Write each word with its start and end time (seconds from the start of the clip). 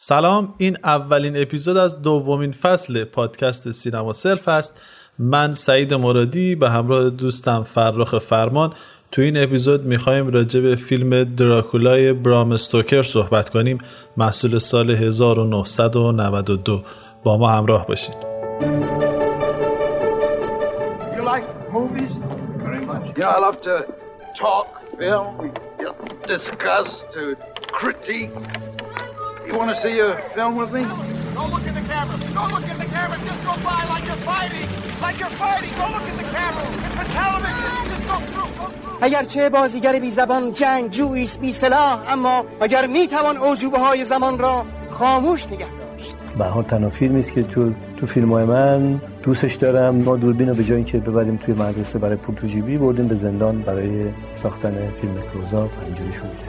سلام 0.00 0.54
این 0.58 0.76
اولین 0.84 1.42
اپیزود 1.42 1.76
از 1.76 2.02
دومین 2.02 2.52
فصل 2.52 3.04
پادکست 3.04 3.70
سینما 3.70 4.12
سلف 4.12 4.48
است 4.48 4.80
من 5.18 5.52
سعید 5.52 5.94
مرادی 5.94 6.54
به 6.54 6.70
همراه 6.70 7.10
دوستم 7.10 7.62
فرخ 7.62 8.18
فرمان. 8.18 8.72
تو 9.12 9.22
این 9.22 9.42
اپیزود 9.42 9.84
می‌خوایم 9.84 10.28
راجع 10.28 10.60
به 10.60 10.76
فیلم 10.76 11.24
دراکولای 11.24 12.12
برام 12.12 12.52
استوکر 12.52 13.02
صحبت 13.02 13.50
کنیم. 13.50 13.78
محصول 14.16 14.58
سال 14.58 14.90
1992 14.90 16.82
با 17.24 17.36
ما 17.36 17.48
همراه 17.48 17.86
باشید. 17.86 18.16
You 28.38 28.67
want 29.56 29.70
to 29.70 29.76
see 29.76 29.98
a 29.98 30.20
film 30.34 30.56
with 30.56 30.72
me? 30.72 30.82
Go 31.38 31.44
look 31.52 31.66
at 31.70 31.74
the 31.74 31.86
camera. 31.92 32.16
Go 32.38 32.44
look 32.54 32.66
at 32.72 32.78
the 32.78 32.88
camera. 32.96 33.16
Just 33.28 33.42
go 33.44 33.54
by 33.68 33.80
like 33.92 34.04
you're 34.08 34.22
fighting. 34.32 34.68
Like 35.04 35.18
you're 35.20 35.36
fighting. 35.42 35.72
Go 35.80 35.86
look 35.94 36.06
at 36.12 36.16
the 36.22 36.28
camera. 36.36 36.62
It's 36.84 36.94
for 36.98 37.06
television. 37.20 37.72
Just 37.92 38.04
go 38.10 38.16
through. 38.30 38.50
Go 38.60 38.66
through. 38.68 38.98
اگرچه 39.00 39.48
بازیگر 39.48 39.98
بی 39.98 40.10
زبان 40.10 40.52
جنگ 40.52 40.90
جویست 40.90 41.40
بی 41.40 41.52
سلاح 41.52 42.12
اما 42.12 42.44
اگر 42.60 42.86
می 42.86 43.08
توان 43.08 43.36
عجوبه 43.36 43.78
های 43.78 44.04
زمان 44.04 44.38
را 44.38 44.64
خاموش 44.90 45.46
نگه 45.46 45.58
داشت 45.58 46.14
به 46.38 46.44
حال 46.44 46.64
تنها 46.64 46.90
فیلمی 46.90 47.20
است 47.20 47.32
که 47.32 47.42
تو 47.42 47.72
تو 47.96 48.06
فیلم 48.06 48.32
های 48.32 48.44
من 48.44 49.00
دوستش 49.22 49.54
دارم 49.54 49.94
ما 49.94 50.16
دوربین 50.16 50.48
رو 50.48 50.54
به 50.54 50.64
جای 50.64 50.76
اینکه 50.76 50.98
ببریم 50.98 51.36
توی 51.36 51.54
مدرسه 51.54 51.98
برای 51.98 52.16
پول 52.16 52.34
تو 52.34 52.46
جیبی 52.46 52.78
بردیم 52.78 53.08
به 53.08 53.14
زندان 53.14 53.62
برای 53.62 54.06
ساختن 54.34 54.90
فیلم 55.00 55.14
کلوزآپ 55.32 55.70
اینجوری 55.86 56.12
شروع 56.12 56.47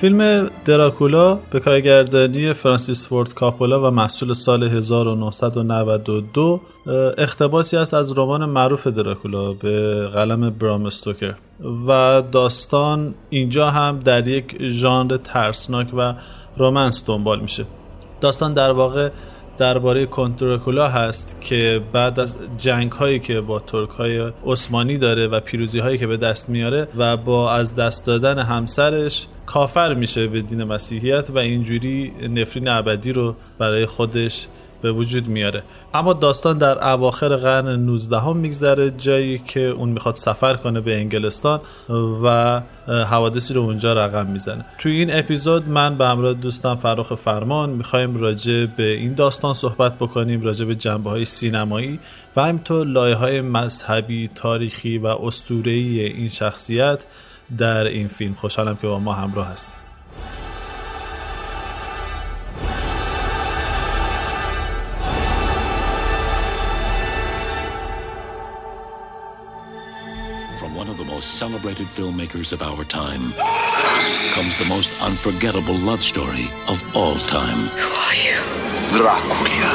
فیلم 0.00 0.46
دراکولا 0.64 1.34
به 1.34 1.60
کارگردانی 1.60 2.52
فرانسیس 2.52 3.06
فورد 3.06 3.34
کاپولا 3.34 3.88
و 3.88 3.90
محصول 3.90 4.32
سال 4.32 4.62
1992 4.62 6.60
اختباسی 7.18 7.76
است 7.76 7.94
از 7.94 8.18
رمان 8.18 8.44
معروف 8.44 8.86
دراکولا 8.86 9.52
به 9.52 10.06
قلم 10.08 10.50
برام 10.50 10.86
استوکر. 10.86 11.34
و 11.88 12.22
داستان 12.32 13.14
اینجا 13.30 13.70
هم 13.70 13.98
در 13.98 14.28
یک 14.28 14.62
ژانر 14.62 15.16
ترسناک 15.16 15.88
و 15.96 16.14
رومنس 16.56 17.02
دنبال 17.06 17.40
میشه. 17.40 17.64
داستان 18.20 18.54
در 18.54 18.70
واقع 18.70 19.10
درباره 19.58 20.06
کنترکولا 20.06 20.88
هست 20.88 21.36
که 21.40 21.82
بعد 21.92 22.20
از 22.20 22.36
جنگ 22.58 22.92
هایی 22.92 23.18
که 23.18 23.40
با 23.40 23.58
ترک 23.58 23.90
های 23.90 24.32
عثمانی 24.46 24.98
داره 24.98 25.26
و 25.26 25.40
پیروزی 25.40 25.78
هایی 25.78 25.98
که 25.98 26.06
به 26.06 26.16
دست 26.16 26.48
میاره 26.48 26.88
و 26.96 27.16
با 27.16 27.52
از 27.52 27.76
دست 27.76 28.06
دادن 28.06 28.38
همسرش 28.38 29.26
کافر 29.46 29.94
میشه 29.94 30.26
به 30.26 30.42
دین 30.42 30.64
مسیحیت 30.64 31.30
و 31.30 31.38
اینجوری 31.38 32.12
نفرین 32.30 32.68
ابدی 32.68 33.12
رو 33.12 33.36
برای 33.58 33.86
خودش 33.86 34.46
به 34.82 34.92
وجود 34.92 35.28
میاره. 35.28 35.62
اما 35.94 36.12
داستان 36.12 36.58
در 36.58 36.88
اواخر 36.88 37.36
قرن 37.36 37.68
19 37.68 38.20
هم 38.20 38.36
میگذره 38.36 38.90
جایی 38.90 39.38
که 39.38 39.60
اون 39.60 39.88
می‌خواد 39.88 40.14
سفر 40.14 40.56
کنه 40.56 40.80
به 40.80 40.96
انگلستان 40.96 41.60
و 42.24 42.62
حوادثی 42.86 43.54
رو 43.54 43.60
اونجا 43.60 43.92
رقم 43.92 44.26
می‌زنه. 44.26 44.64
توی 44.78 44.92
این 44.92 45.18
اپیزود 45.18 45.68
من 45.68 45.98
به 45.98 46.06
همراه 46.06 46.34
دوستم 46.34 46.76
فراخ 46.76 47.14
فرمان 47.14 47.70
می‌خوایم 47.70 48.16
راجع 48.16 48.66
به 48.76 48.92
این 48.92 49.14
داستان 49.14 49.54
صحبت 49.54 49.94
بکنیم 49.94 50.42
راجع 50.42 50.64
به 50.64 50.74
جنبه 50.74 51.10
های 51.10 51.24
سینمایی 51.24 51.98
و 52.36 52.44
همینطور 52.44 52.86
لایه 52.86 53.14
های 53.14 53.40
مذهبی 53.40 54.30
تاریخی 54.34 54.98
و 54.98 55.06
اسطوره‌ای 55.06 56.00
این 56.00 56.28
شخصیت 56.28 57.06
در 57.58 57.84
این 57.84 58.08
فیلم. 58.08 58.34
خوشحالم 58.34 58.76
که 58.76 58.86
با 58.86 58.98
ما 58.98 59.12
همراه 59.12 59.46
هستیم 59.46 59.85
celebrated 71.35 71.87
filmmakers 71.87 72.53
of 72.53 72.61
our 72.61 72.83
time 72.85 73.33
comes 74.35 74.55
the 74.59 74.69
most 74.69 75.01
unforgettable 75.01 75.73
love 75.73 76.03
story 76.03 76.45
of 76.67 76.77
all 76.95 77.15
time. 77.15 77.59
Who 77.81 77.89
are 78.05 78.17
you? 78.27 78.39
Dracula. 78.95 79.71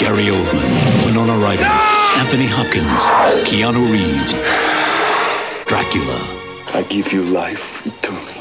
Gary 0.00 0.26
Oldman, 0.36 1.04
Winona 1.06 1.38
Ryder. 1.38 1.62
No! 1.62 1.96
Anthony 2.22 2.46
Hopkins, 2.46 3.02
Keanu 3.48 3.82
Reeves, 3.92 4.32
Dracula. 5.68 6.18
I 6.74 6.82
give 6.88 7.12
you 7.12 7.22
life 7.22 7.86
eternally. 7.86 8.32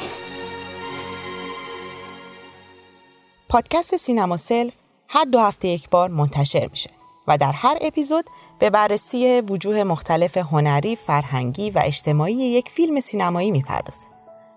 پادکست 3.49 3.95
سینما 3.95 4.37
سلف 4.37 4.73
هر 5.09 5.23
دو 5.23 5.39
هفته 5.39 5.67
یک 5.67 5.89
بار 5.89 6.09
منتشر 6.09 6.67
میشه 6.71 6.89
و 7.27 7.37
در 7.37 7.51
هر 7.51 7.77
اپیزود 7.81 8.25
به 8.60 8.70
بررسی 8.70 9.40
وجوه 9.40 9.84
مختلف 9.84 10.36
هنری، 10.36 10.96
فرهنگی 10.96 11.70
و 11.70 11.82
اجتماعی 11.84 12.34
یک 12.34 12.68
فیلم 12.68 13.00
سینمایی 13.00 13.50
می‌پردازه. 13.50 14.06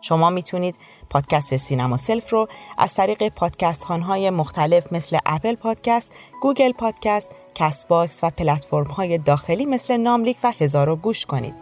شما 0.01 0.29
می‌تونید 0.29 0.75
پادکست 1.09 1.57
سینما 1.57 1.97
سلف 1.97 2.33
رو 2.33 2.47
از 2.77 2.93
طریق 2.93 3.29
پادکست 3.29 3.83
های 3.83 4.29
مختلف 4.29 4.93
مثل 4.93 5.17
Apple 5.25 5.55
Podcast، 5.55 6.13
Google 6.41 6.71
Podcast، 6.71 7.31
Castbox 7.55 8.23
و 8.23 8.29
پلتفرم 8.29 8.87
های 8.87 9.17
داخلی 9.17 9.65
مثل 9.65 9.97
ناملیک 9.97 10.37
و 10.43 10.53
هزارو 10.59 10.95
گوش 10.95 11.25
کنید. 11.25 11.55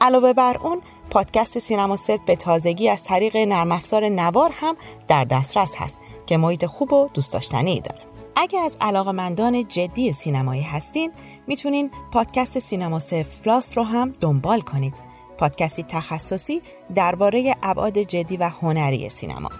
علاوه 0.00 0.32
بر 0.32 0.56
اون 0.56 0.80
پادکست 1.10 1.58
سینما 1.58 1.96
سلف 1.96 2.20
به 2.26 2.36
تازگی 2.36 2.88
از 2.88 3.04
طریق 3.04 3.36
نرم 3.36 3.72
افزار 3.72 4.08
نوار 4.08 4.50
هم 4.54 4.76
در 5.08 5.24
دسترس 5.24 5.76
هست 5.76 6.00
که 6.26 6.36
محیط 6.36 6.66
خوب 6.66 6.92
و 6.92 7.08
دوست 7.14 7.32
داشتنی 7.32 7.80
داره. 7.80 8.13
اگه 8.36 8.60
از 8.60 8.76
علاقمندان 8.80 9.68
جدی 9.68 10.12
سینمایی 10.12 10.62
هستین 10.62 11.12
می‌تونین 11.46 11.90
پادکست 12.12 12.58
سینما 12.58 12.98
سلف 12.98 13.40
پلاس 13.40 13.78
رو 13.78 13.84
هم 13.84 14.12
دنبال 14.20 14.60
کنید 14.60 14.94
پادکستی 15.38 15.82
تخصصی 15.82 16.62
درباره 16.94 17.56
ابعاد 17.62 17.98
جدی 17.98 18.36
و 18.36 18.48
هنری 18.48 19.08
سینما 19.08 19.50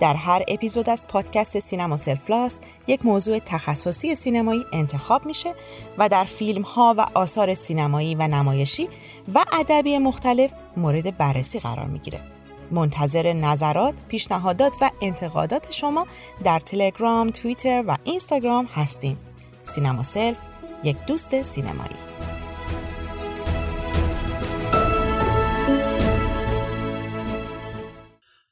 در 0.00 0.14
هر 0.14 0.42
اپیزود 0.48 0.90
از 0.90 1.06
پادکست 1.06 1.58
سینما 1.58 1.96
سلف 1.96 2.28
پلاس 2.28 2.60
یک 2.86 3.06
موضوع 3.06 3.38
تخصصی 3.38 4.14
سینمایی 4.14 4.64
انتخاب 4.72 5.26
میشه 5.26 5.54
و 5.98 6.08
در 6.08 6.24
فیلم 6.24 6.62
ها 6.62 6.94
و 6.98 7.06
آثار 7.14 7.54
سینمایی 7.54 8.14
و 8.14 8.28
نمایشی 8.28 8.88
و 9.34 9.44
ادبی 9.52 9.98
مختلف 9.98 10.52
مورد 10.76 11.16
بررسی 11.16 11.60
قرار 11.60 11.86
می‌گیره. 11.86 12.39
منتظر 12.70 13.32
نظرات، 13.32 14.02
پیشنهادات 14.08 14.76
و 14.80 14.90
انتقادات 15.02 15.72
شما 15.72 16.06
در 16.44 16.60
تلگرام، 16.60 17.30
توییتر 17.30 17.84
و 17.88 17.96
اینستاگرام 18.04 18.68
هستیم. 18.72 19.18
سینما 19.62 20.02
سلف 20.02 20.38
یک 20.84 20.96
دوست 21.06 21.42
سینمایی 21.42 21.96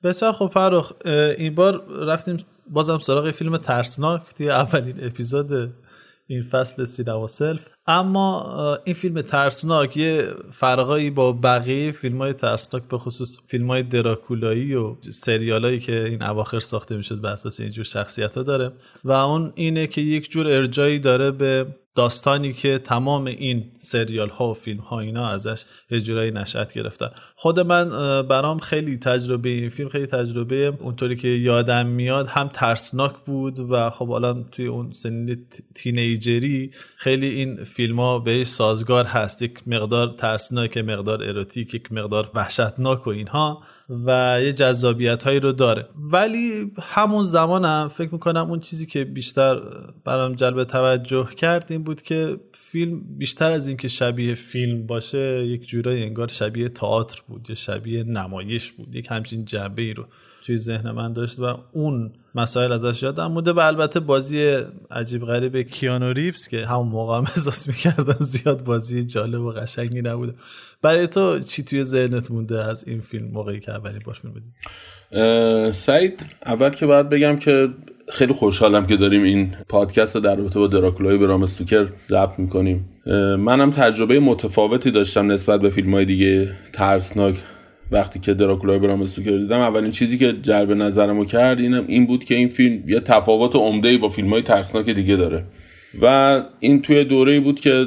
بسیار 0.02 0.32
خب 0.32 0.50
فرخ 0.54 0.92
این 1.38 1.54
بار 1.54 1.84
رفتیم 2.06 2.36
بازم 2.70 2.98
سراغ 2.98 3.30
فیلم 3.30 3.56
ترسناک 3.56 4.22
توی 4.36 4.50
اولین 4.50 5.06
اپیزود 5.06 5.74
این 6.30 6.42
فصل 6.42 6.84
سینما 6.84 7.26
سلف. 7.26 7.68
اما 7.86 8.78
این 8.84 8.94
فیلم 8.94 9.20
ترسناک 9.20 9.96
یه 9.96 10.28
فرقایی 10.52 11.10
با 11.10 11.32
بقیه 11.32 11.92
فیلم 11.92 12.18
های 12.18 12.32
ترسناک 12.32 12.82
به 12.88 12.98
خصوص 12.98 13.38
فیلم 13.46 13.68
های 13.68 13.82
دراکولایی 13.82 14.74
و 14.74 14.96
سریال 15.10 15.78
که 15.78 16.04
این 16.04 16.22
اواخر 16.22 16.60
ساخته 16.60 16.96
می‌شد 16.96 17.20
به 17.20 17.30
اساس 17.30 17.60
اینجور 17.60 17.84
شخصیت 17.84 18.34
ها 18.34 18.42
داره. 18.42 18.72
و 19.04 19.12
اون 19.12 19.52
اینه 19.54 19.86
که 19.86 20.00
یک 20.00 20.30
جور 20.30 20.46
ارجایی 20.46 20.98
داره 20.98 21.30
به 21.30 21.66
داستانی 21.98 22.52
که 22.52 22.78
تمام 22.78 23.26
این 23.26 23.64
سریال 23.78 24.28
ها 24.28 24.50
و 24.50 24.54
فیلم 24.54 24.80
ها 24.80 25.00
اینا 25.00 25.28
ازش 25.28 25.64
یه 25.90 26.00
جورایی 26.00 26.30
نشأت 26.30 26.74
گرفتن. 26.74 27.08
خود 27.36 27.60
من 27.60 27.88
برام 28.22 28.58
خیلی 28.58 28.96
تجربه 28.96 29.48
این 29.48 29.68
فیلم 29.68 29.88
خیلی 29.88 30.06
تجربه 30.06 30.72
اونطوری 30.80 31.16
که 31.16 31.28
یادم 31.28 31.86
میاد 31.86 32.26
هم 32.26 32.48
ترسناک 32.48 33.12
بود 33.26 33.58
و 33.70 33.90
خب 33.90 34.10
الان 34.10 34.48
توی 34.52 34.66
اون 34.66 34.92
سنین 34.92 35.46
تینیجری 35.74 36.70
خیلی 36.96 37.26
این 37.26 37.64
فیلم 37.64 38.00
ها 38.00 38.18
بهش 38.18 38.46
سازگار 38.46 39.04
هست. 39.04 39.42
یک 39.42 39.68
مقدار 39.68 40.14
ترسناک 40.18 40.78
مقدار 40.78 41.22
اروتیک 41.22 41.74
یک 41.74 41.92
مقدار 41.92 42.30
وحشتناک 42.34 43.06
و 43.06 43.10
اینها. 43.10 43.62
و 43.90 44.38
یه 44.42 44.52
جذابیت 44.52 45.22
هایی 45.22 45.40
رو 45.40 45.52
داره. 45.52 45.88
ولی 46.12 46.72
همون 46.82 47.24
زمانم 47.24 47.90
فکر 47.94 48.12
می‌کنم 48.12 48.50
اون 48.50 48.60
چیزی 48.60 48.86
که 48.86 49.04
بیشتر 49.04 49.60
برام 50.04 50.34
جلب 50.34 50.64
توجه 50.64 51.28
کرد 51.36 51.66
این 51.72 51.82
بود 51.82 52.02
که 52.02 52.40
فیلم 52.54 53.00
بیشتر 53.18 53.50
از 53.50 53.68
اینکه 53.68 53.88
شبیه 53.88 54.34
فیلم 54.34 54.86
باشه 54.86 55.46
یک 55.46 55.68
جورایی 55.68 56.02
انگار 56.02 56.28
شبیه 56.28 56.68
تئاتر 56.68 57.22
بود 57.28 57.46
یا 57.48 57.54
شبیه 57.54 58.04
نمایش 58.04 58.72
بود 58.72 58.94
یک 58.94 59.06
همچین 59.10 59.44
جنبه 59.44 59.82
ای 59.82 59.94
رو 59.94 60.06
توی 60.42 60.56
ذهن 60.56 60.90
من 60.90 61.12
داشت 61.12 61.38
و 61.38 61.58
اون 61.72 62.12
مسائل 62.38 62.72
ازش 62.72 63.02
یادم 63.02 63.32
موده 63.32 63.52
و 63.52 63.58
البته 63.58 64.00
بازی 64.00 64.56
عجیب 64.90 65.24
غریب 65.24 65.56
کیانو 65.56 66.12
ریفز 66.12 66.48
که 66.48 66.66
همون 66.66 66.88
موقع 66.88 67.16
هم 67.16 67.22
احساس 67.36 67.68
می‌کردن 67.68 68.16
زیاد 68.20 68.64
بازی 68.64 69.04
جالب 69.04 69.40
و 69.40 69.50
قشنگی 69.50 70.02
نبوده. 70.02 70.34
برای 70.82 71.06
تو 71.06 71.38
چی 71.38 71.62
توی 71.62 71.84
ذهنت 71.84 72.30
مونده 72.30 72.64
از 72.64 72.88
این 72.88 73.00
فیلم 73.00 73.28
موقعی 73.28 73.60
که 73.60 73.72
اولین 73.72 74.02
باش 74.04 74.20
فیلم 74.20 75.72
سعید 75.72 76.26
اول 76.46 76.70
که 76.70 76.86
باید 76.86 77.08
بگم 77.08 77.36
که 77.36 77.68
خیلی 78.08 78.32
خوشحالم 78.32 78.86
که 78.86 78.96
داریم 78.96 79.22
این 79.22 79.54
پادکست 79.68 80.14
رو 80.14 80.20
در 80.20 80.36
رابطه 80.36 80.58
با 80.58 80.66
دراکولای 80.66 81.18
برام 81.18 81.42
استوکر 81.42 81.88
ضبط 82.02 82.38
می‌کنیم. 82.38 82.88
منم 83.38 83.70
تجربه 83.70 84.20
متفاوتی 84.20 84.90
داشتم 84.90 85.32
نسبت 85.32 85.60
به 85.60 85.70
فیلم 85.70 85.94
های 85.94 86.04
دیگه 86.04 86.50
ترسناک. 86.72 87.34
وقتی 87.90 88.20
که 88.20 88.34
دراکولای 88.34 88.78
برام 88.78 89.02
استوکر 89.02 89.30
دیدم 89.30 89.60
اولین 89.60 89.90
چیزی 89.90 90.18
که 90.18 90.32
جلب 90.32 90.72
نظرمو 90.72 91.24
کرد 91.24 91.60
اینم 91.60 91.84
این 91.86 92.06
بود 92.06 92.24
که 92.24 92.34
این 92.34 92.48
فیلم 92.48 92.88
یه 92.88 93.00
تفاوت 93.00 93.56
عمده 93.56 93.98
با 93.98 94.08
فیلم 94.08 94.28
های 94.28 94.42
ترسناک 94.42 94.90
دیگه 94.90 95.16
داره. 95.16 95.44
و 96.02 96.42
این 96.60 96.82
توی 96.82 97.04
دوره 97.04 97.40
بود 97.40 97.60
که 97.60 97.86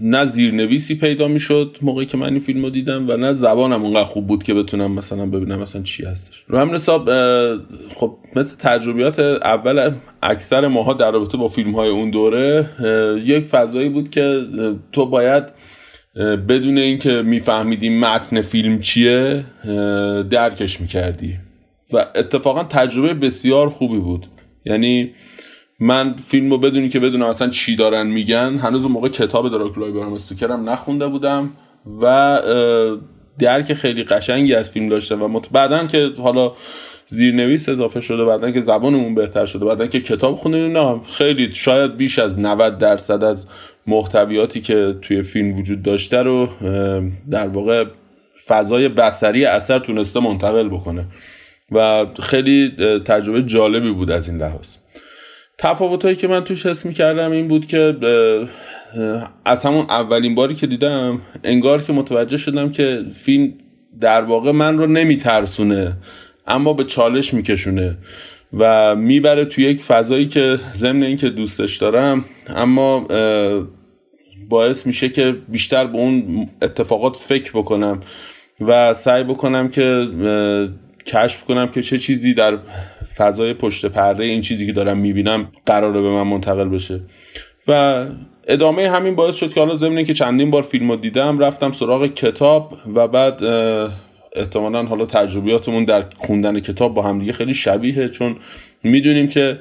نه 0.00 0.24
زیرنویسی 0.24 0.94
پیدا 0.94 1.28
می‌شد 1.28 1.76
موقعی 1.82 2.06
که 2.06 2.16
من 2.16 2.26
این 2.26 2.38
فیلم 2.38 2.62
رو 2.62 2.70
دیدم 2.70 3.08
و 3.08 3.16
نه 3.16 3.32
زبانم 3.32 3.82
اونقدر 3.82 4.04
خوب 4.04 4.26
بود 4.26 4.42
که 4.42 4.54
بتونم 4.54 4.92
مثلا 4.92 5.26
ببینم 5.26 5.60
مثلا 5.60 5.82
چی 5.82 6.04
هستش. 6.04 6.44
رو 6.48 6.58
همین 6.58 6.74
حساب 6.74 7.10
خب 7.88 8.16
مثل 8.36 8.56
تجربیات 8.56 9.18
اول 9.18 9.90
اکثر 10.22 10.68
ماها 10.68 10.92
در 10.92 11.10
رابطه 11.10 11.36
با 11.36 11.48
فیلم 11.48 11.72
های 11.72 11.88
اون 11.88 12.10
دوره 12.10 12.70
یک 13.24 13.44
فضایی 13.44 13.88
بود 13.88 14.10
که 14.10 14.40
تو 14.92 15.06
باید 15.06 15.44
بدون 16.48 16.78
اینکه 16.78 17.22
میفهمیدی 17.22 17.90
متن 17.90 18.40
فیلم 18.40 18.80
چیه 18.80 19.44
درکش 20.30 20.80
می‌کردی 20.80 21.38
و 21.92 22.06
اتفاقا 22.14 22.64
تجربه 22.64 23.14
بسیار 23.14 23.68
خوبی 23.68 23.98
بود 23.98 24.26
یعنی 24.64 25.10
من 25.80 26.16
فیلم 26.16 26.50
رو 26.50 26.58
بدونی 26.58 26.88
که 26.88 27.00
بدونم 27.00 27.26
اصلا 27.26 27.48
چی 27.48 27.76
دارن 27.76 28.06
میگن 28.06 28.58
هنوز 28.58 28.82
اون 28.82 28.92
موقع 28.92 29.08
کتاب 29.08 29.50
دراکولای 29.50 29.92
برام 29.92 30.12
استوکرم 30.12 30.68
نخونده 30.68 31.06
بودم 31.06 31.50
و 32.02 32.38
درک 33.38 33.74
خیلی 33.74 34.04
قشنگی 34.04 34.54
از 34.54 34.70
فیلم 34.70 34.88
داشتم 34.88 35.22
و. 35.22 35.40
بعدا 35.52 35.86
که 35.86 36.10
حالا 36.18 36.52
زیرنویس 37.06 37.68
اضافه 37.68 38.00
شده 38.00 38.24
بعدا 38.24 38.50
که 38.50 38.60
زبانمون 38.60 39.14
بهتر 39.14 39.46
شده 39.46 39.64
بعدا 39.64 39.86
که 39.86 40.00
کتاب 40.00 40.36
خوندیم 40.36 40.78
نه 40.78 41.00
خیلی 41.06 41.52
شاید 41.52 41.96
بیش 41.96 42.18
از 42.18 42.38
90 42.38 42.78
درصد 42.78 43.24
از 43.24 43.46
محتویاتی 43.86 44.60
که 44.60 44.94
توی 45.02 45.22
فیلم 45.22 45.58
وجود 45.58 45.82
داشته 45.82 46.22
رو 46.22 46.48
در 47.30 47.48
واقع 47.48 47.84
فضای 48.46 48.88
بسری 48.88 49.44
اثر 49.44 49.78
تونسته 49.78 50.20
منتقل 50.20 50.68
بکنه. 50.68 51.04
و 51.72 52.06
خیلی 52.22 52.68
تجربه 53.04 53.42
جالبی 53.42 53.90
بود 53.92 54.10
از 54.10 54.28
این 54.28 54.38
لحاظ. 54.38 54.68
تفاوت 55.58 56.04
هایی 56.04 56.16
که 56.16 56.28
من 56.28 56.44
توش 56.44 56.66
حس 56.66 56.86
کردم 56.86 57.30
این 57.30 57.48
بود 57.48 57.66
که 57.66 57.96
از 59.44 59.64
همون 59.64 59.86
اولین 59.88 60.34
باری 60.34 60.54
که 60.54 60.66
دیدم 60.66 61.20
انگار 61.44 61.82
که 61.82 61.92
متوجه 61.92 62.36
شدم 62.36 62.72
که 62.72 63.04
فیلم 63.14 63.54
در 64.00 64.22
واقع 64.22 64.50
من 64.50 64.78
رو 64.78 64.86
نمیترسونه 64.86 65.96
اما 66.46 66.72
به 66.72 66.84
چالش 66.84 67.34
میکشونه. 67.34 67.96
و 68.58 68.96
می‌بره 68.96 69.44
توی 69.44 69.64
یک 69.64 69.80
فضایی 69.80 70.26
که 70.26 70.58
ضمن 70.74 71.02
اینکه 71.02 71.28
دوستش 71.28 71.76
دارم 71.76 72.24
اما 72.48 73.06
باعث 74.48 74.86
میشه 74.86 75.08
که 75.08 75.36
بیشتر 75.48 75.86
به 75.86 75.98
اون 75.98 76.48
اتفاقات 76.62 77.16
فکر 77.16 77.52
بکنم 77.52 78.00
و 78.60 78.94
سعی 78.94 79.24
بکنم 79.24 79.68
که 79.68 80.08
کشف 81.06 81.44
کنم 81.44 81.68
که 81.68 81.82
چه 81.82 81.98
چیزی 81.98 82.34
در 82.34 82.58
فضای 83.16 83.54
پشت 83.54 83.86
پرده 83.86 84.24
این 84.24 84.40
چیزی 84.40 84.66
که 84.66 84.72
دارم 84.72 84.98
می‌بینم 84.98 85.52
قراره 85.66 86.00
به 86.02 86.10
من 86.10 86.22
منتقل 86.22 86.68
بشه. 86.68 87.00
و 87.68 88.04
ادامه 88.48 88.90
همین 88.90 89.14
باعث 89.14 89.34
شد 89.34 89.52
که 89.52 89.60
حالا 89.60 89.74
ضمن 89.74 90.04
که 90.04 90.14
چندین 90.14 90.50
بار 90.50 90.62
فیلم 90.62 90.90
رو 90.90 90.96
دیدم 90.96 91.38
رفتم 91.38 91.72
سراغ 91.72 92.06
کتاب 92.06 92.78
و 92.94 93.08
بعد 93.08 93.42
احتمالا 94.36 94.82
حالا 94.82 95.06
تجربیاتمون 95.06 95.84
در 95.84 96.04
خوندن 96.16 96.60
کتاب 96.60 96.94
با 96.94 97.02
همدیگه 97.02 97.32
خیلی 97.32 97.54
شبیه 97.54 98.08
چون 98.08 98.36
می‌دونیم 98.82 99.28
که 99.28 99.58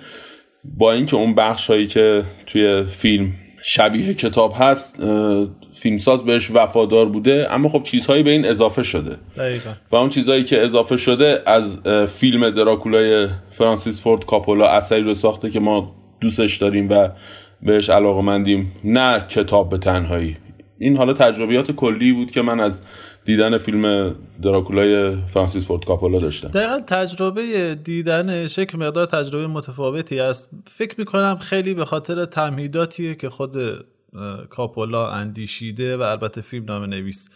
با 0.64 0.92
اینکه 0.92 1.16
اون 1.16 1.36
بخش 1.36 1.70
هایی 1.70 1.88
که 1.88 2.24
توی 2.46 2.84
فیلم 2.84 3.34
شبیه 3.64 4.14
کتاب 4.14 4.54
هست 4.58 5.04
فیلمساز 5.74 6.26
بهش 6.26 6.52
وفادار 6.54 7.06
بوده 7.06 7.48
اما 7.50 7.70
خب 7.70 7.84
چیزهایی 7.84 8.24
به 8.24 8.32
این 8.32 8.46
اضافه 8.46 8.84
شده 8.84 9.18
دقیقا. 9.38 9.70
و 9.92 9.96
اون 9.96 10.10
چیزهایی 10.10 10.44
که 10.44 10.64
اضافه 10.64 10.98
شده 10.98 11.42
از 11.46 11.80
فیلم 12.08 12.50
دراکولای 12.50 13.28
فرانسیس 13.52 14.02
فورد 14.02 14.26
کاپولا 14.26 14.68
اثری 14.68 15.02
رو 15.02 15.14
ساخته 15.14 15.50
که 15.50 15.60
ما 15.60 15.96
دوستش 16.22 16.58
داریم 16.58 16.90
و 16.90 17.10
بهش 17.64 17.90
علاقه 17.90 18.22
مندیم 18.22 18.72
نه 18.84 19.26
کتاب 19.30 19.70
به 19.70 19.78
تنهایی 19.78 20.38
این 20.82 20.98
حالا 20.98 21.14
تجربیات 21.14 21.72
کلی 21.72 22.14
بود 22.14 22.32
که 22.32 22.42
من 22.42 22.60
از 22.60 22.82
دیدن 23.26 23.58
فیلم 23.58 24.16
دراکولای 24.42 25.16
فرانسیس 25.26 25.66
فورد 25.66 25.86
کاپولا 25.86 26.20
داشتم. 26.20 26.48
دقیقا 26.48 26.80
تجربه 26.88 27.76
دیدن 27.84 28.48
شکل 28.48 28.78
مقدار 28.78 29.06
تجربه 29.06 29.48
متفاوتی 29.48 30.20
است. 30.20 30.52
فکر 30.68 30.96
می‌کنم 30.98 31.38
خیلی 31.42 31.74
به 31.74 31.86
خاطر 31.86 32.26
تمهیداتیه 32.26 33.16
که 33.16 33.30
خود 33.30 33.56
کاپولا 34.50 35.10
اندیشیده 35.10 35.98
و 35.98 36.02
البته 36.02 36.42
فیلم 36.42 36.66
نام 36.66 36.84
نویس 36.84 37.30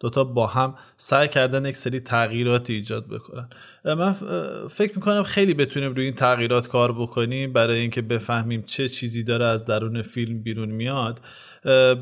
دوتا 0.00 0.24
با 0.24 0.46
هم 0.46 0.74
سعی 0.96 1.28
کردن 1.28 1.66
یک 1.66 1.76
سری 1.76 2.00
تغییرات 2.00 2.70
ایجاد 2.70 3.08
بکنن. 3.08 3.48
من 3.84 4.12
فکر 4.70 4.92
می‌کنم 4.96 5.22
خیلی 5.22 5.54
بتونیم 5.54 5.94
روی 5.94 6.04
این 6.04 6.14
تغییرات 6.14 6.68
کار 6.68 6.92
بکنیم 6.92 7.52
برای 7.52 7.78
اینکه 7.78 8.02
بفهمیم 8.02 8.62
چه 8.62 8.88
چیزی 8.88 9.22
داره 9.22 9.44
از 9.44 9.64
درون 9.64 10.02
فیلم 10.02 10.42
بیرون 10.42 10.70
میاد. 10.70 11.20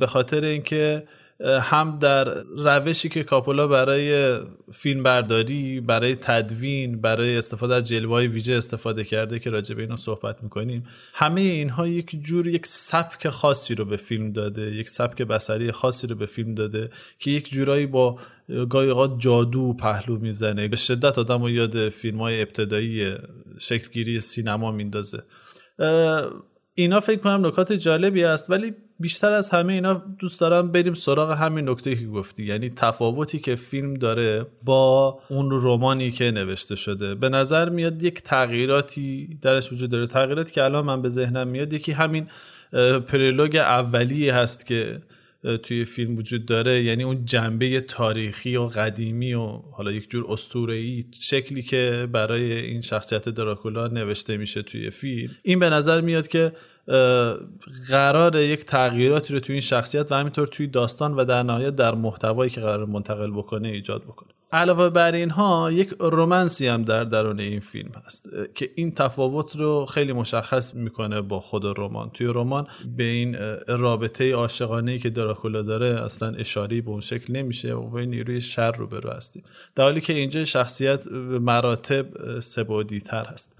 به 0.00 0.06
خاطر 0.08 0.44
اینکه 0.44 1.08
هم 1.40 1.98
در 1.98 2.34
روشی 2.56 3.08
که 3.08 3.24
کاپولا 3.24 3.66
برای 3.66 4.38
فیلم 4.72 5.02
برداری 5.02 5.80
برای 5.80 6.14
تدوین 6.14 7.00
برای 7.00 7.36
استفاده 7.36 7.74
از 7.74 7.84
جلوه 7.84 8.20
ویژه 8.20 8.52
استفاده 8.52 9.04
کرده 9.04 9.38
که 9.38 9.50
راجع 9.50 9.74
به 9.74 9.82
اینو 9.82 9.96
صحبت 9.96 10.42
می‌کنیم. 10.42 10.84
همه 11.14 11.40
اینها 11.40 11.86
یک 11.86 12.22
جور 12.22 12.48
یک 12.48 12.66
سبک 12.66 13.28
خاصی 13.28 13.74
رو 13.74 13.84
به 13.84 13.96
فیلم 13.96 14.32
داده 14.32 14.62
یک 14.62 14.88
سبک 14.88 15.22
بسری 15.22 15.72
خاصی 15.72 16.06
رو 16.06 16.16
به 16.16 16.26
فیلم 16.26 16.54
داده 16.54 16.90
که 17.18 17.30
یک 17.30 17.50
جورایی 17.50 17.86
با 17.86 18.18
گاهی 18.68 19.16
جادو 19.18 19.72
پهلو 19.72 20.18
می‌زنه. 20.18 20.68
به 20.68 20.76
شدت 20.76 21.18
آدم 21.18 21.42
و 21.42 21.50
یاد 21.50 21.88
فیلم 21.88 22.18
های 22.18 22.42
ابتدایی 22.42 23.12
شکلگیری 23.58 24.20
سینما 24.20 24.70
میندازه. 24.70 25.22
اینا 26.74 27.00
فکر 27.00 27.20
کنم 27.20 27.46
نکات 27.46 27.72
جالبی 27.72 28.24
است 28.24 28.50
ولی 28.50 28.72
بیشتر 29.00 29.32
از 29.32 29.50
همه 29.50 29.72
اینا 29.72 30.02
دوست 30.18 30.40
دارم 30.40 30.72
بریم 30.72 30.94
سراغ 30.94 31.30
همین 31.30 31.68
نکته 31.68 31.96
که 31.96 32.06
گفتی. 32.06 32.44
یعنی 32.44 32.70
تفاوتی 32.70 33.38
که 33.38 33.56
فیلم 33.56 33.94
داره 33.94 34.46
با 34.62 35.20
اون 35.28 35.50
رومانی 35.50 36.10
که 36.10 36.30
نوشته 36.30 36.74
شده. 36.74 37.14
به 37.14 37.28
نظر 37.28 37.68
میاد 37.68 38.02
یک 38.02 38.22
تغییراتی 38.22 39.38
درش 39.42 39.72
وجود 39.72 39.90
داره. 39.90 40.06
تغییراتی 40.06 40.52
که 40.52 40.64
الان 40.64 40.84
من 40.84 41.02
به 41.02 41.08
ذهنم 41.08 41.48
میاد 41.48 41.72
یکی 41.72 41.92
همین 41.92 42.26
پرولوگ 43.08 43.56
اولیه 43.56 44.34
هست 44.34 44.66
که 44.66 45.02
توی 45.62 45.84
فیلم 45.84 46.16
وجود 46.16 46.46
داره. 46.46 46.82
یعنی 46.82 47.02
اون 47.02 47.24
جنبه 47.24 47.80
تاریخی 47.80 48.56
و 48.56 48.66
قدیمی 48.66 49.34
و 49.34 49.46
حالا 49.46 49.92
یک 49.92 50.10
جور 50.10 50.24
اسطوره‌ای 50.28 51.04
شکلی 51.20 51.62
که 51.62 52.08
برای 52.12 52.52
این 52.52 52.80
شخصیت 52.80 53.28
دراکولا 53.28 53.86
نوشته 53.86 54.36
میشه 54.36 54.62
توی 54.62 54.90
فیلم. 54.90 55.32
این 55.42 55.58
به 55.58 55.70
نظر 55.70 56.00
میاد 56.00 56.28
که 56.28 56.52
قرار 57.88 58.36
یک 58.36 58.64
تغییراتی 58.64 59.34
رو 59.34 59.40
توی 59.40 59.52
این 59.52 59.62
شخصیت 59.62 60.12
و 60.12 60.14
همینطور 60.14 60.46
توی 60.46 60.66
داستان 60.66 61.14
و 61.14 61.24
در 61.24 61.42
نهایت 61.42 61.76
در 61.76 61.94
محتوایی 61.94 62.50
که 62.50 62.60
قرار 62.60 62.84
منتقل 62.84 63.30
بکنه 63.30 63.68
ایجاد 63.68 64.02
بکنه. 64.02 64.28
علاوه 64.52 64.90
بر 64.90 65.12
اینها 65.12 65.72
یک 65.72 65.94
رومنسی 66.00 66.66
هم 66.66 66.84
در 66.84 67.04
درون 67.04 67.40
این 67.40 67.60
فیلم 67.60 67.90
هست 68.06 68.28
که 68.54 68.70
این 68.74 68.92
تفاوت 68.92 69.56
رو 69.56 69.86
خیلی 69.86 70.12
مشخص 70.12 70.74
می‌کنه 70.74 71.20
با 71.20 71.40
خود 71.40 71.64
رمان. 71.78 72.10
توی 72.10 72.26
رمان 72.26 72.66
به 72.96 73.04
این 73.04 73.36
رابطه 73.68 74.32
عاشقانه 74.32 74.92
ای 74.92 74.98
که 74.98 75.10
دراکولا 75.10 75.62
داره 75.62 76.04
اصلا 76.04 76.28
اشاری 76.28 76.80
به 76.80 76.90
اون 76.90 77.00
شکل 77.00 77.32
نمیشه 77.32 77.74
و 77.74 77.90
به 77.90 78.06
نیروی 78.06 78.40
شر 78.40 78.72
رو 78.72 78.86
برو 78.86 79.10
هستیم. 79.10 79.42
در 79.74 79.84
حالی 79.84 80.00
که 80.00 80.12
اینجا 80.12 80.44
شخصیت 80.44 81.06
مراتب 81.40 82.40
سبودی 82.40 83.00
تر 83.00 83.24
هست. 83.24 83.53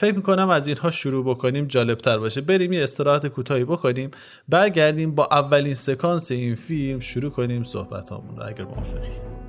فکر 0.00 0.16
می‌کنم 0.16 0.48
از 0.48 0.66
اینها 0.66 0.90
شروع 0.90 1.24
بکنیم 1.24 1.66
جالب 1.66 1.98
تر 1.98 2.18
باشه. 2.18 2.40
بریم 2.40 2.72
یه 2.72 2.82
استراحت 2.82 3.26
کوتاهی 3.26 3.64
بکنیم 3.64 4.10
برگردیم 4.48 5.14
با 5.14 5.28
اولین 5.30 5.74
سکانس 5.74 6.30
این 6.30 6.54
فیلم 6.54 7.00
شروع 7.00 7.30
کنیم 7.30 7.64
صحبت 7.64 8.10
رو 8.10 8.22
اگر 8.48 8.64
موافقی. 8.64 9.47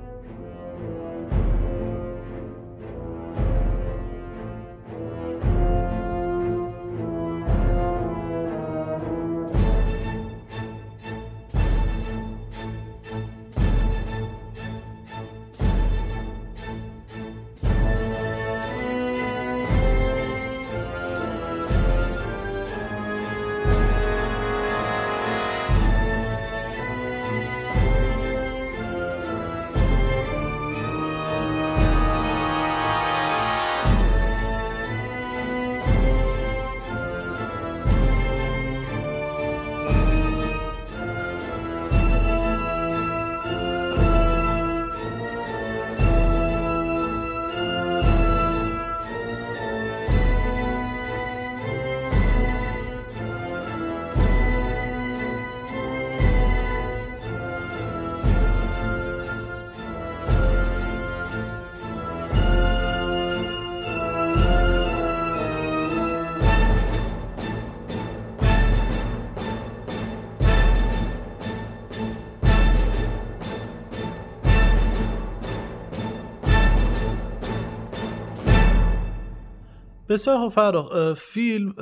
بسیار 80.10 80.38
خوب 80.38 80.52
فرق 80.52 81.14
فیلم 81.14 81.74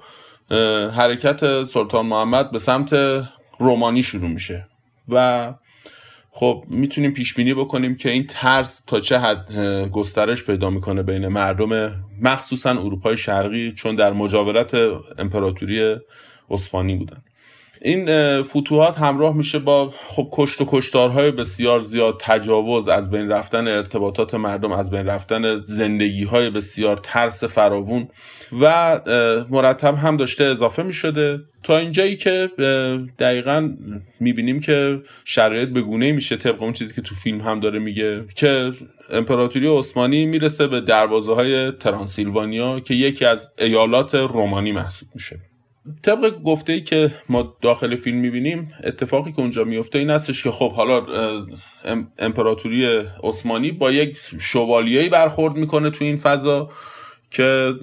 حرکت 0.95 1.63
سلطان 1.63 2.05
محمد 2.05 2.51
به 2.51 2.59
سمت 2.59 2.95
رومانی 3.59 4.03
شروع 4.03 4.29
میشه. 4.29 4.67
و 5.09 5.53
خب 6.31 6.63
می‌تونیم 6.67 7.11
پیش 7.11 7.33
بینی 7.33 7.53
بکنیم 7.53 7.95
که 7.95 8.09
این 8.09 8.27
ترس 8.27 8.83
تا 8.87 8.99
چه 8.99 9.19
حد 9.19 9.51
گسترش 9.91 10.45
پیدا 10.45 10.69
می‌کنه 10.69 11.03
بین 11.03 11.27
مردم 11.27 11.91
مخصوصا 12.21 12.69
اروپای 12.69 13.17
شرقی 13.17 13.71
چون 13.71 13.95
در 13.95 14.13
مجاورت 14.13 14.75
امپراتوری 15.17 15.95
اسپانی 16.49 16.95
بودن. 16.95 17.23
این 17.83 18.41
فتوحات 18.41 18.97
همراه 18.97 19.37
میشه 19.37 19.59
با 19.59 19.93
خب 20.07 20.27
کشت 20.31 20.61
و 20.61 20.65
کشتارهای 20.67 21.31
بسیار 21.31 21.79
زیاد 21.79 22.17
تجاوز 22.19 22.87
از 22.87 23.11
بین 23.11 23.29
رفتن 23.29 23.67
ارتباطات 23.67 24.35
مردم 24.35 24.71
از 24.71 24.91
بین 24.91 25.05
رفتن 25.05 25.61
زندگی 25.61 26.23
های 26.23 26.49
بسیار 26.49 26.97
ترس 26.97 27.43
فراوون 27.43 28.07
و 28.61 28.99
مرتب 29.49 29.95
هم 29.95 30.17
داشته 30.17 30.43
اضافه 30.43 30.83
می‌شده. 30.83 31.39
تا 31.63 31.77
اینجایی 31.77 32.15
که 32.15 32.49
دقیقا 33.19 33.73
می‌بینیم 34.19 34.59
که 34.59 35.01
شرایط 35.25 35.69
به 35.69 35.81
گونه 35.81 36.11
میشه 36.11 36.37
طبق 36.37 36.63
اون 36.63 36.73
چیزی 36.73 36.93
که 36.93 37.01
تو 37.01 37.15
فیلم 37.15 37.41
هم 37.41 37.59
داره 37.59 37.79
میگه 37.79 38.25
که 38.35 38.71
امپراتوری 39.11 39.77
عثمانی 39.77 40.25
می‌رسه 40.25 40.67
به 40.67 40.81
دروازه 40.81 41.33
های 41.33 41.71
ترانسیلوانیا 41.71 42.79
که 42.79 42.93
یکی 42.93 43.25
از 43.25 43.51
ایالات 43.57 44.15
رومانی 44.15 44.71
محسوب 44.71 45.09
میشه. 45.15 45.39
طبق 46.03 46.41
گفته 46.43 46.73
ای 46.73 46.81
که 46.81 47.11
ما 47.29 47.57
داخل 47.61 47.95
فیلم 47.95 48.17
می‌بینیم 48.17 48.73
اتفاقی 48.83 49.31
که 49.31 49.39
اونجا 49.39 49.63
میفته 49.63 49.99
این 49.99 50.09
هستش 50.09 50.43
که 50.43 50.51
خب 50.51 50.71
حالا 50.71 51.05
امپراتوری 52.19 52.85
عثمانی 53.23 53.71
با 53.71 53.91
یک 53.91 54.17
شوالیهی 54.39 55.09
برخورد 55.09 55.55
می‌کنه 55.55 55.89
تو 55.89 56.05
این 56.05 56.17
فضا 56.17 56.69
که 57.31 57.73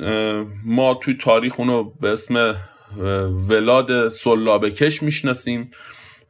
ما 0.64 0.94
توی 0.94 1.14
تاریخ 1.14 1.60
اونو 1.60 1.90
به 2.00 2.08
اسم 2.08 2.54
ولاد 3.48 4.08
سلابکش 4.08 5.02
می‌شناسیم 5.02 5.70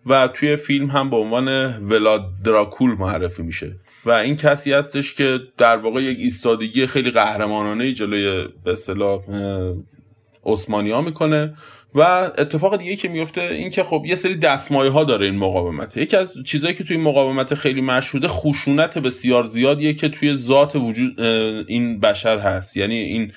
و 0.06 0.28
توی 0.28 0.56
فیلم 0.56 0.86
هم 0.86 1.10
به 1.10 1.16
عنوان 1.16 1.48
ولاد 1.88 2.22
دراکول 2.44 2.90
معرفی 2.90 3.42
میشه. 3.42 3.76
و 4.04 4.12
این 4.12 4.36
کسی 4.36 4.72
هستش 4.72 5.14
که 5.14 5.40
در 5.58 5.76
واقع 5.76 6.02
یک 6.02 6.18
ایستادگی 6.18 6.86
خیلی 6.86 7.10
قهرمانانه 7.10 7.92
جلوی 7.92 8.48
به 8.64 8.74
عثمانی 10.52 10.90
ها 10.90 11.00
می‌کنه 11.00 11.54
و 11.94 12.00
اتفاق 12.38 12.76
دیگه 12.76 12.96
که 12.96 13.08
میفته 13.08 13.40
این 13.40 13.70
که 13.70 13.82
خب 13.82 14.02
یه 14.06 14.14
سری 14.14 14.36
دستمایه 14.36 14.90
ها 14.90 15.04
داره 15.04 15.26
این 15.26 15.36
مقاومت. 15.36 15.96
یکی 15.96 16.16
از 16.16 16.34
چیزهایی 16.44 16.76
که 16.76 16.84
توی 16.84 16.96
این 16.96 17.04
مقاومت 17.04 17.54
خیلی 17.54 17.80
مشهوده 17.80 18.28
خشونت 18.28 18.98
بسیار 18.98 19.44
زیادیه 19.44 19.94
که 19.94 20.08
توی 20.08 20.36
ذات 20.36 20.76
وجود 20.76 21.20
این 21.20 22.00
بشر 22.00 22.38
هست. 22.38 22.76
یعنی 22.76 22.94
این 22.94 23.32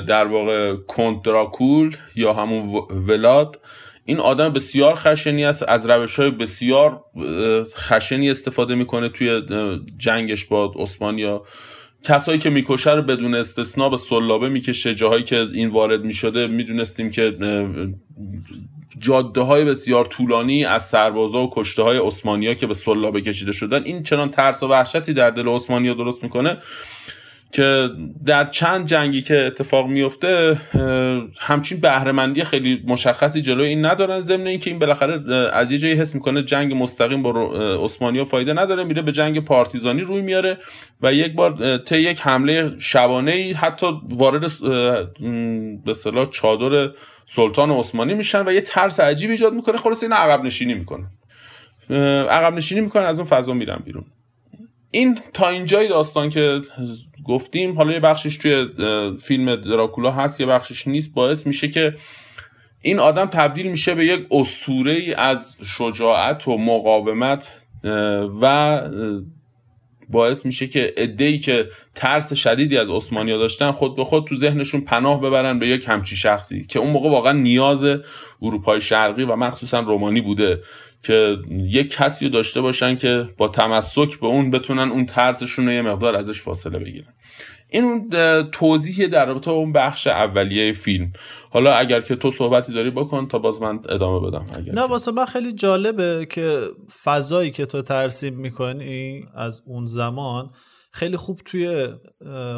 در 0.00 0.26
واقع 0.26 0.76
کنتراکول 0.76 1.96
یا 2.14 2.32
همون 2.32 2.82
ولاد 3.08 3.60
این 4.04 4.20
آدم 4.20 4.48
بسیار 4.48 4.94
خشنی 4.94 5.44
است 5.44 5.64
از 5.68 5.90
روش 5.90 6.16
های 6.18 6.30
بسیار 6.30 7.04
خشنی 7.76 8.30
استفاده 8.30 8.74
می‌کنه 8.74 9.08
توی 9.08 9.42
جنگش 9.98 10.44
با 10.44 10.74
عثمانیا. 10.76 11.42
کسایی 12.02 12.38
که 12.38 12.50
می‌کشه 12.50 12.90
رو 12.94 13.02
بدون 13.02 13.34
استثنا 13.34 13.88
به 13.88 13.96
سلابه 13.96 14.48
می‌کشه 14.48 14.94
جاهایی 14.94 15.22
که 15.22 15.46
این 15.52 15.68
وارد 15.68 16.04
می‌شده 16.04 16.46
می‌دونستیم 16.46 17.10
که 17.10 17.36
جاده 18.98 19.40
های 19.40 19.64
بسیار 19.64 20.04
طولانی 20.04 20.64
از 20.64 20.88
سربازا 20.88 21.38
و 21.38 21.50
کشته 21.52 21.82
های 21.82 21.98
عثمانی 21.98 22.54
که 22.54 22.66
به 22.66 22.74
سلابه 22.74 23.20
کشیده 23.20 23.52
شدن 23.52 23.84
این 23.84 24.02
چنان 24.02 24.30
ترس 24.30 24.62
و 24.62 24.68
وحشتی 24.68 25.12
در 25.12 25.30
دل 25.30 25.48
عثمانی 25.48 25.94
درست 25.94 26.22
می‌کنه. 26.22 26.56
که 27.52 27.88
در 28.26 28.50
چند 28.50 28.86
جنگی 28.86 29.22
که 29.22 29.46
اتفاق 29.46 29.86
میفته 29.86 30.60
همچین 31.38 31.80
بهرهمندی 31.80 32.44
خیلی 32.44 32.82
مشخصی 32.86 33.42
جلوی 33.42 33.68
این 33.68 33.84
ندارن. 33.84 34.20
ضمن 34.20 34.46
اینکه 34.46 34.70
این 34.70 34.78
بالاخره 34.78 35.34
از 35.52 35.72
یه 35.72 35.78
جایی 35.78 35.94
حس 35.94 36.14
می‌کنه 36.14 36.42
جنگ 36.42 36.74
مستقیم 36.74 37.22
با 37.22 37.52
عثمانی 37.84 38.24
فایده 38.24 38.52
نداره 38.52 38.84
میره 38.84 39.02
به 39.02 39.12
جنگ 39.12 39.44
پارتیزانی 39.44 40.00
روی 40.00 40.22
میاره 40.22 40.58
و 41.02 41.12
یک 41.12 41.34
بار 41.34 41.78
طی 41.78 41.98
یک 41.98 42.20
حمله 42.20 42.72
شبانه 42.78 43.32
ای 43.32 43.52
حتی 43.52 43.86
وارد 44.08 44.40
به 45.84 45.90
اصطلاح 45.90 46.30
چادر 46.30 46.90
سلطان 47.26 47.70
عثمانی 47.70 48.14
میشن 48.14 48.48
و 48.48 48.52
یه 48.52 48.60
ترس 48.60 49.00
عجیب 49.00 49.30
ایجاد 49.30 49.52
می‌کنه. 49.52 49.76
خلاص 49.76 50.02
این 50.02 50.12
عقب 50.12 50.44
نشینی 50.44 50.74
می‌کنه 50.74 51.06
عقب 52.30 52.54
نشینی 52.54 52.80
می‌کنه 52.80 53.02
از 53.02 53.18
اون 53.18 53.28
فضا 53.28 53.52
میرن 53.52 53.82
بیرون. 53.84 54.04
این 54.96 55.18
تا 55.34 55.48
اینجای 55.48 55.88
داستان 55.88 56.30
که 56.30 56.60
گفتیم 57.24 57.76
حالا 57.76 57.92
یه 57.92 58.00
بخشش 58.00 58.36
توی 58.36 58.66
فیلم 59.22 59.56
دراکولا 59.56 60.10
هست 60.10 60.40
یه 60.40 60.46
بخشش 60.46 60.88
نیست 60.88 61.14
باعث 61.14 61.46
میشه 61.46 61.68
که 61.68 61.94
این 62.82 62.98
آدم 62.98 63.26
تبدیل 63.26 63.70
میشه 63.70 63.94
به 63.94 64.06
یک 64.06 64.26
اسطوره 64.30 64.92
ای 64.92 65.14
از 65.14 65.56
شجاعت 65.64 66.48
و 66.48 66.58
مقاومت 66.58 67.52
و 68.42 68.80
باعث 70.08 70.46
میشه 70.46 70.66
که 70.66 70.94
ادهی 70.96 71.38
که 71.38 71.68
ترس 71.94 72.32
شدیدی 72.32 72.78
از 72.78 72.88
عثمانیا 72.88 73.38
داشتن 73.38 73.70
خود 73.70 73.96
به 73.96 74.04
خود 74.04 74.24
تو 74.24 74.36
ذهنشون 74.36 74.80
پناه 74.80 75.20
ببرن 75.20 75.58
به 75.58 75.68
یک 75.68 75.84
همچی 75.88 76.16
شخصی 76.16 76.64
که 76.64 76.78
اون 76.78 76.90
موقع 76.90 77.10
واقعا 77.10 77.32
نیاز 77.32 77.84
اروپای 78.42 78.80
شرقی 78.80 79.22
و 79.22 79.36
مخصوصا 79.36 79.80
رومانی 79.80 80.20
بوده. 80.20 80.62
که 81.06 81.36
یک 81.50 81.90
کسی 81.90 82.24
رو 82.24 82.30
داشته 82.30 82.60
باشن 82.60 82.96
که 82.96 83.28
با 83.36 83.48
تمسک 83.48 84.20
به 84.20 84.26
اون 84.26 84.50
بتونن 84.50 84.90
اون 84.90 85.06
ترسشون 85.06 85.66
رو 85.66 85.72
یه 85.72 85.82
مقدار 85.82 86.16
ازش 86.16 86.42
فاصله 86.42 86.78
بگیرن. 86.78 87.14
این 87.70 87.84
اون 87.84 88.10
توضیحی 88.50 89.08
در 89.08 89.26
رابطه 89.26 89.50
اون 89.50 89.72
بخش 89.72 90.06
اولیه 90.06 90.72
فیلم. 90.72 91.12
حالا 91.50 91.74
اگر 91.74 92.00
که 92.00 92.16
تو 92.16 92.30
صحبتی 92.30 92.72
داری 92.72 92.90
بکن 92.90 93.28
تا 93.28 93.38
باز 93.38 93.62
من 93.62 93.80
ادامه 93.88 94.28
بدم. 94.28 94.44
اگر 94.56 94.72
نه 94.72 94.82
واسه 94.82 95.12
من 95.12 95.24
خیلی 95.24 95.52
جالبه 95.52 96.26
که 96.30 96.60
فضایی 97.04 97.50
که 97.50 97.66
تو 97.66 97.82
ترسیم 97.82 98.34
می‌کنی 98.34 99.24
از 99.34 99.62
اون 99.66 99.86
زمان 99.86 100.50
خیلی 100.96 101.16
خوب 101.16 101.40
توی 101.44 101.88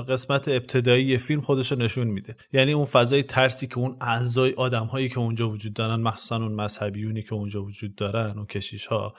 قسمت 0.08 0.48
ابتدایی 0.48 1.18
فیلم 1.18 1.40
خودش 1.40 1.72
رو 1.72 1.78
نشون 1.78 2.06
میده. 2.06 2.36
یعنی 2.52 2.72
اون 2.72 2.84
فضای 2.84 3.22
ترسی 3.22 3.66
که 3.66 3.78
اون 3.78 3.96
اعضای 4.00 4.52
آدم 4.52 4.86
هایی 4.86 5.08
که 5.08 5.18
اونجا 5.18 5.50
وجود 5.50 5.74
دارن 5.74 6.00
مخصوصا 6.00 6.36
اون 6.36 6.52
مذهبیونی 6.52 7.22
که 7.22 7.34
اونجا 7.34 7.62
وجود 7.62 7.94
دارن 7.94 8.34
اون 8.36 8.46
کشیش 8.46 8.86
ها 8.86 9.14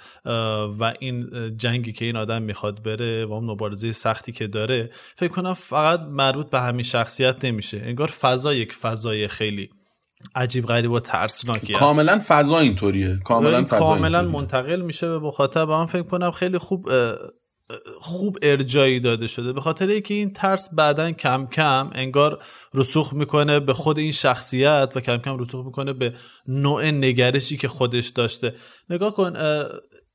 و 0.79 0.93
این 0.99 1.29
جنگی 1.57 1.91
که 1.91 2.05
این 2.05 2.15
آدم 2.15 2.41
می‌خواد 2.41 2.83
بره 2.83 3.25
و 3.25 3.33
اون 3.33 3.45
مبارزه 3.45 3.91
سختی 3.91 4.31
که 4.31 4.47
داره 4.47 4.89
فکر 5.15 5.33
کنم 5.33 5.53
فقط 5.53 5.99
مربوط 5.99 6.49
به 6.49 6.59
همین 6.59 6.83
شخصیت 6.83 7.45
نمیشه. 7.45 7.81
انگار 7.83 8.07
فضا 8.07 8.53
یک 8.53 8.73
فضای 8.73 9.27
خیلی 9.27 9.69
عجیب 10.35 10.65
غریب 10.65 10.91
و 10.91 10.99
ترسناکی 10.99 11.73
کاملا 11.73 12.21
فضا 12.27 12.59
اینطوریه. 12.59 13.19
کاملا 13.25 13.65
فضا 13.65 13.79
کاملا 13.79 14.21
منتقل 14.21 14.81
میشه 14.81 15.09
به 15.09 15.19
مخاطب. 15.19 15.69
من 15.69 15.85
فکر 15.85 16.03
کنم 16.03 16.31
خیلی 16.31 16.57
خوب 16.57 16.89
خوب 18.01 18.37
ارجایی 18.41 18.99
داده 18.99 19.27
شده. 19.27 19.53
به 19.53 19.61
خاطر 19.61 19.87
اینکه 19.87 20.13
این 20.13 20.33
ترس 20.33 20.69
بعدا 20.73 21.11
کم 21.11 21.47
کم 21.51 21.89
انگار 21.93 22.43
رسوخ 22.73 23.13
می‌کنه 23.13 23.59
به 23.59 23.73
خود 23.73 23.99
این 23.99 24.11
شخصیت 24.11 24.91
و 24.95 24.99
کم 24.99 25.17
کم 25.17 25.37
رسوخ 25.37 25.65
می‌کنه 25.65 25.93
به 25.93 26.13
نوع 26.47 26.91
نگرشی 26.91 27.57
که 27.57 27.67
خودش 27.67 28.07
داشته. 28.07 28.55
نگاه 28.89 29.13
کن 29.13 29.33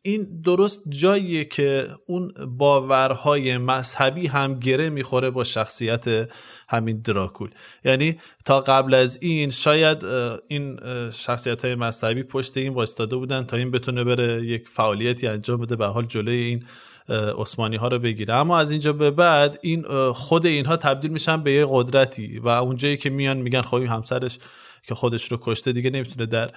این 0.06 0.42
درست 0.44 0.82
جاییه 0.88 1.44
که 1.44 1.88
اون 2.06 2.32
باورهای 2.58 3.58
مذهبی 3.58 4.26
هم 4.26 4.54
گره 4.54 4.90
می‌خوره 4.90 5.30
با 5.30 5.44
شخصیت 5.44 6.30
همین 6.68 7.00
دراکول. 7.00 7.50
یعنی 7.84 8.18
تا 8.44 8.60
قبل 8.60 8.94
از 8.94 9.18
این 9.22 9.50
شاید 9.50 10.04
این 10.48 10.80
شخصیت 11.10 11.64
های 11.64 11.74
مذهبی 11.74 12.22
پشت 12.22 12.56
این 12.56 12.74
وایستاده 12.74 13.16
بودن 13.16 13.44
تا 13.44 13.56
این 13.56 13.70
بتونه 13.70 14.04
بره 14.04 14.46
یک 14.46 14.68
فعالیتی 14.68 15.26
انجام 15.26 15.60
بده 15.60 15.76
به 15.76 15.86
حال 15.86 16.04
جلوی 16.04 16.36
این 16.36 16.64
عثمانی 17.08 17.76
ها 17.76 17.88
رو 17.88 17.98
بگیره. 17.98 18.34
اما 18.34 18.58
از 18.58 18.70
اینجا 18.70 18.92
به 18.92 19.10
بعد 19.10 19.58
این 19.62 19.82
خود 20.12 20.46
اینها 20.46 20.76
تبدیل 20.76 21.10
میشن 21.10 21.42
به 21.42 21.52
یه 21.52 21.66
قدرتی 21.70 22.38
و 22.38 22.48
اونجایی 22.48 22.96
که 22.96 23.10
میان 23.10 23.36
میگن 23.36 23.62
خب 23.62 23.82
همسرش 23.82 24.38
که 24.82 24.94
خودش 24.94 25.32
رو 25.32 25.38
کشته 25.40 25.72
دیگه 25.72 25.90
نمی‌تونه 25.90 26.26
در 26.26 26.52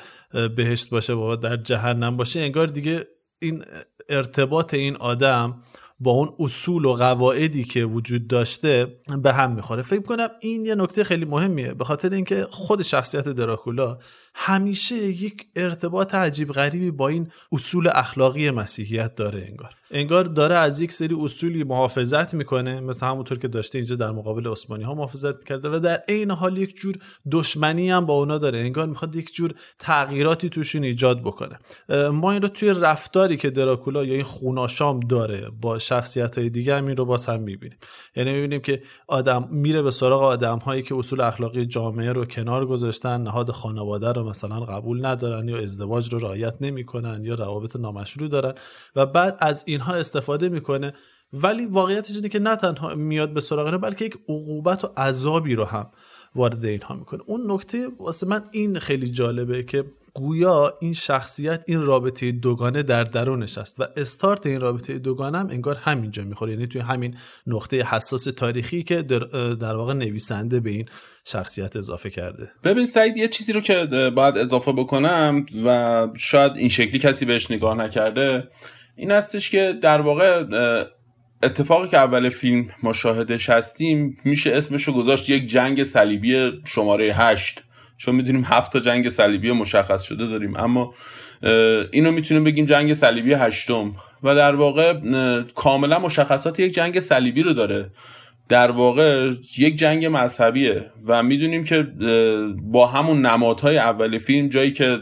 بهشت 0.48 0.90
باشه 0.90 1.14
و 1.14 1.36
در 1.36 1.58
جهنم 1.58 2.18
باشه. 2.18 2.40
انگار 2.40 2.68
دیگه 2.68 3.04
این 3.40 3.64
ارتباط 4.10 4.74
این 4.74 4.96
آدم 4.96 5.64
با 6.00 6.12
اون 6.12 6.34
اصول 6.40 6.86
و 6.86 6.94
قواعدی 6.94 7.64
که 7.64 7.86
وجود 7.86 8.28
داشته 8.28 8.98
به 9.24 9.34
هم 9.34 9.52
می‌خوره. 9.52 9.82
فکر 9.82 10.02
کنم 10.02 10.28
این 10.42 10.66
یه 10.66 10.76
نکته 10.76 11.04
خیلی 11.04 11.26
مهمیه. 11.26 11.74
به 11.74 11.86
خاطر 11.86 12.14
اینکه 12.14 12.48
خود 12.50 12.82
شخصیت 12.82 13.28
دراکولا 13.28 13.98
همیشه 14.40 14.96
یک 14.96 15.46
ارتباط 15.56 16.16
عجیب 16.16 16.52
غریبی 16.52 16.92
با 16.92 17.08
این 17.08 17.32
اصول 17.52 17.90
اخلاقی 17.94 18.52
مسیحیت 18.52 19.16
داره 19.16 19.46
انگار. 19.50 19.74
انگار 19.92 20.24
داره 20.24 20.56
از 20.56 20.82
یک 20.82 20.92
سری 20.92 21.16
اصولی 21.22 21.64
محافظت 21.64 22.34
می‌کنه 22.34 22.80
مثل 22.80 23.06
همونطور 23.06 23.38
که 23.38 23.48
داشته 23.48 23.78
اینجا 23.78 23.96
در 23.96 24.12
مقابل 24.12 24.48
عثمانی 24.48 24.84
ها 24.84 24.94
محافظت 24.94 25.38
می‌کرده 25.38 25.70
و 25.70 25.80
در 25.80 26.04
عین 26.08 26.32
حال 26.32 26.58
یک 26.58 26.76
جور 26.76 26.96
دشمنی 27.32 27.90
هم 27.92 28.06
با 28.06 28.14
اونا 28.14 28.38
داره. 28.38 28.58
انگار 28.60 28.88
می‌خواد 28.88 29.16
یک 29.16 29.34
جور 29.34 29.54
تغییراتی 29.80 30.50
توشون 30.50 30.84
ایجاد 30.84 31.22
بکنه. 31.22 31.60
ما 32.12 32.32
این 32.32 32.42
رو 32.42 32.48
توی 32.48 32.70
رفتاری 32.70 33.38
که 33.38 33.50
دراکولا 33.50 34.06
یا 34.06 34.14
این 34.14 34.24
خوناشام 34.24 35.00
داره 35.00 35.50
با 35.62 35.80
شخصیت 35.80 36.38
های 36.38 36.50
دیگه 36.50 36.78
هم 36.78 36.88
این 36.88 36.98
رو 36.98 37.06
باز 37.06 37.26
هم 37.26 37.40
می‌بینیم. 37.40 37.78
یعنی 38.16 38.34
می‌بینیم 38.34 38.62
که 38.62 38.82
آدم 39.08 39.48
میره 39.52 39.82
به 39.82 39.92
سراغ 39.92 40.22
آدم 40.22 40.58
هایی 40.60 40.82
که 40.82 40.96
اصول 40.96 41.22
اخلاقی 41.22 41.66
جامعه 41.66 42.12
رو 42.12 42.26
کنار 42.26 42.66
گذاشتن 42.66 43.22
نهاد 43.22 43.52
خانواده 43.52 44.12
رو 44.12 44.27
مثلا 44.30 44.60
قبول 44.60 45.06
ندارن 45.06 45.48
یا 45.48 45.58
ازدواج 45.58 46.14
رو 46.14 46.20
رعایت 46.20 46.58
نمی‌کنن 46.62 47.26
یا 47.26 47.36
روابط 47.36 47.76
نامشروع 47.76 48.30
دارن 48.30 48.54
و 48.96 49.06
بعد 49.06 49.38
از 49.40 49.64
اینها 49.68 49.94
استفاده 49.94 50.50
می‌کنه. 50.50 50.94
ولی 51.34 51.66
واقعیتش 51.66 52.16
اینه 52.16 52.30
که 52.30 52.40
نه 52.40 52.56
تنها 52.56 52.96
میاد 52.96 53.34
به 53.34 53.42
سراغ 53.42 53.82
بلکه 53.82 54.06
یک 54.06 54.18
عقوبت 54.30 54.84
و 54.84 54.88
عذابی 54.98 55.56
رو 55.56 55.64
هم 55.64 55.92
وارد 56.36 56.66
اینها 56.66 56.96
می‌کنه. 56.96 57.20
اون 57.26 57.52
نکته 57.52 57.88
واسه 58.00 58.28
من 58.28 58.44
این 58.52 58.80
خیلی 58.80 59.12
جالبه 59.12 59.64
که 59.64 59.84
گویا 60.18 60.78
این 60.82 60.94
شخصیت 60.94 61.64
این 61.68 61.82
رابطه 61.82 62.32
دوگانه 62.32 62.84
در 62.84 63.04
درونش 63.04 63.58
است 63.58 63.80
و 63.80 63.84
استارت 63.98 64.46
این 64.46 64.60
رابطه 64.60 65.00
دوگانه 65.00 65.38
هم 65.38 65.48
انگار 65.50 65.76
همینجا 65.76 66.24
می‌خوره. 66.24 66.52
یعنی 66.52 66.68
توی 66.68 66.82
همین 66.82 67.16
نقطه 67.48 67.82
حساس 67.82 68.24
تاریخی 68.24 68.84
که 68.84 69.02
در, 69.02 69.20
در 69.54 69.76
واقع 69.76 69.94
نویسنده 69.94 70.60
به 70.60 70.70
این 70.70 70.86
شخصیت 71.26 71.76
اضافه 71.76 72.10
کرده. 72.10 72.52
ببین 72.64 72.86
سعید 72.86 73.18
یه 73.18 73.28
چیزی 73.28 73.54
رو 73.54 73.62
که 73.62 73.86
باید 74.16 74.38
اضافه 74.38 74.72
بکنم 74.72 75.46
و 75.66 76.08
شاید 76.18 76.58
این 76.58 76.70
شکلی 76.70 77.00
کسی 77.00 77.26
بهش 77.26 77.52
نگاه 77.52 77.78
نکرده 77.78 78.44
این 78.96 79.12
هستش 79.12 79.50
که 79.50 79.74
در 79.82 80.02
واقع 80.02 80.44
اتفاقی 81.44 81.88
که 81.88 81.98
اول 81.98 82.30
فیلم 82.30 82.68
مشاهدش 82.84 83.50
هستیم 83.50 84.18
میشه 84.26 84.52
اسمشو 84.54 84.94
گذاشت 84.94 85.30
یک 85.30 85.46
جنگ 85.46 85.84
صلیبی 85.84 86.52
شماره 86.66 87.14
هشت. 87.14 87.64
چون 87.98 88.16
می‌دونیم 88.16 88.44
هفت 88.46 88.74
تا 88.74 88.80
جنگ 88.80 89.10
صلیبی 89.10 89.52
مشخص 89.52 90.04
شده 90.04 90.28
داریم. 90.28 90.58
اما 90.58 90.94
اینو 91.92 92.12
می‌تونیم 92.12 92.44
بگیم 92.44 92.66
جنگ 92.66 92.94
صلیبی 92.94 93.34
هشتم. 93.34 93.96
و 94.24 94.36
در 94.36 94.56
واقع 94.56 94.94
کاملا 95.56 96.00
مشخصات 96.00 96.60
یک 96.60 96.74
جنگ 96.74 97.00
صلیبی 97.00 97.44
رو 97.44 97.54
داره. 97.54 97.90
در 98.50 98.72
واقع 98.72 99.32
یک 99.58 99.76
جنگ 99.76 100.06
مذهبیه. 100.06 100.86
و 101.06 101.24
می‌دونیم 101.24 101.64
که 101.64 101.88
با 102.64 102.88
همون 102.88 103.26
نمادهای 103.26 103.78
اول 103.78 104.18
فیلم 104.18 104.50
جایی 104.50 104.72
که 104.72 105.00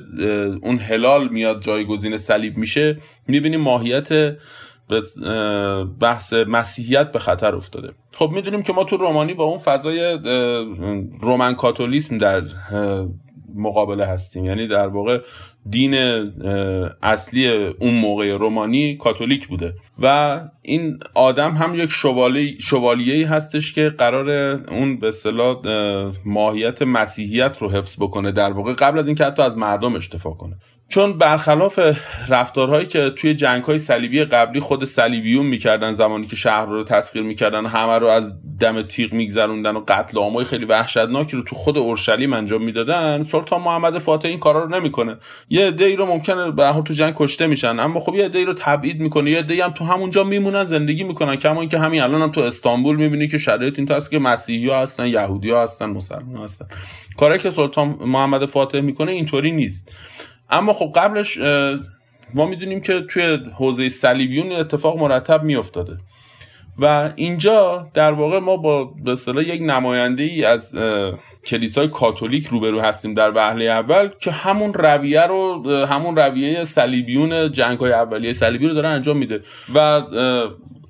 اون 0.62 0.78
هلال 0.78 1.30
میاد 1.30 1.62
جایگزین 1.62 2.18
صلیب 2.18 2.58
میشه 2.58 2.98
می‌بینیم 3.28 3.62
ماهیت 3.62 4.10
بحث 6.00 6.34
مسیحیت 6.34 7.12
به 7.12 7.20
خطر 7.20 7.56
افتاده. 7.56 7.94
خب 8.14 8.30
می‌دونیم 8.34 8.64
که 8.64 8.74
ما 8.74 8.84
تو 8.84 8.98
رومانی 8.98 9.34
با 9.34 9.44
اون 9.44 9.58
فضای 9.58 10.20
رومن 11.22 11.56
کاتولیسم 11.56 12.18
در 12.18 12.44
مقابله 13.56 14.06
هستیم. 14.06 14.46
یعنی 14.46 14.68
در 14.68 14.88
واقع 14.88 15.22
دین 15.70 15.94
اصلی 17.04 17.48
اون 17.80 17.94
موقع 17.94 18.38
رومانی 18.38 18.98
کاتولیک 18.98 19.48
بوده. 19.48 19.74
و 20.00 20.42
این 20.62 21.00
آدم 21.14 21.52
هم 21.52 21.76
یک 21.76 21.90
شوالیه 22.60 23.30
هستش 23.30 23.74
که 23.74 23.90
قرار 23.90 24.30
اون 24.70 25.00
به 25.00 25.08
اصطلاح 25.08 25.58
ماهیت 26.26 26.82
مسیحیت 26.82 27.58
رو 27.58 27.70
حفظ 27.70 27.96
بکنه. 28.00 28.32
در 28.32 28.52
واقع 28.52 28.74
قبل 28.74 29.00
از 29.00 29.08
اینکه 29.08 29.26
حتی 29.26 29.42
از 29.42 29.58
مردم 29.58 29.96
اشتفا 29.96 30.32
کنه. 30.32 30.56
چون 30.90 31.18
برخلاف 31.18 31.80
رفتارهایی 32.30 32.86
که 32.86 33.10
توی 33.10 33.34
جنگ 33.34 33.64
های 33.64 33.78
صلیبی 33.78 34.24
قبلی 34.24 34.60
خود 34.60 34.86
صلیبیون 34.86 35.46
می‌کردن 35.46 35.94
زمانی 35.94 36.28
که 36.28 36.36
شهر 36.36 36.66
رو 36.66 36.84
تسخیر 36.84 37.22
می‌کردن 37.22 37.66
همه 37.66 37.98
رو 37.98 38.08
از 38.08 38.34
دم 38.60 38.82
تیغ 38.82 39.14
میگذروندن 39.14 39.76
و 39.76 39.84
قتل 39.88 40.18
عامای 40.18 40.46
خیلی 40.46 40.66
وحشتناکی 40.66 41.38
رو 41.38 41.44
تو 41.44 41.56
خود 41.56 41.78
اورشلیم 41.78 42.34
انجام 42.34 42.64
می‌دادن 42.64 43.24
سلطان 43.24 43.62
محمد 43.62 44.00
فاتح 44.00 44.28
این 44.28 44.40
کارا 44.40 44.64
رو 44.64 44.70
نمی‌کنه. 44.70 45.18
یه 45.50 45.68
عده‌ای 45.68 45.96
رو 45.96 46.06
ممکنه 46.06 46.52
به 46.52 46.74
تو 46.86 46.94
جنگ 46.94 47.14
کشته 47.18 47.48
میشن 47.48 47.80
اما 47.80 48.00
خب 48.00 48.16
یه 48.16 48.26
عده‌ای 48.26 48.46
رو 48.46 48.54
تبعید 48.54 49.00
می‌کنه 49.00 49.32
یه 49.32 49.40
عده‌ای 49.40 49.62
هم 49.62 49.72
تو 49.72 49.86
همونجا 49.86 50.24
میمونن 50.24 50.64
زندگی 50.64 51.04
می‌کنن 51.04 51.36
کما 51.36 51.60
اینکه 51.60 51.80
همین 51.80 52.02
الان 52.02 52.22
هم 52.22 52.32
تو 52.32 52.42
استانبول 52.42 52.96
می‌بینی 52.96 53.28
که 53.28 53.38
شرایط 53.38 53.80
این 53.80 53.92
هست 53.92 54.12
که 54.12 54.20
مسیحی 54.20 54.70
ها 54.70 54.80
هستن 54.80 55.08
یهودی 55.08 55.50
ها 55.50 55.64
هستن 55.64 55.86
مسلمان 55.86 56.44
هستن. 56.44 56.66
کاری 57.18 57.40
که 57.40 57.50
سلطان 57.50 57.98
محمد 58.06 58.46
فاتح 58.46 58.80
می‌کنه 58.80 59.12
اینطوری 59.12 59.52
نیست. 59.52 59.92
اما 60.50 60.74
خب 60.74 60.92
قبلش 60.96 61.38
ما 62.34 62.46
می‌دونیم 62.46 62.82
که 62.82 63.02
توی 63.02 63.40
حوزه 63.56 63.90
صلیبیون 63.90 64.52
اتفاق 64.52 64.98
مرتب 64.98 65.44
میافتاده. 65.44 65.98
و 66.80 67.12
اینجا 67.16 67.88
در 67.94 68.12
واقع 68.12 68.40
ما 68.40 68.58
با 68.58 68.84
به 68.84 69.12
اصطلاح 69.12 69.44
یک 69.44 69.62
نماینده 69.62 70.24
ای 70.24 70.46
از 70.46 70.76
کلیسای 71.46 71.88
کاتولیک 71.88 72.48
روبرو 72.48 72.82
هستیم 72.82 73.14
در 73.14 73.32
وهله 73.36 73.66
اول 73.66 74.10
که 74.20 74.32
همون 74.32 74.74
رویه 74.74 75.22
رو 75.22 75.70
همون 75.90 76.16
رویه 76.16 76.64
صلیبیون 76.64 77.52
جنگ 77.52 77.80
های 77.80 77.92
اولیه 77.92 78.34
صلیبی 78.34 78.68
رو 78.68 78.74
داره 78.74 78.88
انجام 78.88 79.18
میده. 79.18 79.42
و 79.76 80.02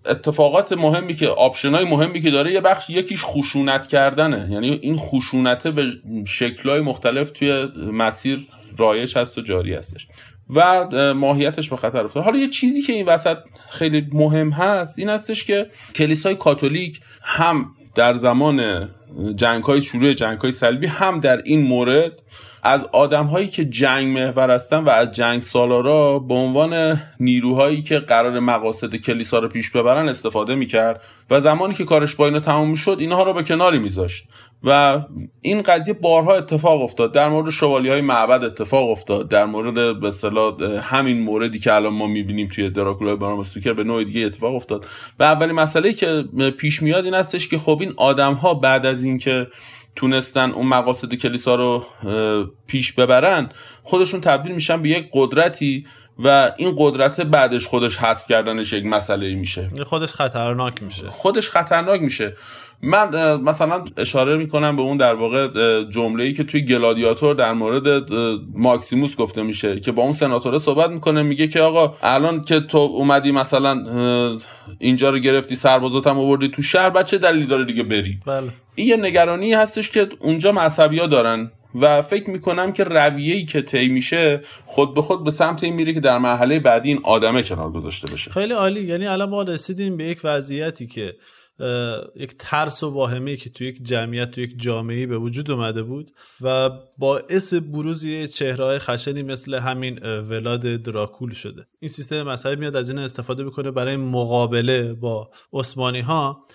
اتفاقات 0.05 0.73
مهمی 0.73 1.13
که 1.13 1.27
آپشنای 1.27 1.85
مهمی 1.85 2.21
که 2.21 2.31
داره 2.31 2.51
یه 2.51 2.61
بخش 2.61 2.89
یکیش 2.89 3.23
خشونت 3.23 3.87
کردنه. 3.87 4.47
یعنی 4.51 4.79
این 4.81 4.97
خشونته 4.97 5.71
به 5.71 5.85
شکلهای 6.27 6.81
مختلف 6.81 7.31
توی 7.31 7.67
مسیر 7.91 8.39
رایج 8.77 9.17
هست 9.17 9.37
و 9.37 9.41
جاری 9.41 9.73
هستش. 9.73 10.07
و 10.49 10.87
ماهیتش 11.13 11.69
به 11.69 11.75
خطر 11.75 12.05
افتاد 12.05 12.23
حالا 12.23 12.37
یه 12.39 12.47
چیزی 12.47 12.81
که 12.81 12.93
این 12.93 13.05
وسط 13.05 13.37
خیلی 13.69 14.07
مهم 14.11 14.49
هست 14.49 14.99
این 14.99 15.09
هستش 15.09 15.43
که 15.43 15.67
کلیسای 15.95 16.35
کاتولیک 16.35 16.99
هم 17.21 17.71
در 17.95 18.13
زمان 18.13 18.89
جنگ 19.35 19.63
های 19.63 19.81
شروع 19.81 20.13
جنگ 20.13 20.39
های 20.39 20.51
سلبی 20.51 20.87
هم 20.87 21.19
در 21.19 21.41
این 21.45 21.61
مورد 21.61 22.21
از 22.63 22.83
آدم 22.83 23.25
هایی 23.25 23.47
که 23.47 23.65
جنگ 23.65 24.17
محور 24.17 24.51
هستن 24.51 24.77
و 24.77 24.89
از 24.89 25.11
جنگ 25.11 25.41
سالارا 25.41 26.19
به 26.19 26.33
عنوان 26.33 27.01
نیروهایی 27.19 27.81
که 27.81 27.99
قرار 27.99 28.39
مقاصد 28.39 28.95
کلیسا 28.95 29.39
رو 29.39 29.47
پیش 29.47 29.71
ببرن 29.71 30.09
استفاده 30.09 30.55
می‌کرد. 30.55 31.01
و 31.29 31.39
زمانی 31.39 31.73
که 31.73 31.85
کارش 31.85 32.15
با 32.15 32.25
اینا 32.25 32.39
تموم 32.39 32.75
شد 32.75 32.97
اینها 32.99 33.23
رو 33.23 33.33
به 33.33 33.43
کناری 33.43 33.79
میذاشت. 33.79 34.25
و 34.65 35.01
این 35.41 35.61
قضیه 35.61 35.93
بارها 35.93 36.33
اتفاق 36.33 36.81
افتاد. 36.81 37.13
در 37.13 37.29
مورد 37.29 37.49
شوالی 37.49 37.89
های 37.89 38.01
معبد 38.01 38.43
اتفاق 38.43 38.89
افتاد. 38.89 39.29
در 39.29 39.45
مورد 39.45 39.99
به 39.99 40.81
همین 40.81 41.21
موردی 41.21 41.59
که 41.59 41.73
الان 41.73 41.93
ما 41.93 42.07
می‌بینیم 42.07 42.47
توی 42.47 42.69
دراکولای 42.69 43.15
برام 43.15 43.43
سوکر 43.43 43.73
به 43.73 43.83
نوع 43.83 44.03
دیگه 44.03 44.21
اتفاق 44.21 44.55
افتاد. 44.55 44.85
و 45.19 45.23
اولین 45.23 45.55
مسئله 45.55 45.93
که 45.93 46.23
پیش 46.57 46.81
میاد 46.81 47.05
این 47.05 47.13
هستش 47.13 47.47
که 47.47 47.57
خب 47.57 47.77
این 47.81 47.93
آدم 47.97 48.33
ها 48.33 48.53
بعد 48.53 48.85
از 48.85 49.03
اینکه 49.03 49.47
تونستن 49.95 50.51
اون 50.51 50.67
مقاصد 50.67 51.13
کلیسا 51.13 51.55
رو 51.55 51.85
پیش 52.67 52.93
ببرن 52.93 53.49
خودشون 53.83 54.21
تبدیل 54.21 54.51
میشن 54.51 54.81
به 54.81 54.89
یک 54.89 55.09
قدرتی 55.13 55.85
و 56.19 56.51
این 56.57 56.75
قدرت 56.77 57.21
بعدش 57.21 57.67
خودش 57.67 57.97
حذف 57.97 58.27
کردنش 58.27 58.73
یک 58.73 58.85
مسئله 58.85 59.35
میشه. 59.35 59.69
خودش 59.83 60.13
خطرناک 60.13 60.83
میشه. 60.83 61.07
خودش 61.07 61.49
خطرناک 61.49 62.01
میشه. 62.01 62.35
من 62.85 63.41
مثلا 63.41 63.85
اشاره 63.97 64.37
می‌کنم 64.37 64.75
به 64.75 64.81
اون 64.81 64.97
در 64.97 65.13
واقع 65.13 65.47
جمله 65.83 66.23
ای 66.23 66.33
که 66.33 66.43
توی 66.43 66.61
گلادیاتور 66.61 67.35
در 67.35 67.53
مورد 67.53 68.11
ماکسیموس 68.53 69.15
گفته 69.15 69.43
میشه 69.43 69.79
که 69.79 69.91
با 69.91 70.03
اون 70.03 70.13
سناتوره 70.13 70.59
صحبت 70.59 70.89
می‌کنه 70.89 71.23
میگه 71.23 71.47
که 71.47 71.61
آقا 71.61 71.95
الان 72.01 72.41
که 72.41 72.59
تو 72.59 72.77
اومدی 72.77 73.31
مثلا 73.31 73.73
اینجا 74.79 75.09
رو 75.09 75.19
گرفتی 75.19 75.55
سربازات 75.55 76.07
هم 76.07 76.19
آوردی 76.19 76.47
تو 76.47 76.61
شهر 76.61 76.89
بچه 76.89 77.17
دلیلی 77.17 77.45
داره 77.45 77.65
دیگه 77.65 77.83
بری؟ 77.83 78.19
بله. 78.27 78.47
این 78.75 78.87
یه 78.87 78.97
نگرانی 78.97 79.53
هستش 79.53 79.89
که 79.89 80.07
اونجا 80.19 80.51
مذهبی 80.51 80.99
ها 80.99 81.07
دارن 81.07 81.51
و 81.81 82.01
فکر 82.01 82.29
می‌کنم 82.29 82.73
که 82.73 82.83
رویه‌ای 82.83 83.45
که 83.45 83.61
طی 83.61 83.87
میشه 83.87 84.41
خود 84.65 84.93
به 84.93 85.01
خود 85.01 85.23
به 85.23 85.31
سمت 85.31 85.63
این 85.63 85.73
میره 85.73 85.93
که 85.93 85.99
در 85.99 86.17
مرحله 86.17 86.59
بعدی 86.59 86.89
این 86.89 86.99
آدمه 87.03 87.43
کنار 87.43 87.71
گذاشته 87.71 88.13
بشه. 88.13 88.31
خیلی 88.31 88.53
عالی. 88.53 88.81
یعنی 88.81 89.07
الان 89.07 89.29
ما 89.29 89.41
رسیدیم 89.41 89.97
به 89.97 90.03
یک 90.03 90.19
وضعیتی 90.23 90.87
که 90.87 91.15
یک 92.15 92.35
ترس 92.39 92.83
و 92.83 92.89
واهمه 92.89 93.35
که 93.35 93.49
تو 93.49 93.63
یک 93.63 93.83
جمعیت 93.83 94.31
تو 94.31 94.41
یک 94.41 94.53
جامعه 94.57 95.05
به 95.05 95.17
وجود 95.17 95.51
اومده 95.51 95.83
بود 95.83 96.11
و 96.41 96.69
باعث 96.97 97.53
بروز 97.53 98.07
چهره 98.27 98.79
خشنی 98.79 99.23
مثل 99.23 99.53
همین 99.53 99.99
ولاد 100.03 100.61
دراکول 100.61 101.31
شده. 101.31 101.67
این 101.79 101.89
سیستم 101.89 102.23
مذهبی 102.23 102.55
میاد 102.55 102.75
از 102.75 102.89
این 102.89 102.99
استفاده 102.99 103.43
می‌کنه 103.43 103.71
برای 103.71 103.97
مقابله 103.97 104.93
با 104.93 105.31
عثمانی 105.53 106.01
ها 106.01 106.45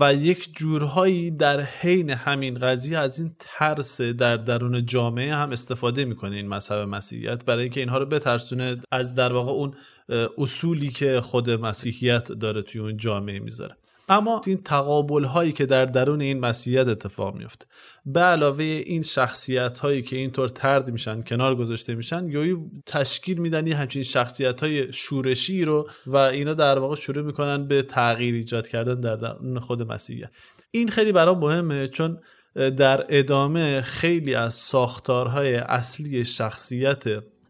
و 0.00 0.14
یک 0.14 0.56
جورهایی 0.56 1.30
در 1.30 1.60
حین 1.60 2.10
همین 2.10 2.58
قضیه 2.58 2.98
از 2.98 3.20
این 3.20 3.36
ترس 3.38 4.00
در 4.00 4.36
درون 4.36 4.86
جامعه 4.86 5.34
هم 5.34 5.50
استفاده 5.50 6.04
می‌کنه 6.04 6.36
این 6.36 6.48
مذهب 6.48 6.78
مسیحیت 6.78 7.44
برای 7.44 7.62
اینکه 7.62 7.80
اینها 7.80 7.98
رو 7.98 8.06
بترسونه 8.06 8.76
از 8.92 9.14
در 9.14 9.32
واقع 9.32 9.52
اون 9.52 9.74
اصولی 10.38 10.88
که 10.88 11.20
خود 11.20 11.50
مسیحیت 11.50 12.32
داره 12.32 12.62
توی 12.62 12.80
اون 12.80 12.96
جامعه 12.96 13.38
می‌ذاره. 13.38 13.76
اما 14.10 14.42
این 14.46 14.56
تقابل 14.56 15.24
هایی 15.24 15.52
که 15.52 15.66
در 15.66 15.84
درون 15.84 16.20
این 16.20 16.40
مسیحیت 16.40 16.88
اتفاق 16.88 17.34
میفته 17.34 17.66
به 18.06 18.20
علاوه 18.20 18.64
این 18.64 19.02
شخصیت 19.02 19.78
هایی 19.78 20.02
که 20.02 20.16
اینطور 20.16 20.48
ترد 20.48 20.90
میشن 20.90 21.22
کنار 21.22 21.56
گذاشته 21.56 21.94
میشن 21.94 22.28
یا 22.28 22.58
تشکیل 22.86 23.38
میدن 23.38 23.66
این 23.66 23.74
همچین 23.74 24.02
شخصیت 24.02 24.60
های 24.60 24.92
شورشی 24.92 25.64
رو 25.64 25.88
و 26.06 26.16
اینا 26.16 26.54
در 26.54 26.78
واقع 26.78 26.96
شروع 26.96 27.24
می‌کنن 27.24 27.66
به 27.66 27.82
تغییر 27.82 28.34
ایجاد 28.34 28.68
کردن 28.68 29.00
در 29.00 29.16
درون 29.16 29.58
خود 29.58 29.82
مسیحیت. 29.82 30.30
این 30.70 30.88
خیلی 30.88 31.12
برام 31.12 31.38
مهمه 31.38 31.88
چون 31.88 32.20
در 32.54 33.04
ادامه 33.08 33.80
خیلی 33.80 34.34
از 34.34 34.54
ساختارهای 34.54 35.54
اصلی 35.54 36.24
شخصیت 36.24 37.04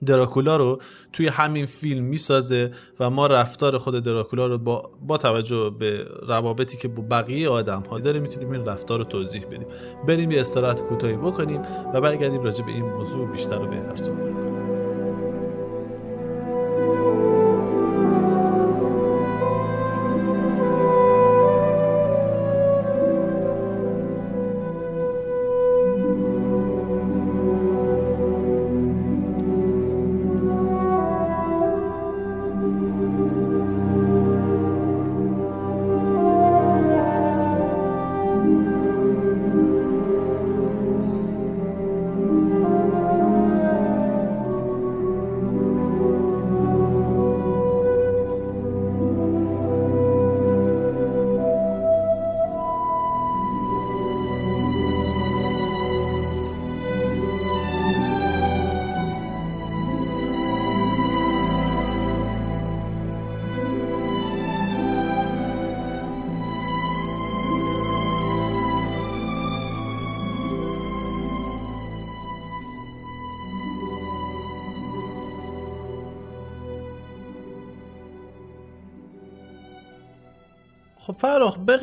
دراکولا 0.06 0.56
رو 0.56 0.78
توی 1.12 1.28
همین 1.28 1.66
فیلم 1.66 2.04
می‌سازه 2.04 2.70
و 3.00 3.10
ما 3.10 3.26
رفتار 3.26 3.78
خود 3.78 4.02
دراکولا 4.02 4.46
رو 4.46 4.58
با, 4.58 4.82
با 5.06 5.18
توجه 5.18 5.70
به 5.78 6.06
روابطی 6.28 6.76
که 6.76 6.88
با 6.88 7.02
بقیه 7.10 7.48
آدم 7.48 7.82
ها 7.90 7.98
داره 7.98 8.20
می‌تونیم 8.20 8.50
این 8.50 8.64
رفتار 8.64 8.98
رو 8.98 9.04
توضیح 9.04 9.46
بدیم. 9.46 9.66
بریم 10.08 10.30
یه 10.30 10.40
استراحت 10.40 10.82
کوتاهی 10.82 11.16
بکنیم 11.16 11.62
و 11.94 12.00
برگردیم 12.00 12.42
راجع 12.42 12.64
به 12.64 12.72
این 12.72 12.84
موضوع 12.84 13.26
بیشتر 13.26 13.62
و 13.62 13.66
بهتر 13.66 13.96
صحبت 13.96 14.34
کنیم. 14.34 14.49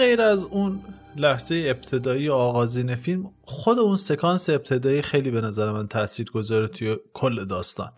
غیر 0.08 0.22
از 0.22 0.46
اون 0.46 0.82
لحظه 1.16 1.66
ابتدایی 1.68 2.30
آغازین 2.30 2.96
فیلم 2.96 3.32
خود 3.42 3.80
اون 3.80 3.96
سکانس 3.96 4.50
ابتدایی 4.50 5.02
خیلی 5.02 5.32
به 5.32 5.42
نظر 5.42 5.72
من 5.72 5.88
تاثیر 5.88 6.32
گذاره 6.32 6.68
توی 6.68 6.96
کل 7.14 7.46
داستان. 7.46 7.92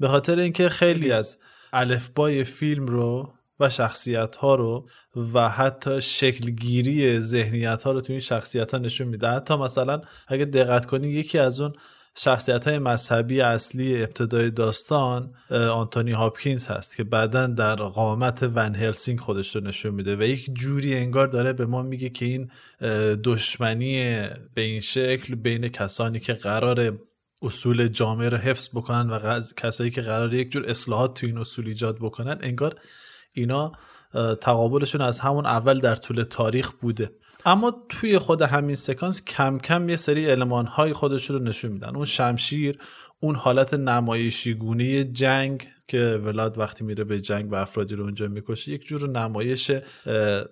به 0.00 0.08
خاطر 0.08 0.38
اینکه 0.38 0.68
خیلی 0.68 1.12
از 1.12 1.38
الفبای 1.72 2.44
فیلم 2.44 2.86
رو 2.86 3.32
و 3.60 3.70
شخصیت 3.70 4.36
ها 4.36 4.54
رو 4.54 4.88
و 5.34 5.48
حتی 5.48 6.00
شکلگیری 6.00 7.20
ذهنیت 7.20 7.82
ها 7.82 7.92
رو 7.92 8.00
توی 8.00 8.12
این 8.12 8.20
شخصیت 8.20 8.72
ها 8.72 8.78
نشون 8.78 9.08
میده. 9.08 9.28
حتی 9.28 9.56
مثلا 9.56 10.00
اگه 10.28 10.44
دقت 10.44 10.86
کنی 10.86 11.08
یکی 11.08 11.38
از 11.38 11.60
اون 11.60 11.72
شخصیت 12.18 12.68
های 12.68 12.78
مذهبی 12.78 13.40
اصلی 13.40 14.02
ابتدای 14.02 14.50
داستان 14.50 15.34
آنتونی 15.50 16.12
هاپکینز 16.12 16.66
هست 16.66 16.96
که 16.96 17.04
بعدا 17.04 17.46
در 17.46 17.76
قامت 17.76 18.42
ون 18.42 18.74
هلسینگ 18.74 19.20
خودش 19.20 19.56
رو 19.56 19.62
نشون 19.62 19.94
میده 19.94 20.16
و 20.16 20.22
یک 20.22 20.54
جوری 20.54 20.94
انگار 20.94 21.26
داره 21.26 21.52
به 21.52 21.66
ما 21.66 21.82
میگه 21.82 22.08
که 22.08 22.24
این 22.24 22.50
دشمنی 23.24 24.22
به 24.54 24.62
این 24.62 24.80
شکل 24.80 25.34
بین 25.34 25.68
کسانی 25.68 26.20
که 26.20 26.32
قرار 26.32 26.98
اصول 27.42 27.88
جامعه 27.88 28.28
رو 28.28 28.36
حفظ 28.36 28.68
بکنن 28.74 29.10
و 29.10 29.40
کسایی 29.56 29.90
که 29.90 30.00
قرار 30.00 30.34
یک 30.34 30.52
جور 30.52 30.70
اصلاحات 30.70 31.20
تو 31.20 31.26
این 31.26 31.38
اصول 31.38 31.66
ایجاد 31.66 31.96
بکنن 31.96 32.38
انگار 32.42 32.74
اینا 33.34 33.72
تقابلشون 34.40 35.00
از 35.00 35.18
همون 35.18 35.46
اول 35.46 35.80
در 35.80 35.96
طول 35.96 36.22
تاریخ 36.22 36.70
بوده. 36.70 37.10
اما 37.46 37.84
توی 37.88 38.18
خود 38.18 38.42
همین 38.42 38.76
سکانس 38.76 39.24
کم 39.24 39.58
کم 39.58 39.88
یه 39.88 39.96
سری 39.96 40.26
علمان 40.26 40.66
های 40.66 40.92
خودش 40.92 41.30
رو 41.30 41.38
نشون 41.38 41.72
میدن. 41.72 41.96
اون 41.96 42.04
شمشیر 42.04 42.78
اون 43.20 43.34
حالت 43.34 43.74
نمایشی 43.74 44.54
گونه 44.54 45.04
جنگ 45.04 45.68
که 45.88 46.20
ولاد 46.24 46.58
وقتی 46.58 46.84
میره 46.84 47.04
به 47.04 47.20
جنگ 47.20 47.52
و 47.52 47.54
افرادی 47.54 47.94
رو 47.94 48.04
اونجا 48.04 48.28
می‌کشه 48.28 48.72
یک 48.72 48.86
جور 48.86 49.10
نمایش 49.10 49.70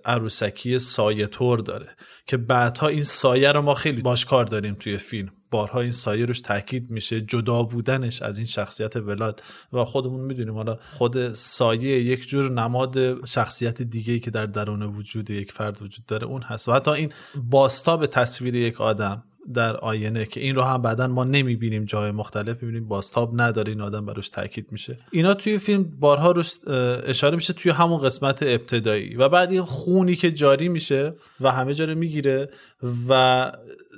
عروسکی 0.05 0.79
سایه 0.79 1.27
طور 1.27 1.59
داره 1.59 1.97
که 2.27 2.37
بعدها 2.37 2.87
این 2.87 3.03
سایه 3.03 3.53
رو 3.53 3.63
ما 3.63 3.75
خیلی 3.75 4.03
باش 4.03 4.25
کار 4.25 4.45
داریم 4.45 4.75
توی 4.75 4.99
فیلم. 4.99 5.33
بارها 5.51 5.81
این 5.81 5.91
سایه 5.91 6.27
روش 6.27 6.41
تاکید 6.41 6.91
میشه 6.91 7.21
جدا 7.21 7.63
بودنش 7.63 8.23
از 8.23 8.39
این 8.39 8.47
شخصیت 8.47 8.97
ولاد 8.97 9.43
و 9.73 9.85
خودمون 9.85 10.21
می‌دونیم. 10.21 10.55
حالا 10.55 10.79
خود 10.93 11.33
سایه 11.33 12.01
یک 12.01 12.29
جور 12.29 12.51
نماد 12.51 13.25
شخصیت 13.27 13.83
دیگه 13.83 14.13
ای 14.13 14.21
که 14.21 14.31
در 14.31 14.47
درون 14.47 14.83
وجود 14.83 15.31
یک 15.31 15.53
فرد 15.53 15.83
وجود 15.83 16.07
داره 16.07 16.27
اون 16.27 16.43
هست. 16.43 16.69
و 16.69 16.73
حتی 16.85 17.01
این 17.01 17.13
باستاب 17.51 18.07
تصویر 18.07 18.55
یک 18.55 18.81
آدم 18.81 19.25
در 19.55 19.77
آینه 19.77 20.27
که 20.27 20.41
این 20.41 20.57
رو 20.57 20.63
هم 20.63 20.83
بعدا 20.83 21.07
ما 21.07 21.25
نمی‌بینیم 21.25 21.85
جای 21.85 22.13
مختلف 22.13 22.63
می‌بینیم 22.63 22.89
باستاب 22.89 23.41
نداره 23.41 23.69
این 23.69 23.81
آدم 23.81 24.07
براش 24.07 24.29
تاکید 24.29 24.67
میشه. 24.71 24.99
اینا 25.11 25.35
توی 25.35 25.59
فیلم 25.59 25.85
بارها 26.01 26.31
روش 26.31 26.55
اشاره 27.07 27.37
میشه 27.37 27.53
توی 27.53 27.73
همون 27.73 27.99
قسمت 27.99 28.43
ابتدایی 28.43 29.17
و 29.17 29.29
بعد 29.29 29.53
این 29.53 29.63
خونی 29.63 30.17
که 30.17 30.33
جاری 30.33 30.69
میشه 30.69 31.15
و 31.41 31.51
همه 31.51 31.75
جا 31.75 31.87
می‌گیره 31.87 32.51
و 33.09 33.53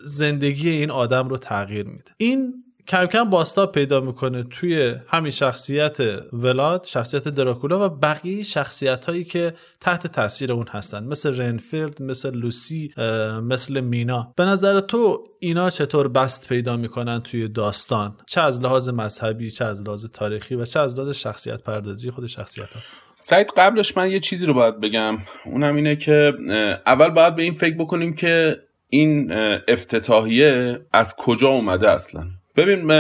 زندگی 0.05 0.69
این 0.69 0.91
آدم 0.91 1.29
رو 1.29 1.39
تغییر 1.39 1.87
میده. 1.87 2.11
این 2.17 2.55
کم 2.89 3.07
کم 3.07 3.31
باستا 3.31 3.67
پیدا 3.67 4.01
می‌کنه 4.01 4.43
توی 4.43 4.95
همین 5.09 5.31
شخصیت 5.31 5.97
ولاد 6.33 6.85
شخصیت 6.85 7.29
دراکولا 7.29 7.87
و 7.87 7.89
بقیه 7.89 8.43
شخصیت 8.43 9.07
هایی 9.07 9.25
که 9.25 9.55
تحت 9.81 10.07
تاثیر 10.07 10.53
اون 10.53 10.67
هستن. 10.71 11.05
مثل 11.05 11.37
رنفیلد 11.37 12.03
مثل 12.03 12.35
لوسی 12.35 12.95
مثل 13.43 13.81
مینا. 13.81 14.33
به 14.37 14.45
نظر 14.45 14.81
تو 14.81 15.25
اینا 15.41 15.71
چطور 15.71 16.09
بست 16.09 16.49
پیدا 16.49 16.77
می‌کنن 16.77 17.21
توی 17.21 17.49
داستان؟ 17.49 18.17
چه 18.27 18.41
از 18.41 18.61
لحاظ 18.61 18.89
مذهبی 18.89 19.51
چه 19.51 19.65
از 19.65 19.83
لحاظ 19.83 20.07
تاریخی 20.07 20.55
و 20.55 20.65
چه 20.65 20.81
از 20.81 20.99
لحاظ 20.99 21.17
شخصیت 21.17 21.63
پردازی 21.63 22.11
خود 22.11 22.27
شخصیت 22.27 22.73
ها 22.73 22.81
سعید 23.17 23.53
قبلش 23.57 23.97
من 23.97 24.11
یه 24.11 24.21
چیزی 24.21 24.47
رو 24.47 24.55
باید 24.55 24.81
بگم. 24.81 25.19
اونم 25.45 25.77
اینه 25.77 25.97
که 25.97 26.33
اول 26.87 27.09
باید 27.09 27.37
به 27.37 27.43
این 27.43 27.53
فکر 27.53 27.75
بکنیم 27.75 28.15
که 28.15 28.57
این 28.89 29.33
افتتاحیه 29.69 30.81
از 30.93 31.15
کجا 31.19 31.49
اومده 31.49 31.91
اصلا. 31.91 32.27
ببین 32.57 32.91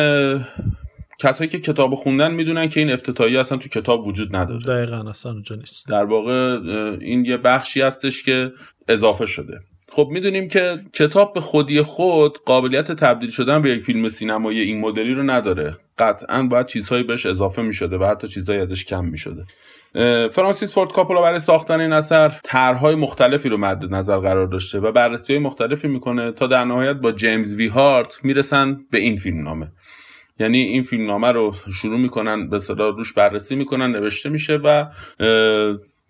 کسایی 1.18 1.50
که 1.50 1.58
کتاب 1.58 1.94
خوندن 1.94 2.34
می‌دونن 2.34 2.68
که 2.68 2.80
این 2.80 2.90
افتتاحیه 2.90 3.40
اصلا 3.40 3.58
تو 3.58 3.68
کتاب 3.68 4.06
وجود 4.06 4.36
نداره. 4.36 4.62
دقیقا 4.62 5.10
اصلا 5.10 5.32
اونجا 5.32 5.56
نیست. 5.56 5.88
در 5.88 6.04
واقع 6.04 6.58
این 7.00 7.24
یه 7.24 7.36
بخشی 7.36 7.80
هستش 7.80 8.22
که 8.22 8.52
اضافه 8.88 9.26
شده. 9.26 9.60
خب 9.92 10.08
می‌دونیم 10.10 10.48
که 10.48 10.80
کتاب 10.92 11.34
به 11.34 11.40
خودی 11.40 11.82
خود 11.82 12.38
قابلیت 12.44 12.92
تبدیل 12.92 13.30
شدن 13.30 13.62
به 13.62 13.70
یک 13.70 13.82
فیلم 13.82 14.08
سینمایی 14.08 14.60
این 14.60 14.80
مدلی 14.80 15.14
رو 15.14 15.22
نداره. 15.22 15.76
قطعا 15.98 16.42
باید 16.42 16.66
چیزهایی 16.66 17.02
بهش 17.02 17.26
اضافه 17.26 17.62
می‌شده 17.62 17.98
و 17.98 18.04
حتی 18.04 18.28
چیزهایی 18.28 18.60
ازش 18.60 18.84
کم 18.84 19.04
می‌شده. 19.04 19.44
فرانسیس 20.30 20.74
فورد 20.74 20.92
کاپولا 20.92 21.22
برای 21.22 21.38
ساختن 21.38 21.80
این 21.80 21.92
اثر 21.92 22.32
طرحهای 22.44 22.94
مختلفی 22.94 23.48
رو 23.48 23.56
مد 23.56 23.94
نظر 23.94 24.18
قرار 24.18 24.46
داشته 24.46 24.78
و 24.78 24.92
بررسی 24.92 25.32
های 25.32 25.42
مختلفی 25.42 25.88
می‌کنه 25.88 26.32
تا 26.32 26.46
در 26.46 26.64
نهایت 26.64 26.96
با 26.96 27.12
جیمز 27.12 27.54
وی 27.54 27.66
هارت 27.66 28.18
می‌رسن 28.22 28.78
به 28.90 28.98
این 28.98 29.16
فیلم 29.16 29.42
نامه 29.42 29.72
یعنی 30.40 30.58
این 30.58 30.82
فیلم 30.82 31.06
نامه 31.06 31.32
رو 31.32 31.54
شروع 31.80 31.98
می‌کنن 31.98 32.48
به 32.48 32.58
صدا 32.58 32.88
روش 32.88 33.12
بررسی 33.12 33.56
می‌کنن 33.56 33.90
نوشته 33.90 34.28
میشه 34.28 34.56
و 34.56 34.86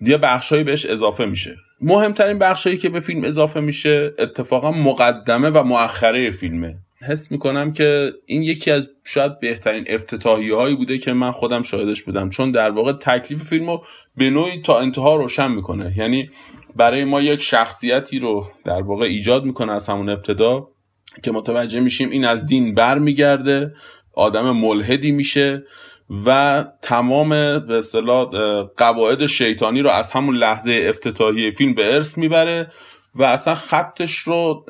یه 0.01 0.18
بخشهایی 0.18 0.64
بهش 0.64 0.87
اضافه 0.87 1.25
میشه. 1.25 1.57
مهمترین 1.81 2.38
بخشهایی 2.38 2.79
که 2.79 2.88
به 2.88 3.01
فیلم 3.01 3.25
اضافه 3.25 3.61
میشه 3.61 4.14
اتفاقا 4.18 4.72
مقدمه 4.72 5.51
و 5.51 5.62
مؤخره 5.62 6.31
فیلمه. 6.31 6.75
حس 7.01 7.31
می‌کنم 7.33 7.73
که 7.73 8.13
این 8.27 8.43
یکی 8.43 8.71
از 8.71 8.89
شاید 9.05 9.41
بهترین 9.41 9.85
افتتاحی 9.89 10.51
هایی 10.51 10.77
بوده 10.77 10.99
که 10.99 11.13
من 11.13 11.31
خودم 11.31 11.63
شاهدش 11.63 12.03
بودم. 12.03 12.31
چون 12.31 12.51
در 12.51 12.71
واقع 12.71 12.93
تکلیف 12.93 13.43
فیلم 13.43 13.71
رو 13.71 13.85
به 14.17 14.31
نوعی 14.31 14.63
تا 14.63 14.79
انتها 14.79 15.17
روشن 15.17 15.51
می‌کنه. 15.51 15.95
یعنی 15.97 16.31
برای 16.77 17.05
ما 17.05 17.21
یک 17.21 17.41
شخصیتی 17.41 18.19
رو 18.19 18.47
در 18.65 18.83
واقع 18.83 19.05
ایجاد 19.05 19.45
می‌کنه 19.45 19.73
از 19.73 19.89
همون 19.89 20.09
ابتدا 20.09 20.69
که 21.23 21.33
متوجه 21.33 21.81
میشیم 21.81 22.11
این 22.11 22.25
از 22.25 22.47
دین 22.47 22.75
بر 22.75 22.99
میگرده 22.99 23.75
آدم 24.13 24.51
ملحدی 24.51 25.13
میشه 25.13 25.65
و 26.27 26.65
تمام 26.83 27.29
به 27.59 27.79
اصطلاح 27.79 28.31
قواعد 28.77 29.27
شیطانی 29.27 29.83
رو 29.83 29.91
از 29.91 30.11
همون 30.11 30.37
لحظه 30.37 30.87
افتتاحی 30.89 31.51
فیلم 31.51 31.75
به 31.75 31.95
ارث 31.95 32.19
می‌بره. 32.19 32.73
و 33.17 33.23
اصلا 33.23 33.55
خطش 33.55 34.19
رو 34.19 34.65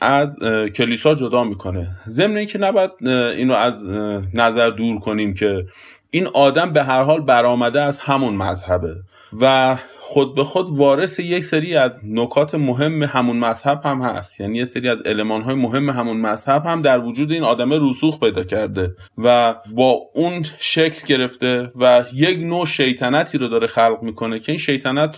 از 0.00 0.38
کلیسا 0.74 1.14
جدا 1.14 1.44
می‌کنه. 1.44 1.88
ضمن 2.08 2.36
اینکه 2.36 2.58
نباید 2.58 2.90
اینو 3.08 3.54
از 3.54 3.86
نظر 4.34 4.70
دور 4.70 5.00
کنیم 5.00 5.34
که 5.34 5.66
این 6.10 6.26
آدم 6.26 6.72
به 6.72 6.82
هر 6.82 7.02
حال 7.02 7.20
برآمده 7.20 7.82
از 7.82 8.00
همون 8.00 8.34
مذهبه. 8.34 8.96
و 9.40 9.76
خود 10.00 10.34
به 10.34 10.44
خود 10.44 10.68
وارث 10.70 11.18
یک 11.18 11.44
سری 11.44 11.76
از 11.76 12.00
نکات 12.04 12.54
مهم 12.54 13.02
همون 13.02 13.36
مذهب 13.36 13.80
هم 13.84 14.02
هست. 14.02 14.40
یعنی 14.40 14.58
یه 14.58 14.64
سری 14.64 14.88
از 14.88 15.00
علمان 15.02 15.42
های 15.42 15.54
مهم 15.54 15.90
همون 15.90 16.16
مذهب 16.16 16.66
هم 16.66 16.82
در 16.82 17.00
وجود 17.00 17.32
این 17.32 17.44
آدم 17.44 17.88
رسوخ 17.90 18.20
پیدا 18.20 18.44
کرده 18.44 18.94
و 19.18 19.54
با 19.74 20.00
اون 20.14 20.46
شکل 20.58 21.06
گرفته 21.06 21.70
و 21.80 22.04
یک 22.14 22.38
نوع 22.38 22.66
شیطنتی 22.66 23.38
رو 23.38 23.48
داره 23.48 23.66
خلق 23.66 23.98
می‌کنه 24.02 24.40
که 24.40 24.52
این 24.52 24.58
شیطنت 24.58 25.16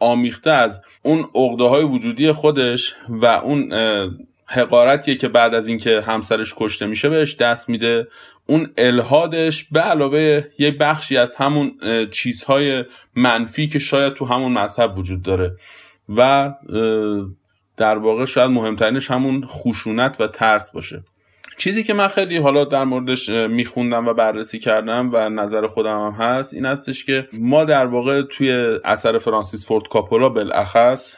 آمیخته 0.00 0.50
از 0.50 0.80
اون 1.02 1.28
عقده 1.34 1.64
های 1.64 1.84
وجودی 1.84 2.32
خودش 2.32 2.94
و 3.08 3.26
اون 3.26 3.72
حقارتیه 4.46 5.14
که 5.14 5.28
بعد 5.28 5.54
از 5.54 5.68
اینکه 5.68 6.00
همسرش 6.00 6.54
کشته 6.56 6.86
میشه 6.86 7.08
بهش 7.08 7.36
دست 7.36 7.68
میده. 7.68 8.08
اون 8.48 8.70
الهادش 8.78 9.64
به 9.64 9.80
علاوه 9.80 10.44
یه 10.58 10.70
بخشی 10.70 11.16
از 11.16 11.34
همون 11.34 11.72
چیزهای 12.10 12.84
منفی 13.16 13.68
که 13.68 13.78
شاید 13.78 14.14
تو 14.14 14.24
همون 14.24 14.52
مذهب 14.52 14.98
وجود 14.98 15.22
داره. 15.22 15.56
و 16.16 16.52
در 17.76 17.98
واقع 17.98 18.24
شاید 18.24 18.50
مهمترینش 18.50 19.10
همون 19.10 19.46
خشونت 19.46 20.20
و 20.20 20.26
ترس 20.26 20.70
باشه. 20.70 21.02
چیزی 21.56 21.82
که 21.82 21.94
من 21.94 22.08
خیلی 22.08 22.36
حالا 22.36 22.64
در 22.64 22.84
موردش 22.84 23.28
میخوندم 23.28 24.08
و 24.08 24.14
بررسی 24.14 24.58
کردم 24.58 25.10
و 25.12 25.28
نظر 25.28 25.66
خودم 25.66 26.00
هم 26.00 26.12
هست 26.12 26.54
این 26.54 26.66
هستش 26.66 27.04
که 27.04 27.28
ما 27.32 27.64
در 27.64 27.86
واقع 27.86 28.22
توی 28.22 28.50
اثر 28.84 29.18
فرانسیس 29.18 29.66
فورد 29.66 29.88
کاپولا 29.88 30.28
بالاخص 30.28 31.14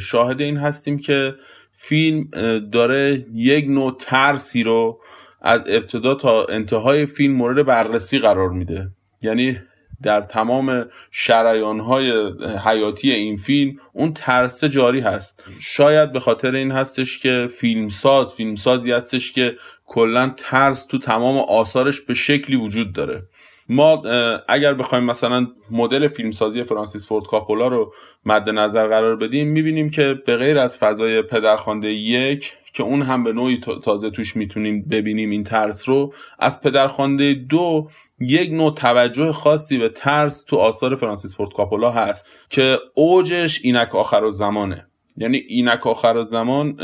شاهد 0.00 0.40
این 0.40 0.56
هستیم 0.56 0.98
که 0.98 1.34
فیلم 1.72 2.24
داره 2.72 3.26
یک 3.34 3.66
نوع 3.68 3.96
ترسی 3.98 4.62
رو 4.62 5.00
از 5.40 5.64
ابتدا 5.66 6.14
تا 6.14 6.44
انتهای 6.44 7.06
فیلم 7.06 7.34
مورد 7.34 7.66
بررسی 7.66 8.18
قرار 8.18 8.50
میده. 8.50 8.88
یعنی 9.22 9.58
در 10.02 10.20
تمام 10.20 10.86
شریان 11.10 11.80
های 11.80 12.32
حیاتی 12.64 13.12
این 13.12 13.36
فیلم 13.36 13.76
اون 13.92 14.12
ترس 14.12 14.64
جاری 14.64 15.00
هست. 15.00 15.44
شاید 15.60 16.12
به 16.12 16.20
خاطر 16.20 16.54
این 16.54 16.70
هستش 16.70 17.18
که 17.18 17.46
فیلمساز 17.50 18.34
فیلمسازی 18.34 18.92
هستش 18.92 19.32
که 19.32 19.56
کلا 19.86 20.34
ترس 20.36 20.86
تو 20.86 20.98
تمام 20.98 21.38
آثارش 21.38 22.00
به 22.00 22.14
شکلی 22.14 22.56
وجود 22.56 22.92
داره. 22.92 23.22
ما 23.68 24.02
اگر 24.48 24.74
بخوایم 24.74 25.04
مثلا 25.04 25.46
مدل 25.70 26.08
فیلمسازی 26.08 26.62
فرانسیس 26.62 27.08
فورد 27.08 27.24
کاپولا 27.26 27.68
رو 27.68 27.92
مد 28.26 28.48
نظر 28.48 28.86
قرار 28.86 29.16
بدیم 29.16 29.48
می‌بینیم 29.48 29.90
که 29.90 30.14
به 30.26 30.36
غیر 30.36 30.58
از 30.58 30.78
فضای 30.78 31.22
پدرخوانده 31.22 31.88
یک 31.88 32.52
که 32.72 32.82
اون 32.82 33.02
هم 33.02 33.24
به 33.24 33.32
نوعی 33.32 33.60
تازه 33.82 34.10
توش 34.10 34.36
می‌تونیم 34.36 34.82
ببینیم 34.90 35.30
این 35.30 35.44
ترس 35.44 35.88
رو 35.88 36.12
از 36.38 36.60
پدرخوانده 36.60 37.34
دو 37.34 37.88
یک 38.20 38.52
نوع 38.52 38.74
توجه 38.74 39.32
خاصی 39.32 39.78
به 39.78 39.88
ترس 39.88 40.44
تو 40.44 40.56
آثار 40.56 40.94
فرانسیس 40.94 41.36
فورد 41.36 41.52
کاپولا 41.52 41.90
هست 41.90 42.28
که 42.48 42.78
اوجش 42.94 43.60
اینک 43.62 43.94
آخر 43.94 44.30
زمانه 44.30 44.86
یعنی 45.16 45.36
اینک 45.36 45.86
آخر 45.86 46.22
زمان 46.22 46.76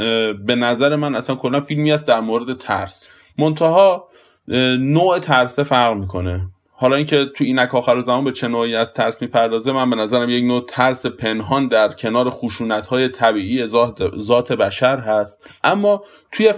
به 0.47 0.55
نظر 0.55 0.97
من 0.97 1.15
اصلا 1.15 1.37
کلا 1.37 1.61
فیلمی 1.61 1.93
است 1.93 2.09
در 2.09 2.21
مورد 2.21 2.59
ترس. 2.59 3.09
منتها 3.39 4.09
نوع 4.79 5.19
ترسه 5.19 5.63
فرق 5.63 5.97
می‌کنه. 5.97 6.49
حالا 6.79 6.97
اینکه 6.97 7.25
تو 7.25 7.45
اینک 7.45 7.75
آخر 7.75 8.01
زمان 8.01 8.25
به 8.25 8.33
چه 8.33 8.49
نوعی 8.49 8.75
از 8.75 8.95
ترس 8.95 9.23
می‌پردازه 9.23 9.73
من 9.73 9.91
به 9.91 9.97
نظرم 9.97 10.31
یک 10.31 10.45
نوع 10.45 10.65
ترس 10.69 11.07
پنهان 11.07 11.69
در 11.69 11.89
کنار 11.89 12.31
خشونت 12.31 12.87
های 12.87 13.09
طبیعی 13.09 13.67
ذات, 14.19 14.53
بشر 14.53 14.99
هست. 14.99 15.51
اما 15.65 16.05
توی 16.33 16.53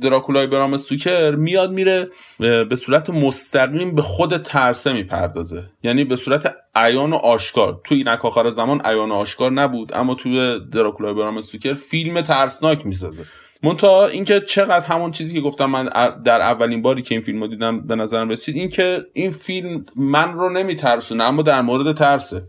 دراکولای 0.00 0.46
برام 0.46 0.76
سوکر 0.76 1.30
میاد 1.30 1.70
میره 1.70 2.10
به 2.38 2.76
صورت 2.76 3.10
مستقیم 3.10 3.94
به 3.94 4.02
خود 4.02 4.36
ترسه 4.36 4.92
می‌پردازه. 4.92 5.64
یعنی 5.82 6.04
به 6.04 6.16
صورت 6.16 6.54
عیان 6.74 7.12
و 7.12 7.16
آشکار. 7.16 7.80
تو 7.84 7.94
اینک 7.94 8.24
آخر 8.24 8.50
زمان 8.50 8.80
عیان 8.84 9.10
و 9.10 9.14
آشکار 9.14 9.50
نبود 9.50 9.94
اما 9.94 10.14
توی 10.14 10.60
دراکولای 10.72 11.14
برام 11.14 11.40
سوکر 11.40 11.74
فیلم 11.74 12.20
ترسناک 12.20 12.86
می‌سازه. 12.86 13.24
منتها 13.62 14.06
اینکه 14.06 14.40
چقدر 14.40 14.86
همون 14.86 15.10
چیزی 15.10 15.34
که 15.34 15.40
گفتم 15.40 15.66
من 15.66 15.90
در 16.24 16.40
اولین 16.40 16.82
باری 16.82 17.02
که 17.02 17.14
این 17.14 17.22
فیلم 17.22 17.40
رو 17.40 17.48
دیدم 17.48 17.80
به 17.80 17.96
نظرم 17.96 18.28
رسید 18.28 18.56
اینکه 18.56 19.06
این 19.12 19.30
فیلم 19.30 19.86
من 19.96 20.32
رو 20.32 20.48
نمیترسونه 20.48 21.24
اما 21.24 21.42
در 21.42 21.62
مورد 21.62 21.96
ترسه. 21.96 22.42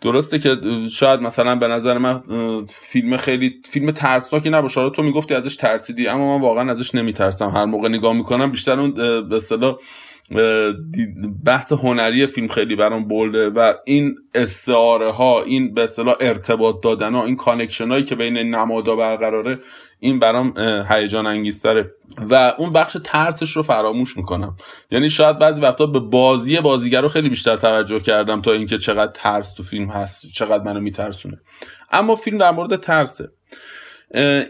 درسته 0.00 0.38
که 0.38 0.56
شاید 0.90 1.20
مثلا 1.20 1.54
به 1.54 1.68
نظر 1.68 1.98
من 1.98 2.22
فیلم 2.68 3.16
خیلی 3.16 3.54
فیلم 3.64 3.90
ترسناکی 3.90 4.50
نباشه. 4.50 4.80
حالا 4.80 4.90
تو 4.90 5.02
می‌گفتی 5.02 5.34
ازش 5.34 5.56
ترسیدی 5.56 6.08
اما 6.08 6.38
من 6.38 6.44
واقعا 6.44 6.70
ازش 6.70 6.94
نمیترسم. 6.94 7.48
هر 7.48 7.64
موقع 7.64 7.88
نگاه 7.88 8.12
می‌کنم 8.12 8.50
بیشتر 8.50 8.80
اون 8.80 8.94
به 9.28 9.38
بحث 11.44 11.72
هنری 11.72 12.26
فیلم 12.26 12.48
خیلی 12.48 12.76
برام 12.76 13.08
bold 13.08 13.42
ه 13.42 13.50
و 13.50 13.72
این 13.84 14.14
استعاره 14.34 15.10
ها 15.10 15.42
این 15.42 15.74
به 15.74 15.82
اصطلاح 15.82 16.14
ارتباط 16.20 16.76
دادن 16.82 17.14
ها 17.14 17.24
این 17.24 17.36
connection 17.36 17.88
هایی 17.88 18.04
که 18.04 18.14
بین 18.14 18.38
نمادا 18.38 18.96
برقراره 18.96 19.58
این 20.00 20.18
برام 20.18 20.54
هیجان 20.88 21.26
انگیزتره. 21.26 21.90
و 22.30 22.54
اون 22.58 22.72
بخش 22.72 22.96
ترسش 23.04 23.56
رو 23.56 23.62
فراموش 23.62 24.16
می‌کنم. 24.16 24.56
یعنی 24.90 25.10
شاید 25.10 25.38
بعضی 25.38 25.60
وقتا 25.60 25.86
به 25.86 26.00
بازی 26.00 26.60
بازیگر 26.60 27.00
رو 27.00 27.08
خیلی 27.08 27.28
بیشتر 27.28 27.56
توجه 27.56 28.00
کردم 28.00 28.42
تا 28.42 28.52
اینکه 28.52 28.78
چقدر 28.78 29.12
ترس 29.14 29.54
تو 29.54 29.62
فیلم 29.62 29.88
هست 29.88 30.26
چقدر 30.32 30.64
منو 30.64 30.80
میترسونه. 30.80 31.40
اما 31.90 32.16
فیلم 32.16 32.38
در 32.38 32.50
مورد 32.50 32.76
ترسه. 32.76 33.28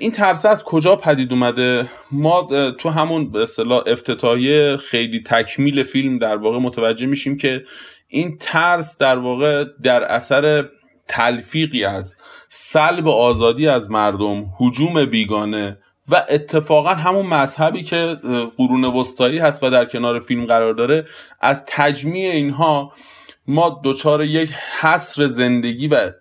این 0.01 0.11
ترسه 0.11 0.49
از 0.49 0.65
کجا 0.65 0.97
پدید 0.97 1.33
اومده؟ 1.33 1.87
ما 2.13 2.49
تو 2.79 2.89
همون 2.89 3.31
به 3.31 3.43
اصطلاح 3.43 3.83
افتتاحیه 3.87 4.77
خیلی 4.77 5.23
تکمیل 5.27 5.83
فیلم 5.83 6.19
در 6.19 6.37
واقع 6.37 6.59
متوجه 6.59 7.07
میشیم 7.07 7.37
که 7.37 7.65
این 8.09 8.37
ترس 8.41 8.99
در 8.99 9.19
واقع 9.19 9.65
در 9.83 10.03
اثر 10.03 10.69
تلفیقی 11.09 11.85
از 11.85 12.17
سلب 12.49 13.09
آزادی 13.09 13.69
از 13.69 13.91
مردم 13.91 14.47
حجوم 14.59 15.05
بیگانه 15.05 15.79
و 16.09 16.25
اتفاقا 16.29 16.89
همون 16.89 17.27
مذهبی 17.27 17.83
که 17.83 18.17
قرون 18.57 18.85
وسطایی 18.85 19.39
هست 19.39 19.63
و 19.63 19.71
در 19.71 19.85
کنار 19.85 20.21
فیلم 20.21 20.47
قرار 20.47 20.75
داره 20.75 21.05
از 21.41 21.65
تجمیع 21.67 22.31
اینها 22.31 22.93
ما 23.47 23.81
دچار 23.85 24.25
یک 24.25 24.51
حصر 24.81 25.27
زندگی 25.27 25.89
و 25.89 26.13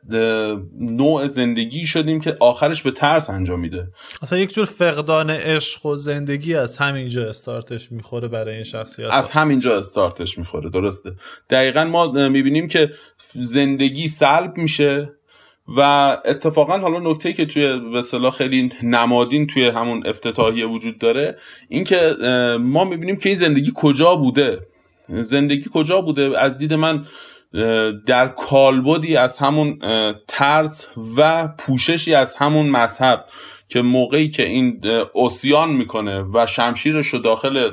نوع 0.80 1.28
زندگی 1.28 1.86
شدیم 1.86 2.20
که 2.20 2.36
آخرش 2.40 2.84
به 2.84 2.92
ترس 2.92 3.30
انجام 3.30 3.60
میده. 3.60 3.88
اصلا 4.22 4.40
یک 4.40 4.54
جور 4.54 4.66
فقدان 4.66 5.30
عشق 5.30 5.86
و 5.86 5.96
زندگی 5.96 6.56
از 6.56 6.78
همینجا 6.78 7.30
استارتش 7.30 7.92
می‌خوره 7.92 8.28
برای 8.28 8.54
این 8.54 8.64
شخصیت 8.64 9.12
از 9.12 9.32
همینجا 9.32 9.78
استارتش 9.78 10.38
می‌خوره 10.38 10.70
درسته. 10.70 11.12
دقیقا 11.50 11.84
ما 11.84 12.12
می‌بینیم 12.30 12.68
که 12.68 12.92
زندگی 13.34 14.08
سلب 14.08 14.58
میشه 14.58 15.10
و 15.78 15.82
اتفاقا 16.26 16.78
حالا 16.78 17.12
نکته 17.12 17.34
که 17.34 17.46
توی 17.46 17.80
به 18.22 18.32
خیلی 18.32 18.70
نمادین 18.84 19.48
توی 19.48 19.68
همون 19.68 20.08
افتتاحیه 20.08 20.66
وجود 20.66 21.00
داره 21.00 21.38
اینکه 21.70 22.16
ما 22.60 22.86
می‌بینیم 22.86 23.16
که 23.16 23.30
این 23.30 23.38
زندگی 23.38 23.72
کجا 23.76 24.16
بوده. 24.16 24.60
زندگی 25.12 25.70
کجا 25.74 26.02
بوده؟ 26.02 26.40
از 26.40 26.58
دید 26.58 26.74
من 26.74 27.06
در 28.06 28.28
کالبدی 28.28 29.16
از 29.16 29.38
همون 29.38 29.80
ترس 30.28 30.88
و 31.18 31.48
پوششی 31.48 32.14
از 32.14 32.36
همون 32.36 32.70
مذهب 32.70 33.26
که 33.68 33.82
موقعی 33.82 34.30
که 34.30 34.46
این 34.46 34.82
اوسیان 35.14 35.70
می‌کنه 35.70 36.22
و 36.34 36.46
شمشیرش 36.46 37.08
رو 37.08 37.20
داخل 37.20 37.70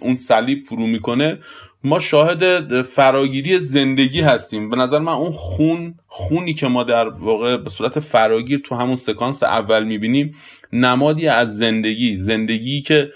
اون 0.00 0.14
صلیب 0.14 0.58
فرو 0.58 0.86
می‌کنه 0.86 1.38
ما 1.84 1.98
شاهد 1.98 2.82
فراگیری 2.82 3.58
زندگی 3.58 4.20
هستیم. 4.20 4.70
به 4.70 4.76
نظر 4.76 4.98
من 4.98 5.12
اون 5.12 5.32
خون 5.32 5.94
خونی 6.06 6.54
که 6.54 6.66
ما 6.66 6.84
در 6.84 7.08
واقع 7.08 7.56
به 7.56 7.70
صورت 7.70 8.00
فراگیر 8.00 8.60
تو 8.64 8.74
همون 8.74 8.96
سکانس 8.96 9.42
اول 9.42 9.84
می‌بینیم 9.84 10.34
نمادی 10.72 11.28
از 11.28 11.58
زندگی 11.58 12.16
زندگی 12.16 12.80
که 12.80 13.12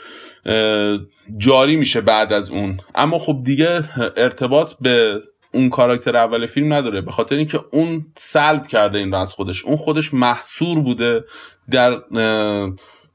جاری 1.36 1.76
میشه 1.76 2.00
بعد 2.00 2.32
از 2.32 2.50
اون. 2.50 2.80
اما 2.94 3.18
خب 3.18 3.40
دیگه 3.44 3.82
ارتباط 4.16 4.72
به 4.80 5.22
اون 5.52 5.70
کاراکتر 5.70 6.16
اول 6.16 6.46
فیلم 6.46 6.72
نداره. 6.72 7.00
به 7.00 7.10
خاطر 7.10 7.36
اینکه 7.36 7.60
اون 7.72 8.06
سلب 8.16 8.66
کرده 8.66 8.98
این 8.98 9.12
رو 9.12 9.18
از 9.18 9.34
خودش. 9.34 9.64
اون 9.64 9.76
خودش 9.76 10.14
محصور 10.14 10.80
بوده 10.80 11.24
در 11.70 11.98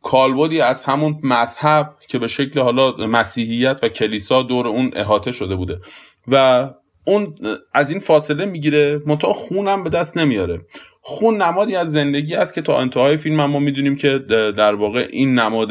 کالبدی 0.01 0.61
از 0.61 0.83
همون 0.83 1.19
مذهب 1.23 1.95
که 2.07 2.19
به 2.19 2.27
شکل 2.27 2.59
حالا 2.59 2.91
مسیحیت 2.91 3.79
و 3.83 3.89
کلیسا 3.89 4.43
دور 4.43 4.67
اون 4.67 4.91
احاطه 4.95 5.31
شده 5.31 5.55
بوده. 5.55 5.79
و 6.27 6.69
اون 7.05 7.35
از 7.73 7.91
این 7.91 7.99
فاصله 7.99 8.45
می‌گیره 8.45 9.01
منتها 9.05 9.33
خونم 9.33 9.83
به 9.83 9.89
دست 9.89 10.17
نمیاره. 10.17 10.61
خون 11.01 11.41
نمادی 11.41 11.75
از 11.75 11.91
زندگی 11.91 12.35
است 12.35 12.53
که 12.53 12.61
تا 12.61 12.79
انتهای 12.79 13.17
فیلم 13.17 13.45
ما 13.45 13.59
می‌دونیم 13.59 13.95
که 13.95 14.17
در 14.57 14.75
واقع 14.75 15.07
این 15.11 15.39
نماد 15.39 15.69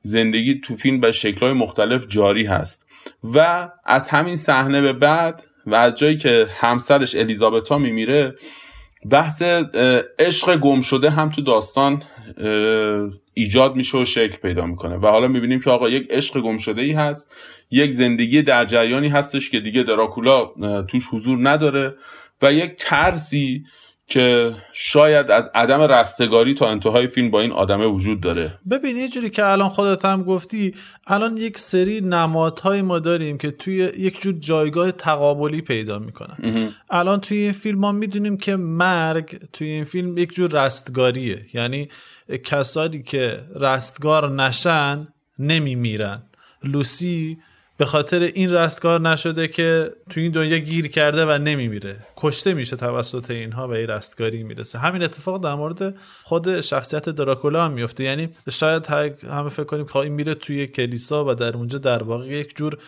زندگی 0.00 0.60
تو 0.60 0.74
فیلم 0.74 1.00
به 1.00 1.12
شکلهای 1.12 1.52
مختلف 1.52 2.06
جاری 2.08 2.44
هست. 2.44 2.86
و 3.34 3.68
از 3.86 4.08
همین 4.08 4.36
صحنه 4.36 4.80
به 4.80 4.92
بعد 4.92 5.44
و 5.66 5.74
از 5.74 5.94
جایی 5.94 6.16
که 6.16 6.46
همسرش 6.58 7.14
الیزابتا 7.14 7.78
میمیره 7.78 8.34
بحث 9.10 9.42
عشق 10.18 10.56
گم 10.56 10.80
شده 10.80 11.10
هم 11.10 11.30
تو 11.30 11.42
داستان 11.42 12.02
ایجاد 13.34 13.76
میشه 13.76 13.98
و 13.98 14.04
شکل 14.04 14.36
پیدا 14.36 14.66
می‌کنه. 14.66 14.96
و 14.96 15.06
حالا 15.06 15.28
می‌بینیم 15.28 15.60
که 15.60 15.70
آقا 15.70 15.88
یک 15.88 16.06
عشق 16.10 16.40
گم 16.40 16.58
شده 16.58 16.82
ای 16.82 16.92
هست 16.92 17.32
یک 17.70 17.90
زندگی 17.90 18.42
در 18.42 18.64
جریانی 18.64 19.08
هستش 19.08 19.50
که 19.50 19.60
دیگه 19.60 19.82
دراکولا 19.82 20.46
توش 20.82 21.04
حضور 21.12 21.48
نداره 21.48 21.94
و 22.42 22.52
یک 22.52 22.74
ترسی 22.78 23.64
که 24.08 24.54
شاید 24.72 25.30
از 25.30 25.50
عدم 25.54 25.80
رستگاری 25.80 26.54
تا 26.54 26.68
انتهای 26.68 27.06
فیلم 27.06 27.30
با 27.30 27.40
این 27.40 27.52
آدمه 27.52 27.86
وجود 27.86 28.20
داره. 28.20 28.58
ببین 28.70 28.96
یه 28.96 29.08
جوری 29.08 29.30
که 29.30 29.46
الان 29.46 29.68
خودت 29.68 30.04
هم 30.04 30.22
گفتی 30.22 30.74
الان 31.06 31.36
یک 31.36 31.58
سری 31.58 32.00
نمادهای 32.00 32.82
ما 32.82 32.98
داریم 32.98 33.38
که 33.38 33.50
توی 33.50 33.76
یک 33.76 34.20
جور 34.20 34.32
جایگاه 34.32 34.92
تقابلی 34.92 35.60
پیدا 35.60 35.98
می‌کنن. 35.98 36.68
الان 36.90 37.20
توی 37.20 37.38
این 37.38 37.52
فیلم 37.52 37.78
ما 37.78 37.92
می‌دونیم 37.92 38.36
که 38.36 38.56
مرگ 38.56 39.38
توی 39.52 39.68
این 39.68 39.84
فیلم 39.84 40.18
یک 40.18 40.32
جور 40.32 40.64
رستگاریه. 40.64 41.46
یعنی 41.54 41.88
کسانی 42.44 43.02
که 43.02 43.40
رستگار 43.60 44.30
نشن 44.30 45.08
نمیمیرن. 45.38 46.22
لوسی 46.64 47.38
به 47.78 47.86
خاطر 47.86 48.20
این 48.20 48.52
رستگار 48.52 49.00
نشده 49.00 49.48
که 49.48 49.92
تو 50.10 50.20
این 50.20 50.32
دنیا 50.32 50.58
گیر 50.58 50.88
کرده 50.88 51.26
و 51.26 51.38
نمیمیره. 51.38 51.96
کشته 52.16 52.54
میشه 52.54 52.76
توسط 52.76 53.30
اینها 53.30 53.68
و 53.68 53.70
این 53.70 53.86
رستگاری 53.86 54.42
می‌رسه. 54.42 54.78
همین 54.78 55.02
اتفاق 55.02 55.42
در 55.42 55.54
مورد 55.54 55.94
خود 56.22 56.60
شخصیت 56.60 57.08
دراکولا 57.08 57.64
هم 57.64 57.72
میفته. 57.72 58.04
یعنی 58.04 58.28
شاید 58.50 58.86
همه 58.86 59.48
فکر 59.48 59.64
کنیم 59.64 59.86
که 59.86 59.96
این 59.96 60.12
میره 60.12 60.34
توی 60.34 60.66
کلیسا 60.66 61.24
و 61.24 61.34
در 61.34 61.56
اونجا 61.56 61.78
در 61.78 62.02
واقع 62.02 62.26
یک 62.26 62.56
جور 62.56 62.78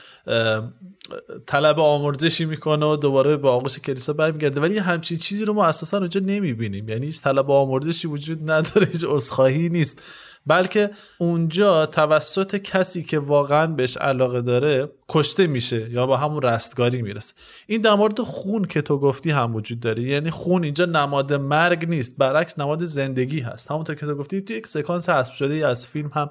طلب 1.46 1.81
آمرزشی 1.81 2.44
می‌کنه 2.44 2.87
و 2.87 2.96
دوباره 2.96 3.37
به 3.37 3.48
آغوش 3.48 3.79
کلیسا 3.79 4.12
برمیگرده. 4.12 4.61
ولی 4.61 4.79
همچین 4.79 5.18
چیزی 5.18 5.44
رو 5.44 5.53
ما 5.53 5.66
اساسا 5.66 5.98
اونجا 5.98 6.20
نمی‌بینیم. 6.20 6.88
یعنی 6.88 7.07
هیچ 7.07 7.22
طلب 7.22 7.50
آمرزشی 7.50 8.09
وجود 8.09 8.50
نداره 8.50 8.87
هیچ 8.92 9.05
عذرخواهی 9.09 9.68
نیست. 9.68 10.03
بلکه 10.46 10.90
اونجا 11.18 11.87
توسط 11.87 12.57
کسی 12.57 13.03
که 13.03 13.18
واقعا 13.18 13.66
بهش 13.66 13.96
علاقه 13.96 14.40
داره 14.40 14.88
کشته 15.09 15.46
میشه 15.46 15.90
یا 15.90 16.07
با 16.07 16.16
همون 16.16 16.42
رستگاری 16.42 17.03
می‌رسه. 17.03 17.35
این 17.66 17.81
در 17.81 17.94
مورد 17.94 18.20
خون 18.20 18.64
که 18.64 18.83
تو 18.83 18.98
گفتی 18.98 19.31
هم 19.31 19.55
وجود 19.55 19.81
داره. 19.81 20.03
یعنی 20.03 20.31
خون 20.31 20.64
اینجا 20.64 20.85
نماد 20.85 21.33
مرگ 21.33 21.88
نیست 21.88 22.16
برعکس 22.18 22.59
نماد 22.59 22.85
زندگی 22.85 23.40
هست. 23.40 23.70
همونطور 23.70 23.94
که 23.94 24.07
تو 24.07 24.14
گفتی 24.14 24.40
تو 24.40 24.53
یک 24.53 24.66
سکانس 24.66 25.09
حذف 25.09 25.35
شده 25.35 25.66
از 25.66 25.87
فیلم 25.87 26.11
هم 26.14 26.31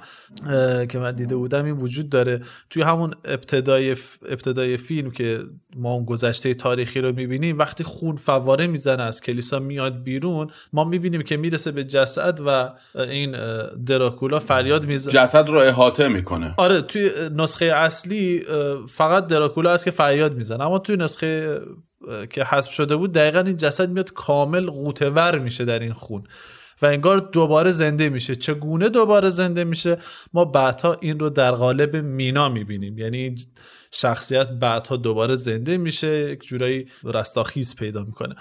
که 0.86 1.00
من 1.00 1.12
دیده 1.12 1.36
بودم 1.36 1.66
این 1.66 1.78
وجود 1.78 2.10
داره. 2.10 2.42
توی 2.70 2.84
همون 2.84 3.14
ابتدای 3.26 3.96
ابتدای 4.30 4.78
فیلم 4.78 5.12
که 5.12 5.40
ما 5.76 5.94
اون 5.94 6.06
گذشته 6.06 6.54
تاریخی 6.54 7.02
رو 7.02 7.12
می‌بینیم 7.12 7.58
وقتی 7.58 7.84
خون 7.84 8.16
فواره 8.16 8.68
می‌زنه 8.68 9.04
از 9.04 9.22
کلیسا 9.22 9.60
میاد 9.60 10.04
بیرون 10.04 10.50
ما 10.74 10.84
می‌بینیم 10.84 11.22
که 11.22 11.38
می‌رسه 11.38 11.72
به 11.72 11.84
جسد 11.84 12.40
و 12.46 12.70
این 12.96 13.36
دراکولا 14.00 14.40
فریاد 14.40 14.86
می‌زنه 14.86 15.14
جسد 15.14 15.50
رو 15.50 15.60
احاطه 15.60 16.08
می‌کنه. 16.08 16.54
آره 16.58 16.82
توی 16.82 17.10
نسخه 17.36 17.66
اصلی 17.66 18.44
فقط 18.90 19.28
دراکولا 19.28 19.74
هست 19.74 19.86
که 19.86 19.92
فریاد 19.92 20.36
می‌زنه. 20.36 20.64
اما 20.64 20.80
توی 20.80 20.98
نسخه 20.98 21.60
که 22.30 22.44
حذف 22.44 22.72
شده 22.72 22.96
بود 22.96 23.12
دقیقا 23.12 23.40
این 23.40 23.58
جسد 23.58 23.90
میاد 23.90 24.14
کامل 24.14 24.70
قوتور 24.70 25.40
میشه 25.40 25.66
در 25.66 25.80
این 25.80 25.94
خون 25.94 26.24
و 26.82 26.86
انگار 26.86 27.18
دوباره 27.20 27.72
زنده 27.72 28.10
میشه. 28.10 28.36
چگونه 28.36 28.90
دوباره 28.90 29.30
زنده 29.30 29.64
میشه؟ 29.64 29.98
ما 30.34 30.46
بعدها 30.46 30.98
این 31.02 31.20
رو 31.20 31.30
در 31.30 31.52
قالب 31.52 31.96
مینا 31.96 32.50
می‌بینیم. 32.50 32.98
یعنی 32.98 33.36
شخصیت 33.92 34.52
بعدها 34.52 34.96
دوباره 34.96 35.36
زنده 35.36 35.78
میشه 35.78 36.32
یک 36.32 36.44
جورایی 36.44 36.88
رستاخیز 37.04 37.76
پیدا 37.76 38.04
می‌کنه. 38.04 38.36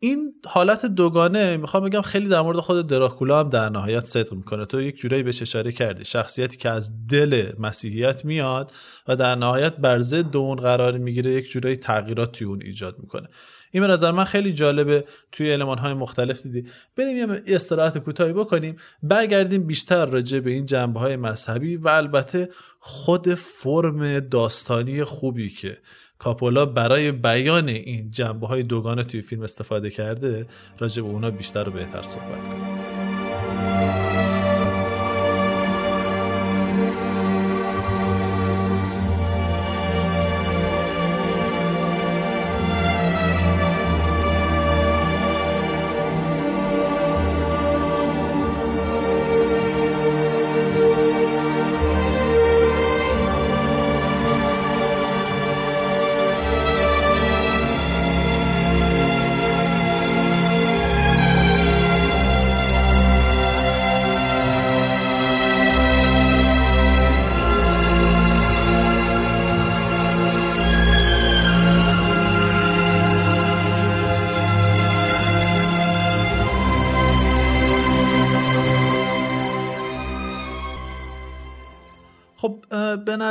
این 0.00 0.34
حالت 0.46 0.86
دوگانه 0.86 1.56
می‌خوام 1.56 1.84
بگم 1.84 2.00
خیلی 2.00 2.28
در 2.28 2.40
مورد 2.40 2.58
خود 2.58 2.86
دراکولا 2.86 3.40
هم 3.40 3.48
در 3.50 3.68
نهایت 3.68 4.04
صدق 4.04 4.32
می‌کنه. 4.32 4.66
تو 4.66 4.80
یک 4.80 4.96
جورایی 4.96 5.22
بهش 5.22 5.42
اشاره 5.42 5.72
کردی 5.72 6.04
شخصیتی 6.04 6.56
که 6.56 6.70
از 6.70 7.06
دل 7.06 7.52
مسیحیت 7.58 8.24
میاد 8.24 8.72
و 9.08 9.16
در 9.16 9.34
نهایت 9.34 9.76
بر 9.76 9.98
ضد 9.98 10.36
اون 10.36 10.56
قرار 10.56 10.98
می‌گیره 10.98 11.32
یک 11.32 11.50
جورایی 11.50 11.76
تغییرات 11.76 12.32
توی 12.32 12.46
اون 12.46 12.62
ایجاد 12.62 12.98
می‌کنه. 12.98 13.28
این 13.70 13.82
به 13.82 13.88
نظر 13.88 14.10
من 14.10 14.24
خیلی 14.24 14.52
جالبه 14.52 15.04
توی 15.32 15.50
علمان 15.52 15.78
های 15.78 15.94
مختلف 15.94 16.42
دیدی. 16.42 16.68
بریم 16.96 17.16
یه 17.16 17.42
استراحت 17.46 17.98
کوتاهی 17.98 18.32
بکنیم 18.32 18.76
برگردیم 19.02 19.66
بیشتر 19.66 20.06
راجع 20.06 20.40
به 20.40 20.50
این 20.50 20.66
جنبه 20.66 21.00
های 21.00 21.16
مذهبی 21.16 21.76
و 21.76 21.88
البته 21.88 22.48
خود 22.80 23.34
فرم 23.34 24.20
داستانی 24.20 25.04
خوبی 25.04 25.50
که 25.50 25.78
کاپولا 26.18 26.66
برای 26.66 27.12
بیان 27.12 27.68
این 27.68 28.10
جنبه 28.10 28.46
های 28.46 28.62
دوگانه 28.62 29.04
توی 29.04 29.22
فیلم 29.22 29.42
استفاده 29.42 29.90
کرده 29.90 30.46
راجع 30.78 31.02
به 31.02 31.08
اونا 31.08 31.30
بیشتر 31.30 31.68
و 31.68 31.72
بهتر 31.72 32.02
صحبت 32.02 32.42
کنیم. 32.42 34.07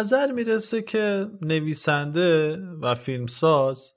نظر 0.08 0.32
می‌رسه 0.32 0.82
که 0.82 1.28
نویسنده 1.41 2.58
و 2.82 2.95
فیلمساز 2.95 3.93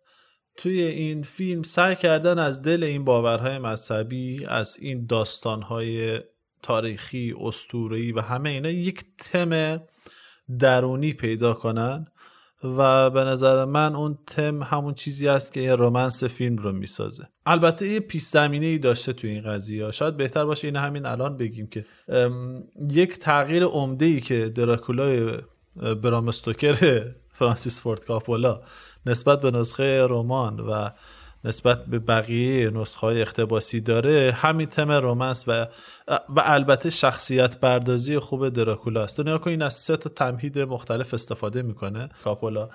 توی 0.57 0.83
این 0.83 1.23
فیلم 1.23 1.63
سعی 1.63 1.97
کردن 1.97 2.39
از 2.39 2.63
دل 2.63 2.83
این 2.83 3.05
باورهای 3.05 3.59
مذهبی 3.59 4.45
از 4.45 4.79
این 4.81 5.07
داستانهای 5.07 6.21
تاریخی 6.63 7.35
استورهی 7.41 8.13
و 8.13 8.21
همه 8.21 8.51
اینا 8.51 8.71
یک 8.71 9.05
تم 9.19 9.83
درونی 10.59 11.13
پیدا 11.13 11.55
کنن 11.55 12.07
و 12.65 13.11
به 13.11 13.25
نظر 13.25 13.65
من 13.65 13.97
اون 13.97 14.19
تم 14.27 14.63
همون 14.63 14.95
چیزی 14.95 15.29
است 15.29 15.53
که 15.53 15.61
یه 15.61 15.75
رومنس 15.75 16.25
فیلم 16.25 16.57
رو 16.57 16.73
می‌سازه. 16.73 17.29
البته 17.47 17.89
یه 17.89 18.01
پیش 18.01 18.23
زمینه 18.23 18.67
ای 18.67 18.79
داشته 18.79 19.13
تو 19.13 19.27
این 19.27 19.43
قضیه. 19.43 19.91
شاید 19.91 20.17
بهتر 20.17 20.45
باشه 20.45 20.67
این 20.67 20.77
همین 20.77 21.07
الان 21.07 21.37
بگیم 21.37 21.67
که 21.67 21.85
یک 22.91 23.19
تغییر 23.19 23.65
عمده 23.65 24.07
ای 24.07 24.21
که 24.21 24.49
دراکولای 24.49 25.39
برام 26.03 26.31
فرانسیس 27.33 27.81
فورد 27.81 28.05
کاپولا 28.05 28.61
نسبت 29.07 29.41
به 29.41 29.51
نسخه 29.51 30.07
رمان 30.07 30.61
و 30.61 30.91
نسبت 31.45 31.87
به 31.87 31.99
بقیه 31.99 32.70
نسخه 32.70 33.01
های 33.01 33.22
اختباسی 33.22 33.81
داره 33.81 34.33
همین 34.37 34.66
تم 34.66 34.91
رومنس 34.91 35.45
و 35.47 35.66
و 36.09 36.43
البته 36.45 36.91
شخصیت 36.91 37.61
بردازی 37.61 38.18
خوب 38.18 38.49
دراکولا 38.49 39.03
است. 39.03 39.20
دنیا 39.20 39.41
این 39.47 39.62
از 39.62 39.74
سه 39.74 39.97
تا 39.97 40.11
تمهید 40.11 40.59
مختلف 40.59 41.14
استفاده 41.14 41.62
می‌کنه 41.62 42.09
کاپولا. 42.24 42.68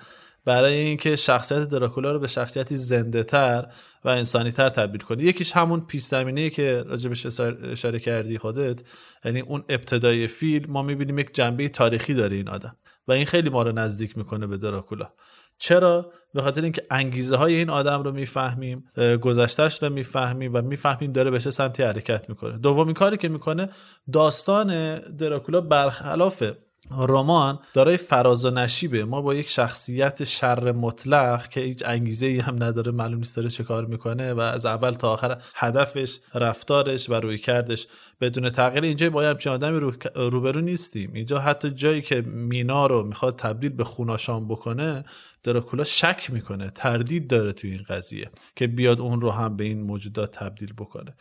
برای 0.45 0.73
اینکه 0.73 1.15
شخصیت 1.15 1.59
دراکولا 1.59 2.11
رو 2.11 2.19
به 2.19 2.27
شخصیتی 2.27 2.75
زنده 2.75 3.23
تر 3.23 3.67
و 4.05 4.09
انسانی 4.09 4.51
تر 4.51 4.69
تبدیل 4.69 5.01
کنه 5.01 5.23
یکیش 5.23 5.51
همون 5.51 5.85
پیش 5.85 6.03
زمینه 6.03 6.49
که 6.49 6.83
راجبش 6.87 7.25
اشاره 7.71 7.99
کردی 7.99 8.37
خودت. 8.37 8.79
یعنی 9.25 9.39
اون 9.39 9.63
ابتدای 9.69 10.27
فیلم 10.27 10.71
ما 10.71 10.81
می‌بینیم 10.81 11.19
یک 11.19 11.33
جنبه 11.33 11.69
تاریخی 11.69 12.13
داره 12.13 12.35
این 12.35 12.49
آدم. 12.49 12.75
و 13.07 13.11
این 13.11 13.25
خیلی 13.25 13.49
ما 13.49 13.61
رو 13.61 13.71
نزدیک 13.71 14.17
می‌کنه 14.17 14.47
به 14.47 14.57
دراکولا. 14.57 15.09
چرا؟ 15.57 16.11
به 16.33 16.41
خاطر 16.41 16.61
اینکه 16.61 16.83
انگیزه 16.91 17.35
های 17.35 17.55
این 17.55 17.69
آدم 17.69 18.03
رو 18.03 18.11
می‌فهمیم 18.11 18.83
گذشتهش 19.21 19.83
رو 19.83 19.89
می‌فهمیم 19.89 20.53
و 20.53 20.61
می‌فهمیم 20.61 21.11
داره 21.11 21.31
به 21.31 21.39
چه 21.39 21.51
سمتی 21.51 21.83
حرکت 21.83 22.29
می‌کنه. 22.29 22.57
دومین 22.57 22.93
کاری 22.93 23.17
که 23.17 23.29
می‌کنه 23.29 23.69
داستان 24.13 24.99
دراکولا 24.99 25.61
برخلاف 25.61 26.43
رمان 26.91 27.59
دارای 27.73 27.97
فراز 27.97 28.45
و 28.45 28.51
نشیبه. 28.51 29.05
ما 29.05 29.21
با 29.21 29.35
یک 29.35 29.49
شخصیت 29.49 30.23
شر 30.23 30.71
مطلق 30.71 31.47
که 31.47 31.61
هیچ 31.61 31.83
انگیزه 31.85 32.25
ای 32.25 32.39
هم 32.39 32.63
نداره 32.63 32.91
معلوم 32.91 33.17
نیست 33.17 33.35
داره 33.35 33.49
چه 33.49 33.63
کار 33.63 33.85
می‌کنه 33.85 34.33
و 34.33 34.39
از 34.39 34.65
اول 34.65 34.91
تا 34.91 35.13
آخر 35.13 35.37
هدفش 35.55 36.19
رفتارش 36.33 37.09
و 37.09 37.13
روی 37.13 37.37
کردش 37.37 37.87
بدون 38.21 38.49
تغییر. 38.49 38.83
اینجا 38.83 39.09
با 39.09 39.21
همچین 39.21 39.51
آدمی 39.51 39.79
رو... 39.79 39.91
روبرو 40.15 40.61
نیستیم. 40.61 41.11
اینجا 41.13 41.39
حتی 41.39 41.71
جایی 41.71 42.01
که 42.01 42.21
مینا 42.21 42.87
رو 42.87 43.03
می‌خواد 43.03 43.35
تبدیل 43.35 43.71
به 43.71 43.83
خوناشان 43.83 44.47
بکنه 44.47 45.03
دراکولا 45.45 45.83
شک 45.83 46.29
می‌کنه 46.33 46.69
تردید 46.69 47.27
داره 47.27 47.51
توی 47.51 47.71
این 47.71 47.83
قضیه 47.89 48.29
که 48.55 48.67
بیاد 48.67 48.99
اون 48.99 49.21
رو 49.21 49.31
هم 49.31 49.57
به 49.57 49.63
این 49.63 49.81
موجودات 49.81 50.31
تبدیل 50.31 50.73
بکنه. 50.73 51.15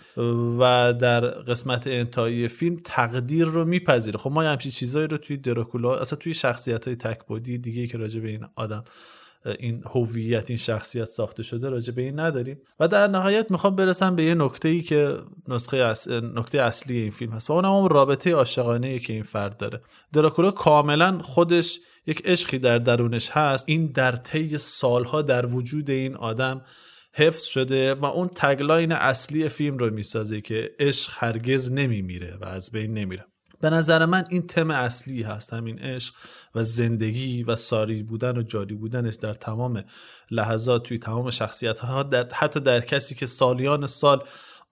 و 0.58 0.94
در 1.00 1.20
قسمت 1.20 1.86
انتهایی 1.86 2.48
فیلم 2.48 2.76
تقدیر 2.84 3.44
رو 3.44 3.64
میپذیره. 3.64 4.18
خب 4.18 4.30
ما 4.30 4.42
همچین 4.42 4.70
چیزایی 4.70 5.06
رو 5.06 5.16
توی 5.16 5.36
دراکولا 5.36 5.96
اصلا 5.96 6.18
توی 6.18 6.34
شخصیت 6.34 6.86
های 6.86 6.96
تکبودی 6.96 7.58
دیگه 7.58 7.86
که 7.86 7.98
راجع 7.98 8.20
به 8.20 8.28
این 8.28 8.46
آدم 8.56 8.84
این 9.58 9.82
هویت 9.86 10.50
این 10.50 10.56
شخصیت 10.56 11.04
ساخته 11.04 11.42
شده 11.42 11.68
راجع 11.68 11.94
به 11.94 12.02
این 12.02 12.20
نداریم. 12.20 12.58
و 12.80 12.88
در 12.88 13.06
نهایت 13.06 13.50
می‌خوام 13.50 13.76
برسم 13.76 14.16
به 14.16 14.22
یه 14.22 14.34
نکته 14.34 14.68
ای 14.68 14.82
که 14.82 15.16
نسخه 15.48 15.94
نکته 16.34 16.62
اصلی 16.62 16.98
این 16.98 17.10
فیلم 17.10 17.32
هست 17.32 17.50
و 17.50 17.52
اونم 17.52 17.70
اون 17.70 17.88
رابطه 17.88 18.32
عاشقانه 18.32 18.98
که 18.98 19.12
این 19.12 19.22
فرد 19.22 19.56
داره. 19.56 19.80
دراکولا 20.12 20.50
کاملا 20.50 21.18
خودش 21.22 21.80
یک 22.06 22.22
عشقی 22.24 22.58
در 22.58 22.78
درونش 22.78 23.30
هست. 23.30 23.64
این 23.68 23.86
در 23.86 24.16
طی 24.16 24.58
سالها 24.58 25.22
در 25.22 25.46
وجود 25.46 25.90
این 25.90 26.16
آدم 26.16 26.62
حفظ 27.14 27.42
شده 27.42 27.94
و 27.94 28.04
اون 28.04 28.28
تگلاین 28.28 28.92
اصلی 28.92 29.48
فیلم 29.48 29.78
رو 29.78 29.90
می‌سازه 29.90 30.40
که 30.40 30.70
عشق 30.78 31.12
هرگز 31.16 31.72
نمیمیره 31.72 32.38
و 32.40 32.44
از 32.44 32.70
بین 32.70 32.94
نمیره. 32.94 33.26
به 33.64 33.70
نظر 33.70 34.06
من 34.06 34.24
این 34.28 34.46
تم 34.46 34.70
اصلی 34.70 35.22
هست 35.22 35.52
همین 35.52 35.78
عشق 35.78 36.14
و 36.54 36.64
زندگی 36.64 37.42
و 37.42 37.56
ساری 37.56 38.02
بودن 38.02 38.38
و 38.38 38.42
جاری 38.42 38.74
بودنش 38.74 39.14
در 39.14 39.34
تمام 39.34 39.84
لحظات 40.30 40.82
توی 40.82 40.98
تمام 40.98 41.30
شخصیت 41.30 41.78
ها 41.78 42.02
در 42.02 42.28
حتی 42.32 42.60
در 42.60 42.80
کسی 42.80 43.14
که 43.14 43.26
سالیان 43.26 43.86
سال 43.86 44.24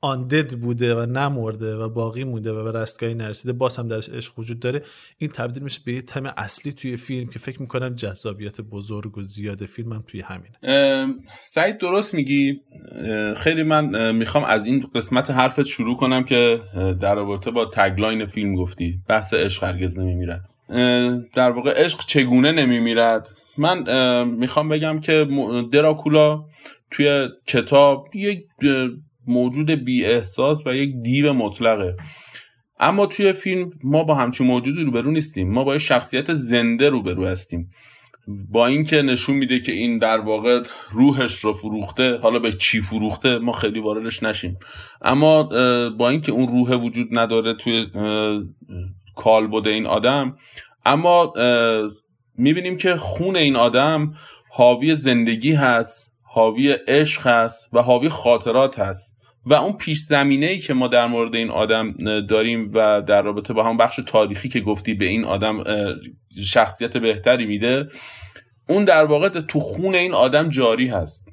آندد 0.04 0.54
بوده 0.54 0.94
و 0.94 1.06
نمرده 1.06 1.76
و 1.76 1.88
باقی 1.88 2.24
مونده 2.24 2.52
و 2.52 2.72
به 2.72 2.80
رستگاهی 2.80 3.14
نرسیده 3.14 3.52
باز 3.52 3.76
هم 3.76 3.88
درش 3.88 4.08
عشق 4.08 4.38
وجود 4.38 4.60
داره. 4.60 4.82
این 5.18 5.30
تبدیل 5.30 5.62
میشه 5.62 5.80
به 5.86 5.92
یه 5.92 6.02
تم 6.02 6.32
اصلی 6.36 6.72
توی 6.72 6.96
فیلم 6.96 7.26
که 7.26 7.38
فکر 7.38 7.62
می‌کنم 7.62 7.94
جذابیت 7.94 8.60
بزرگ 8.60 9.18
و 9.18 9.22
زیاد 9.22 9.64
فیلم 9.64 9.92
هم 9.92 10.04
توی 10.06 10.20
همینه. 10.20 11.14
سعید 11.42 11.78
درست 11.78 12.14
میگی؟ 12.14 12.60
خیلی 13.36 13.62
من 13.62 14.14
می‌خوام 14.14 14.44
از 14.44 14.66
این 14.66 14.90
قسمت 14.94 15.30
حرفت 15.30 15.64
شروع 15.64 15.96
کنم 15.96 16.24
که 16.24 16.60
در 17.00 17.14
رابطه 17.14 17.50
با 17.50 17.64
تگلاین 17.64 18.26
فیلم 18.26 18.54
گفتی. 18.54 19.00
بحث 19.08 19.34
عشق 19.34 19.64
هرگز 19.64 19.98
نمیمیرد. 19.98 20.48
در 21.34 21.50
واقع 21.50 21.84
عشق 21.84 22.00
چگونه 22.06 22.52
نمیمیرد؟ 22.52 23.28
من 23.58 24.28
می‌خوام 24.28 24.68
بگم 24.68 25.00
که 25.00 25.26
دراکولا 25.72 26.44
توی 26.90 27.28
کتاب 27.46 28.08
یک 28.14 28.44
موجود 29.26 29.70
بی 29.70 30.04
احساس 30.04 30.66
و 30.66 30.74
یک 30.74 30.94
دیو 31.02 31.32
مطلقه. 31.32 31.96
اما 32.80 33.06
توی 33.06 33.32
فیلم 33.32 33.70
ما 33.84 34.04
با 34.04 34.14
همچین 34.14 34.46
موجودی 34.46 34.84
روبرو 34.84 35.10
نیستیم. 35.10 35.52
ما 35.52 35.64
با 35.64 35.74
یک 35.74 35.80
شخصیت 35.80 36.32
زنده 36.32 36.88
روبرو 36.88 37.26
هستیم. 37.26 37.70
با 38.48 38.66
اینکه 38.66 39.02
نشون 39.02 39.36
میده 39.36 39.60
که 39.60 39.72
این 39.72 39.98
در 39.98 40.18
واقع 40.18 40.62
روحش 40.90 41.38
رو 41.38 41.52
فروخته 41.52 42.16
حالا 42.16 42.38
به 42.38 42.52
چی 42.52 42.80
فروخته 42.80 43.38
ما 43.38 43.52
خیلی 43.52 43.80
واردش 43.80 44.22
نشیم. 44.22 44.58
اما 45.02 45.42
با 45.88 46.08
اینکه 46.08 46.32
اون 46.32 46.48
روح 46.48 46.74
وجود 46.76 47.08
نداره 47.18 47.54
توی 47.54 47.86
کالبد 49.16 49.68
این 49.68 49.86
آدم 49.86 50.36
اما 50.84 51.32
می‌بینیم 52.38 52.76
که 52.76 52.96
خون 52.96 53.36
این 53.36 53.56
آدم 53.56 54.14
حاوی 54.50 54.94
زندگی 54.94 55.52
هست 55.52 56.12
حاوی 56.22 56.72
عشق 56.72 57.26
هست 57.26 57.66
و 57.72 57.82
حاوی 57.82 58.08
خاطرات 58.08 58.78
هست. 58.78 59.11
و 59.46 59.54
اون 59.54 59.72
پیش 59.72 59.98
زمینه 59.98 60.46
ای 60.46 60.58
که 60.58 60.74
ما 60.74 60.88
در 60.88 61.06
مورد 61.06 61.34
این 61.34 61.50
آدم 61.50 61.92
داریم 62.28 62.70
و 62.74 63.02
در 63.02 63.22
رابطه 63.22 63.52
با 63.52 63.62
همون 63.62 63.76
بخش 63.76 64.00
تاریخی 64.06 64.48
که 64.48 64.60
گفتی 64.60 64.94
به 64.94 65.04
این 65.04 65.24
آدم 65.24 65.64
شخصیت 66.44 66.96
بهتری 66.96 67.46
میده 67.46 67.88
اون 68.68 68.84
در 68.84 69.04
واقع 69.04 69.28
تو 69.28 69.60
خون 69.60 69.94
این 69.94 70.14
آدم 70.14 70.48
جاری 70.48 70.88
هست. 70.88 71.28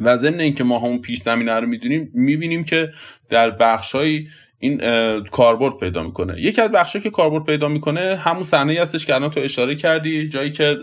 و 0.00 0.16
ضمن 0.16 0.40
اینکه 0.40 0.64
ما 0.64 0.78
همون 0.78 1.00
پیش 1.00 1.18
زمینه 1.18 1.52
رو 1.52 1.66
می‌دونیم 1.66 2.10
می‌بینیم 2.14 2.64
که 2.64 2.90
در 3.28 3.50
بخشهایی 3.50 4.28
این 4.58 4.80
کاربرد 5.20 5.76
پیدا 5.76 6.02
می‌کنه. 6.02 6.40
یکی 6.40 6.60
از 6.60 6.70
بخشی 6.70 7.00
که 7.00 7.10
کاربرد 7.10 7.44
پیدا 7.44 7.68
می‌کنه 7.68 8.16
همون 8.16 8.42
صحنه 8.42 8.80
هستش 8.80 9.06
که 9.06 9.14
الان 9.14 9.30
تو 9.30 9.40
اشاره 9.40 9.74
کردی 9.74 10.28
جایی 10.28 10.50
که 10.50 10.76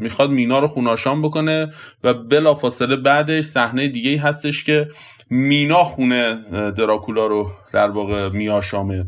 می‌خواد 0.00 0.30
مینا 0.30 0.58
رو 0.58 0.68
خوناشام 0.68 1.22
بکنه 1.22 1.72
و 2.04 2.14
بلافاصله 2.14 2.96
بعدش 2.96 3.44
صحنه 3.44 3.88
دیگه 3.88 4.20
هستش 4.20 4.64
که 4.64 4.88
مینا 5.34 5.84
خونه 5.84 6.44
دراکولا 6.70 7.26
رو 7.26 7.50
در 7.72 7.90
واقع 7.90 8.28
میاشامه. 8.28 9.06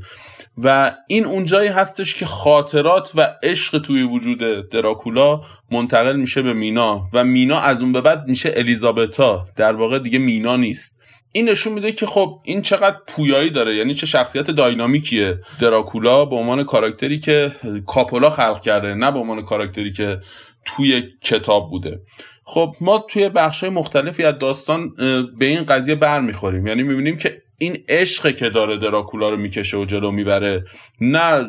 و 0.59 0.93
این 1.09 1.27
اونجایی 1.27 1.69
هستش 1.69 2.15
که 2.15 2.27
خاطرات 2.27 3.13
و 3.15 3.35
عشق 3.43 3.79
توی 3.79 4.03
وجود 4.03 4.69
دراکولا 4.71 5.41
منتقل 5.71 6.17
میشه 6.17 6.43
به 6.43 6.53
مینا. 6.53 7.09
و 7.13 7.25
مینا 7.25 7.61
از 7.61 7.83
اون 7.83 7.93
به 7.93 8.01
بعد 8.01 8.29
میشه 8.29 8.53
الیزابتا. 8.57 9.45
در 9.57 9.73
واقع 9.73 9.99
دیگه 9.99 10.19
مینا 10.19 10.57
نیست. 10.57 10.97
این 11.33 11.49
نشون 11.49 11.73
میده 11.73 11.93
که 11.93 12.07
خب 12.07 12.41
این 12.45 12.63
چقدر 12.63 12.97
پویایی 13.07 13.51
داره. 13.51 13.75
یعنی 13.75 13.95
چه 13.95 14.07
شخصیت 14.07 14.51
داینامیکیه 14.51 15.39
دراکولا 15.61 16.25
به 16.25 16.37
عنوان 16.37 16.65
کاراکتری 16.65 17.19
که 17.19 17.53
کاپولا 17.87 18.31
خلق 18.31 18.61
کرده 18.61 18.95
نه 18.95 19.13
به 19.13 19.19
عنوان 19.19 19.45
کاراکتری 19.45 19.93
که 19.93 20.21
توی 20.65 21.03
کتاب 21.23 21.71
بوده. 21.71 22.01
خب 22.49 22.77
ما 22.81 22.99
توی 22.99 23.29
بخش 23.29 23.65
مختلفی 23.65 24.25
از 24.25 24.39
داستان 24.39 24.93
به 25.39 25.47
این 25.47 25.65
قضیه 25.65 25.95
برمیخوریم 25.95 26.67
یعنی 26.67 26.83
می‌بینیم 26.83 27.17
که 27.17 27.43
این 27.59 27.79
عشق 27.89 28.37
که 28.37 28.49
داره 28.49 28.77
دراکولا 28.77 29.29
رو 29.29 29.37
می‌کشه 29.37 29.77
و 29.77 29.85
جلو 29.85 30.11
می‌بره 30.11 30.65
نه 31.01 31.43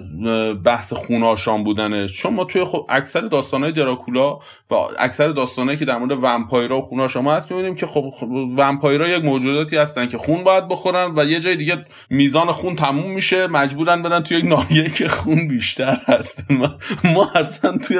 بحث 0.54 0.94
خوناشان 0.94 1.64
بودنش 1.64 2.22
چون 2.22 2.34
ما 2.34 2.44
توی 2.44 2.64
خب 2.64 2.86
اکثر 2.90 3.22
داستانهای 3.22 3.72
دراکولا 3.72 4.40
و 4.72 4.76
اکثر 5.00 5.28
داستانهایی 5.28 5.80
که 5.80 5.86
در 5.86 5.98
مورد 5.98 6.12
ومپایرا 6.22 6.78
و 6.78 6.82
خوناشان 6.82 7.28
هست 7.28 7.52
می‌بینیم 7.52 7.76
که 7.76 7.86
خب, 7.86 8.14
ومپایرا 8.58 9.10
یک 9.10 9.26
موجوداتی 9.26 9.78
هستن 9.78 10.08
که 10.08 10.18
خون 10.18 10.44
باید 10.44 10.68
بخورن 10.68 11.12
و 11.16 11.26
یه 11.26 11.40
جای 11.40 11.56
دیگه 11.56 11.86
میزان 12.10 12.52
خون 12.52 12.76
تموم 12.76 13.12
میشه 13.12 13.48
مجبورن 13.48 14.04
برن 14.04 14.24
توی 14.24 14.38
یک 14.38 14.46
ناحیه 14.46 14.90
که 14.90 15.08
خون 15.08 15.48
بیشتر 15.48 15.98
هست. 16.06 16.52
ما, 16.60 16.78
ما 17.04 17.30
اصلا 17.36 17.78
توی 17.78 18.00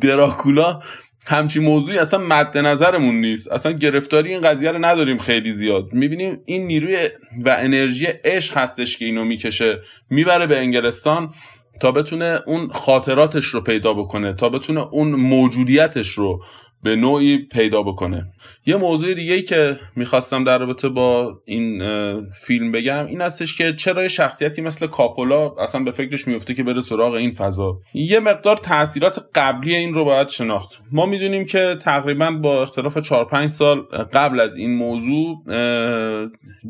دراکولا 0.00 0.80
همچین 1.26 1.62
موضوعی 1.62 1.98
اصلا 1.98 2.20
مد 2.20 2.58
نظرمون 2.58 3.20
نیست. 3.20 3.52
اصلا 3.52 3.72
گرفتاری 3.72 4.30
این 4.30 4.40
قضیه 4.40 4.72
رو 4.72 4.84
نداریم 4.84 5.18
خیلی 5.18 5.52
زیاد. 5.52 5.92
می‌بینیم 5.92 6.40
این 6.46 6.66
نیروی 6.66 6.96
و 7.44 7.56
انرژی 7.58 8.06
عشق 8.24 8.56
هستش 8.56 8.96
که 8.96 9.04
اینو 9.04 9.24
می‌کشه. 9.24 9.78
می‌بره 10.10 10.46
به 10.46 10.58
انگلستان 10.58 11.34
تا 11.80 11.92
بتونه 11.92 12.40
اون 12.46 12.68
خاطراتش 12.68 13.44
رو 13.44 13.60
پیدا 13.60 13.94
بکنه 13.94 14.32
تا 14.32 14.48
بتونه 14.48 14.80
اون 14.80 15.08
موجودیتش 15.08 16.08
رو 16.08 16.42
به 16.84 16.96
نوعی 16.96 17.38
پیدا 17.38 17.82
بکنه. 17.82 18.26
یه 18.66 18.76
موضوع 18.76 19.14
دیگه 19.14 19.34
ای 19.34 19.42
که 19.42 19.76
می‌خواستم 19.96 20.44
در 20.44 20.58
رابطه 20.58 20.88
با 20.88 21.40
این 21.46 21.82
فیلم 22.30 22.72
بگم 22.72 23.06
این 23.06 23.20
هستش 23.20 23.56
که 23.56 23.72
چرا 23.72 24.02
یه 24.02 24.08
شخصیتی 24.08 24.62
مثل 24.62 24.86
کاپولا 24.86 25.50
اصلا 25.50 25.82
به 25.82 25.92
فکرش 25.92 26.28
میفته 26.28 26.54
که 26.54 26.62
بره 26.62 26.80
سراغ 26.80 27.12
این 27.12 27.30
فضا. 27.30 27.78
یه 27.94 28.20
مقدار 28.20 28.56
تاثیرات 28.56 29.24
قبلی 29.34 29.74
این 29.74 29.94
رو 29.94 30.04
باید 30.04 30.28
شناخت. 30.28 30.78
ما 30.92 31.06
می‌دونیم 31.06 31.44
که 31.44 31.76
تقریبا 31.80 32.30
با 32.30 32.62
اختلاف 32.62 32.98
4 32.98 33.24
5 33.24 33.50
سال 33.50 33.80
قبل 34.12 34.40
از 34.40 34.56
این 34.56 34.74
موضوع 34.74 35.36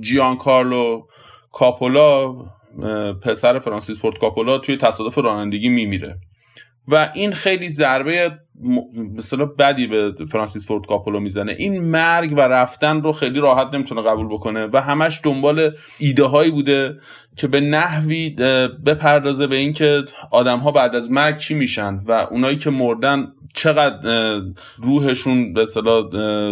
جیان 0.00 0.36
کارلو 0.36 1.06
کاپولا 1.52 2.34
پسر 3.22 3.58
فرانسیس 3.58 4.00
فورد 4.00 4.18
کاپولا 4.18 4.58
توی 4.58 4.76
تصادف 4.76 5.18
رانندگی 5.18 5.68
میمیره. 5.68 6.16
و 6.88 7.10
این 7.14 7.32
خیلی 7.32 7.68
ضربه 7.68 8.32
مثلا 9.16 9.44
بدی 9.44 9.86
به 9.86 10.12
فرانسیس 10.30 10.66
فورد 10.66 10.86
کاپولو 10.86 11.20
می‌زنه. 11.20 11.56
این 11.58 11.84
مرگ 11.84 12.32
و 12.32 12.40
رفتن 12.40 13.02
رو 13.02 13.12
خیلی 13.12 13.40
راحت 13.40 13.74
نمی‌تونه 13.74 14.02
قبول 14.02 14.26
بکنه 14.26 14.68
و 14.72 14.80
همش 14.80 15.20
دنبال 15.24 15.70
ایده 15.98 16.24
هایی 16.24 16.50
بوده 16.50 16.96
که 17.36 17.46
به 17.46 17.60
نحوی 17.60 18.30
بپردازه 18.86 19.46
به 19.46 19.56
اینکه 19.56 20.02
آدم 20.30 20.58
ها 20.58 20.70
بعد 20.70 20.94
از 20.94 21.10
مرگ 21.10 21.36
چی 21.36 21.54
میشن 21.54 22.00
و 22.06 22.12
اونایی 22.12 22.56
که 22.56 22.70
مردن 22.70 23.32
چقدر 23.54 24.40
روحشون 24.76 25.52
به 25.52 25.64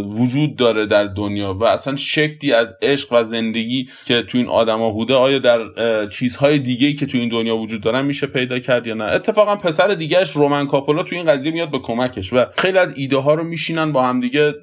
وجود 0.02 0.56
داره 0.56 0.86
در 0.86 1.04
دنیا 1.04 1.54
و 1.54 1.64
اصلا 1.64 1.96
شکلی 1.96 2.52
از 2.52 2.74
عشق 2.82 3.08
و 3.12 3.24
زندگی 3.24 3.88
که 4.04 4.22
تو 4.22 4.38
این 4.38 4.48
آدما 4.48 4.90
بوده 4.90 5.14
آیا 5.14 5.38
در 5.38 5.60
چیزهای 6.08 6.58
دیگه 6.58 6.92
که 6.92 7.06
تو 7.06 7.18
این 7.18 7.28
دنیا 7.28 7.56
وجود 7.56 7.82
دارن 7.82 8.04
میشه 8.04 8.26
پیدا 8.26 8.58
کرد 8.58 8.86
یا 8.86 8.94
نه؟ 8.94 9.04
اتفاقا 9.04 9.56
پسر 9.56 9.94
دیگهش 9.94 10.30
رومن 10.30 10.66
کاپولا 10.66 11.02
تو 11.02 11.16
این 11.16 11.26
قضیه 11.26 11.52
میاد 11.52 11.70
به 11.70 11.78
کمکش. 11.94 12.32
و 12.32 12.46
خیلی 12.56 12.78
از 12.78 12.98
ایده 12.98 13.16
ها 13.16 13.34
رو 13.34 13.44
میشینن 13.44 13.92
با 13.92 14.02
همدیگه 14.02 14.54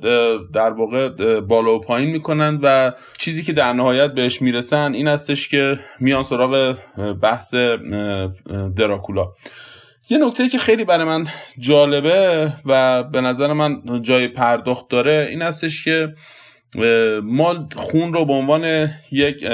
در 0.53 0.69
واقع 0.69 1.09
بالا 1.39 1.75
و 1.75 1.81
پایین 1.81 2.09
می‌کنن 2.09 2.59
و 2.63 2.91
چیزی 3.17 3.43
که 3.43 3.53
در 3.53 3.73
نهایت 3.73 4.13
بهش 4.13 4.41
می‌رسن 4.41 4.93
این 4.93 5.07
هستش 5.07 5.49
که 5.49 5.79
میان 5.99 6.23
سراغ 6.23 6.77
بحث 7.21 7.55
دراکولا. 8.75 9.27
یه 10.09 10.17
نکته 10.17 10.49
که 10.49 10.57
خیلی 10.57 10.85
برای 10.85 11.05
من 11.05 11.27
جالبه 11.59 12.53
و 12.65 13.03
به 13.03 13.21
نظر 13.21 13.53
من 13.53 14.01
جای 14.01 14.27
پرداخت 14.27 14.89
داره 14.89 15.27
این 15.29 15.41
هستش 15.41 15.83
که 15.83 16.13
ما 17.23 17.69
خون 17.75 18.13
رو 18.13 18.25
به 18.25 18.33
عنوان 18.33 18.89
یک 19.11 19.45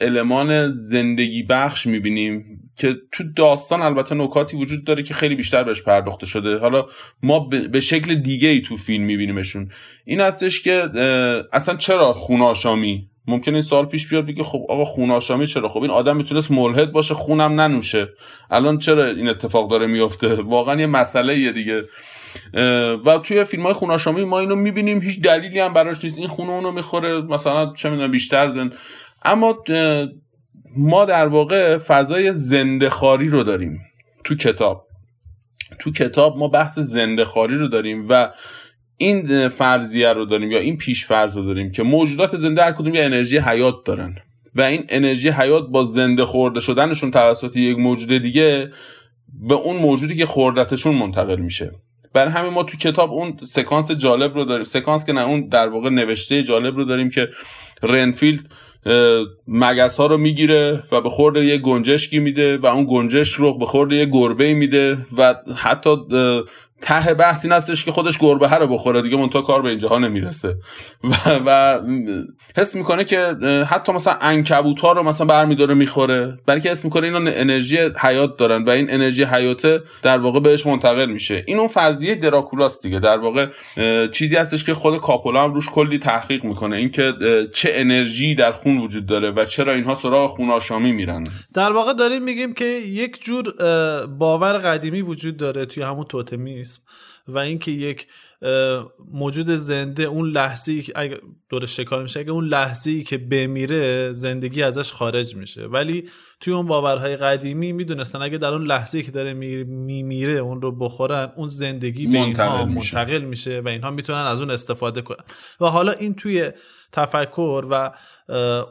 المان 0.00 0.72
زندگی 0.72 1.42
بخش 1.42 1.86
می‌بینیم. 1.86 2.61
که 2.76 2.96
تو 3.12 3.24
داستان 3.36 3.82
البته 3.82 4.14
نکاتی 4.14 4.56
وجود 4.56 4.84
داره 4.84 5.02
که 5.02 5.14
خیلی 5.14 5.34
بیشتر 5.34 5.62
بهش 5.62 5.82
پرداخته 5.82 6.26
شده. 6.26 6.58
حالا 6.58 6.86
ما 7.22 7.40
به 7.72 7.80
شکل 7.80 8.14
دیگه 8.14 8.48
ای 8.48 8.60
تو 8.60 8.76
فیلم 8.76 9.04
میبینیمشون. 9.04 9.70
این 10.04 10.20
هستش 10.20 10.62
که 10.62 10.88
اصلا 11.52 11.76
چرا 11.76 12.12
خوناشامی؟ 12.12 13.08
ممکنه 13.26 13.54
این 13.54 13.62
سوال 13.62 13.86
پیش 13.86 14.08
بیاد 14.08 14.26
بگه 14.26 14.44
خب 14.44 14.66
آقا 14.68 14.84
خون 14.84 15.10
آشامی 15.10 15.46
چرا؟ 15.46 15.68
خب 15.68 15.82
این 15.82 15.90
آدم 15.90 16.16
می‌تونست 16.16 16.50
ملحد 16.50 16.92
باشه 16.92 17.14
خونم 17.14 17.60
ننوشه. 17.60 18.08
الان 18.50 18.78
چرا 18.78 19.06
این 19.06 19.28
اتفاق 19.28 19.70
داره 19.70 19.86
میفته 19.86 20.34
واقعا 20.34 20.80
یه 20.80 20.86
مسئله 20.86 21.38
یه 21.38 21.52
دیگه 21.52 21.84
و 23.06 23.18
توی 23.18 23.44
فیلم 23.44 23.62
های 23.62 23.72
خون 23.72 24.22
ما 24.24 24.40
اینو 24.40 24.56
می‌بینیم 24.56 25.02
هیچ 25.02 25.20
دلیلی 25.20 25.60
هم 25.60 25.72
براش 25.72 26.04
نیست. 26.04 26.18
این 26.18 26.28
خون 26.28 26.48
اونو 26.48 26.72
می‌خوره 26.72 27.20
مثلا 27.20 27.72
چه 27.72 27.90
می‌دونم 27.90 28.10
بیشتر 28.10 28.48
زن. 28.48 28.72
اما 29.24 29.58
ما 30.76 31.04
در 31.04 31.26
واقع 31.26 31.78
فضای 31.78 32.32
زنده 32.32 32.90
خاری 32.90 33.28
رو 33.28 33.42
داریم 33.42 33.80
تو 34.24 34.34
کتاب. 34.34 34.86
تو 35.78 35.92
کتاب 35.92 36.38
ما 36.38 36.48
بحث 36.48 36.78
زنده 36.78 37.24
خاری 37.24 37.56
رو 37.56 37.68
داریم 37.68 38.06
و 38.08 38.30
این 38.96 39.48
فرضیه 39.48 40.12
رو 40.12 40.24
داریم 40.24 40.50
یا 40.50 40.58
این 40.58 40.76
پیش 40.76 41.04
فرض 41.04 41.36
رو 41.36 41.44
داریم 41.44 41.70
که 41.70 41.82
موجودات 41.82 42.36
زنده 42.36 42.62
هر 42.62 42.72
کدوم 42.72 42.94
یه 42.94 43.04
انرژی 43.04 43.38
حیات 43.38 43.74
دارن 43.84 44.16
و 44.54 44.62
این 44.62 44.84
انرژی 44.88 45.28
حیات 45.28 45.68
با 45.68 45.82
زنده 45.82 46.24
خورده 46.24 46.60
شدنشون 46.60 47.10
توسط 47.10 47.56
یک 47.56 47.78
موجود 47.78 48.22
دیگه 48.22 48.70
به 49.48 49.54
اون 49.54 49.76
موجودی 49.76 50.16
که 50.16 50.26
خوردتشون 50.26 50.94
منتقل 50.94 51.36
میشه. 51.36 51.72
برای 52.12 52.32
همین 52.32 52.52
ما 52.52 52.62
تو 52.62 52.76
کتاب 52.76 53.12
اون 53.12 53.36
سکانس 53.48 53.90
جالب 53.90 54.34
رو 54.34 54.44
داریم 54.44 54.64
سکانس 54.64 55.04
که 55.04 55.12
نه 55.12 55.20
اون 55.20 55.48
در 55.48 55.68
واقع 55.68 55.90
نوشته 55.90 56.42
جالب 56.42 56.76
رو 56.76 56.84
داریم 56.84 57.10
که 57.10 57.28
رنفیلد 57.82 58.48
مگس 59.48 59.96
ها 59.96 60.06
رو 60.06 60.18
می‌گیره 60.18 60.82
و 60.92 61.00
به 61.00 61.10
خورد 61.10 61.36
یه 61.36 61.58
گنجشکی 61.58 62.18
میده 62.18 62.58
و 62.58 62.66
اون 62.66 62.86
گنجش 62.88 63.32
رو 63.32 63.58
به 63.58 63.66
خورد 63.66 63.92
یه 63.92 64.06
گربه 64.06 64.54
میده 64.54 64.98
و 65.16 65.34
حتی 65.56 65.96
ته 66.82 67.14
بحث 67.14 67.44
این 67.44 67.52
هستش 67.52 67.84
که 67.84 67.92
خودش 67.92 68.18
گربه 68.18 68.48
رو 68.48 68.66
بخوره 68.66 69.02
دیگه 69.02 69.16
منتها 69.16 69.42
کار 69.42 69.62
به 69.62 69.68
اینجاها 69.68 69.98
نمی‌رسه. 69.98 70.56
و, 71.04 71.14
و 71.46 71.80
حس 72.56 72.74
می‌کنه 72.74 73.04
که 73.04 73.36
حتی 73.70 73.92
مثلا 73.92 74.16
انکبوت 74.20 74.80
ها 74.80 74.92
رو 74.92 75.02
مثلا 75.02 75.26
برمیداره 75.26 75.74
می‌خوره. 75.74 76.38
برای 76.46 76.60
که 76.60 76.70
حس 76.70 76.84
می‌کنه 76.84 77.06
اینا 77.06 77.30
انرژی 77.30 77.78
حیات 77.98 78.36
دارن 78.36 78.64
و 78.64 78.70
این 78.70 78.86
انرژی 78.90 79.24
حیاته 79.24 79.80
در 80.02 80.18
واقع 80.18 80.40
بهش 80.40 80.66
منتقل 80.66 81.06
میشه. 81.06 81.44
این 81.46 81.58
اون 81.58 81.68
فرضیه 81.68 82.14
دراکولاست 82.14 82.82
دیگه. 82.82 83.00
در 83.00 83.18
واقع 83.18 83.46
چیزی 84.08 84.36
هستش 84.36 84.64
که 84.64 84.74
خود 84.74 85.00
کاپولا 85.00 85.44
هم 85.44 85.52
روش 85.52 85.68
کلی 85.68 85.98
تحقیق 85.98 86.44
می‌کنه. 86.44 86.76
اینکه 86.76 87.12
چه 87.54 87.70
انرژی 87.72 88.34
در 88.34 88.52
خون 88.52 88.78
وجود 88.78 89.06
داره 89.06 89.30
و 89.30 89.44
چرا 89.44 89.72
اینها 89.72 89.94
سراغ 89.94 90.30
خون 90.30 90.50
آشامی 90.50 90.92
میرن. 90.92 91.24
در 91.54 91.72
واقع 91.72 91.92
داریم 91.92 92.22
میگیم 92.22 92.54
که 92.54 92.64
یک 92.64 93.24
جور 93.24 93.44
باور 94.06 94.52
قدیمی 94.52 95.02
وجود 95.02 95.36
داره 95.36 95.64
توی 95.64 95.82
همون 95.82 96.04
توتمیسم 96.76 97.02
و 97.28 97.38
اینکه 97.38 97.70
یک 97.70 98.06
موجود 99.12 99.50
زنده 99.50 100.02
اون 100.02 100.30
لحظه 100.30 100.72
ای 100.72 100.82
که 100.82 101.20
دور 101.48 101.66
شکار 101.66 102.02
میشه 102.02 102.20
اگه 102.20 102.30
اون 102.30 102.44
لحظه 102.44 102.90
ای 102.90 103.02
که 103.02 103.18
بمیره 103.18 104.12
زندگی 104.12 104.62
ازش 104.62 104.92
خارج 104.92 105.36
میشه. 105.36 105.66
ولی 105.66 106.08
توی 106.40 106.52
اون 106.52 106.66
باورهای 106.66 107.16
قدیمی 107.16 107.72
می‌دونستن 107.72 108.22
اگه 108.22 108.38
در 108.38 108.52
اون 108.52 108.66
لحظه 108.66 108.98
ای 108.98 109.04
که 109.04 109.10
داره 109.10 109.32
میمیره 109.32 110.32
اون 110.32 110.62
رو 110.62 110.72
بخورن 110.72 111.32
اون 111.36 111.48
زندگی 111.48 112.06
به 112.06 112.18
اینها 112.18 112.64
منتقل 112.64 113.22
میشه. 113.22 113.60
و 113.60 113.68
اینها 113.68 113.90
می‌تونن 113.90 114.18
از 114.18 114.40
اون 114.40 114.50
استفاده 114.50 115.02
کنن. 115.02 115.24
و 115.60 115.66
حالا 115.66 115.92
این 115.92 116.14
توی 116.14 116.50
تفکر 116.92 117.66
و 117.70 117.92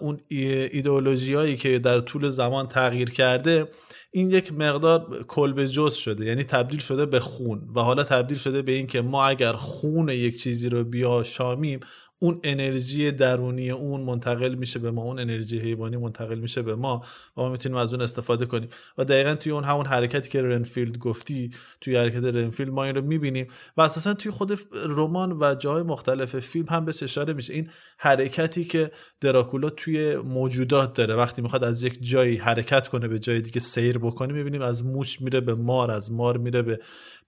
اون 0.02 0.20
ایدئولوژی 0.28 1.34
هایی 1.34 1.56
که 1.56 1.80
در 1.80 2.00
طول 2.00 2.30
زمان 2.30 2.68
تغییر 2.68 3.10
کرده 3.10 3.68
این 4.14 4.30
یک 4.30 4.54
مقدار 4.54 5.24
کلب 5.24 5.66
جز 5.66 5.94
شده 5.94 6.26
یعنی 6.26 6.44
تبدیل 6.44 6.80
شده 6.80 7.06
به 7.06 7.20
خون. 7.20 7.70
و 7.76 7.80
حالا 7.82 8.04
تبدیل 8.04 8.38
شده 8.38 8.62
به 8.62 8.72
اینکه 8.72 9.02
ما 9.02 9.26
اگر 9.26 9.54
خون 9.54 10.10
یک 10.10 10.42
چیزی 10.42 10.70
رو 10.70 10.84
بیاشامیم 10.84 11.80
اون 12.24 12.40
انرژی 12.44 13.12
درونی 13.12 13.72
اون 13.72 14.02
منتقل 14.02 14.56
میشه 14.56 14.80
به 14.80 14.92
ما 14.92 15.02
اون 15.02 15.20
انرژی 15.20 15.60
حیوانی 15.60 15.98
منتقل 15.98 16.40
میشه 16.40 16.62
به 16.62 16.76
ما 16.76 17.04
و 17.38 17.42
ما 17.42 17.50
می‌تونیم 17.50 17.78
از 17.78 17.94
اون 17.94 18.02
استفاده 18.02 18.46
کنیم. 18.46 18.70
و 18.98 19.06
دقیقا 19.06 19.36
توی 19.36 19.52
اون 19.52 19.64
همون 19.64 19.86
حرکتی 19.86 20.30
که 20.30 20.42
رنفیلد 20.42 20.98
گفتی 20.98 21.52
توی 21.82 21.96
حرکت 21.96 22.24
رنفیلد 22.24 22.70
ما 22.70 22.84
این 22.84 22.96
رو 22.96 23.02
می‌بینیم 23.02 23.48
و 23.78 23.82
اساسا 23.82 24.14
توی 24.14 24.32
خود 24.32 24.60
رمان 24.86 25.38
و 25.42 25.56
جای 25.56 25.84
مختلف 25.84 26.40
فیلم 26.40 26.66
هم 26.70 26.86
به 26.86 26.94
اشاره 27.02 27.34
میشه. 27.34 27.54
این 27.54 27.70
حرکتی 27.98 28.66
که 28.66 28.92
دراکولا 29.22 29.70
توی 29.70 30.16
موجودات 30.16 30.94
داره. 30.94 31.16
وقتی 31.16 31.42
می‌خواد 31.42 31.64
از 31.64 31.84
یک 31.84 31.98
جایی 32.02 32.38
حرکت 32.38 32.88
کنه 32.88 33.08
به 33.08 33.20
جای 33.20 33.42
دیگه 33.42 33.60
سیر 33.60 33.98
بکنه 33.98 34.34
می‌بینیم 34.34 34.62
از 34.62 34.86
موش 34.86 35.22
میره 35.22 35.40
به 35.40 35.54
مار 35.54 35.92
از 35.92 36.12
مار 36.12 36.38
میره 36.38 36.62
به 36.62 36.80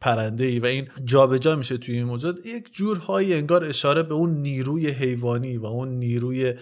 پرنده 0.02 0.46
ای 0.46 0.60
و 0.60 0.66
این 0.66 0.88
جابجا 1.06 1.56
میشه 1.56 1.78
توی 1.78 1.96
این 1.96 2.04
موجود 2.04 2.46
یک 2.46 2.74
جورهایی 2.74 3.34
انگار 3.34 3.66
اشاره 3.66 4.04
به 4.04 4.14
اون 4.14 4.42
نیروی 4.42 4.83
حیوانی 4.88 5.58
و 5.58 5.66
اون 5.66 5.90
نیروی 5.90 6.54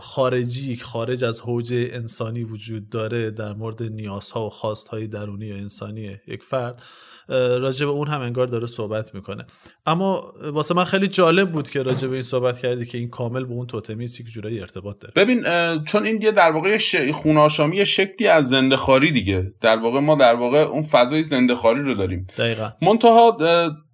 خارجی 0.00 0.76
خارج 0.76 1.24
از 1.24 1.40
حوزه 1.40 1.88
انسانی 1.92 2.44
وجود 2.44 2.88
داره 2.88 3.30
در 3.30 3.52
مورد 3.52 3.82
نیازها 3.82 4.46
و 4.46 4.50
خواستهای 4.50 5.06
درونی 5.06 5.46
یا 5.46 5.56
انسانی 5.56 6.16
یک 6.26 6.42
فرد 6.42 6.82
راجع 7.28 7.86
به 7.86 7.92
اون 7.92 8.08
هم 8.08 8.20
انگار 8.20 8.46
داره 8.46 8.66
صحبت 8.66 9.14
می‌کنه. 9.14 9.46
اما 9.86 10.32
واسه 10.42 10.74
من 10.74 10.84
خیلی 10.84 11.08
جالب 11.08 11.52
بود 11.52 11.70
که 11.70 11.82
راجع 11.82 12.08
به 12.08 12.14
این 12.14 12.22
صحبت 12.22 12.58
کردی 12.58 12.86
که 12.86 12.98
این 12.98 13.08
کامل 13.08 13.44
به 13.44 13.52
اون 13.52 13.66
توتمیست 13.66 14.20
یک 14.20 14.26
جورایی 14.26 14.60
ارتباط 14.60 14.98
داره. 14.98 15.14
ببین 15.16 15.44
چون 15.84 16.06
این 16.06 16.18
دیگه 16.18 16.30
در 16.30 16.50
واقع 16.50 16.78
ش... 16.78 16.96
خوناشامی 16.96 17.86
شکلی 17.86 18.28
از 18.28 18.48
زنده 18.48 18.76
خاری 18.76 19.12
دیگه. 19.12 19.52
در 19.60 19.76
واقع 19.76 20.00
ما 20.00 20.14
در 20.14 20.34
واقع 20.34 20.58
اون 20.58 20.82
فضای 20.82 21.22
زنده 21.22 21.54
خاری 21.54 21.82
رو 21.82 21.94
داریم. 21.94 22.26
دقیقا. 22.38 22.70
منتها 22.82 23.36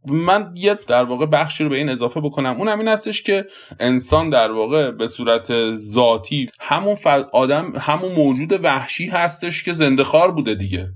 من 0.04 0.52
یه 0.56 0.78
در 0.86 1.04
واقع 1.04 1.26
بخشی 1.26 1.64
رو 1.64 1.70
به 1.70 1.76
این 1.76 1.88
اضافه 1.88 2.20
بکنم. 2.20 2.56
اون 2.58 2.68
همین 2.68 2.88
هستش 2.88 3.22
که 3.22 3.44
انسان 3.80 4.30
در 4.30 4.50
واقع 4.50 4.90
به 4.90 5.06
صورت 5.06 5.74
ذاتی 5.74 6.46
همون 6.60 6.96
آدم 7.32 7.72
همون 7.76 8.12
موجود 8.12 8.64
وحشی 8.64 9.06
هستش 9.06 9.62
که 9.62 9.72
زنده 9.72 10.04
خار 10.04 10.30
بوده 10.30 10.54
دیگه. 10.54 10.88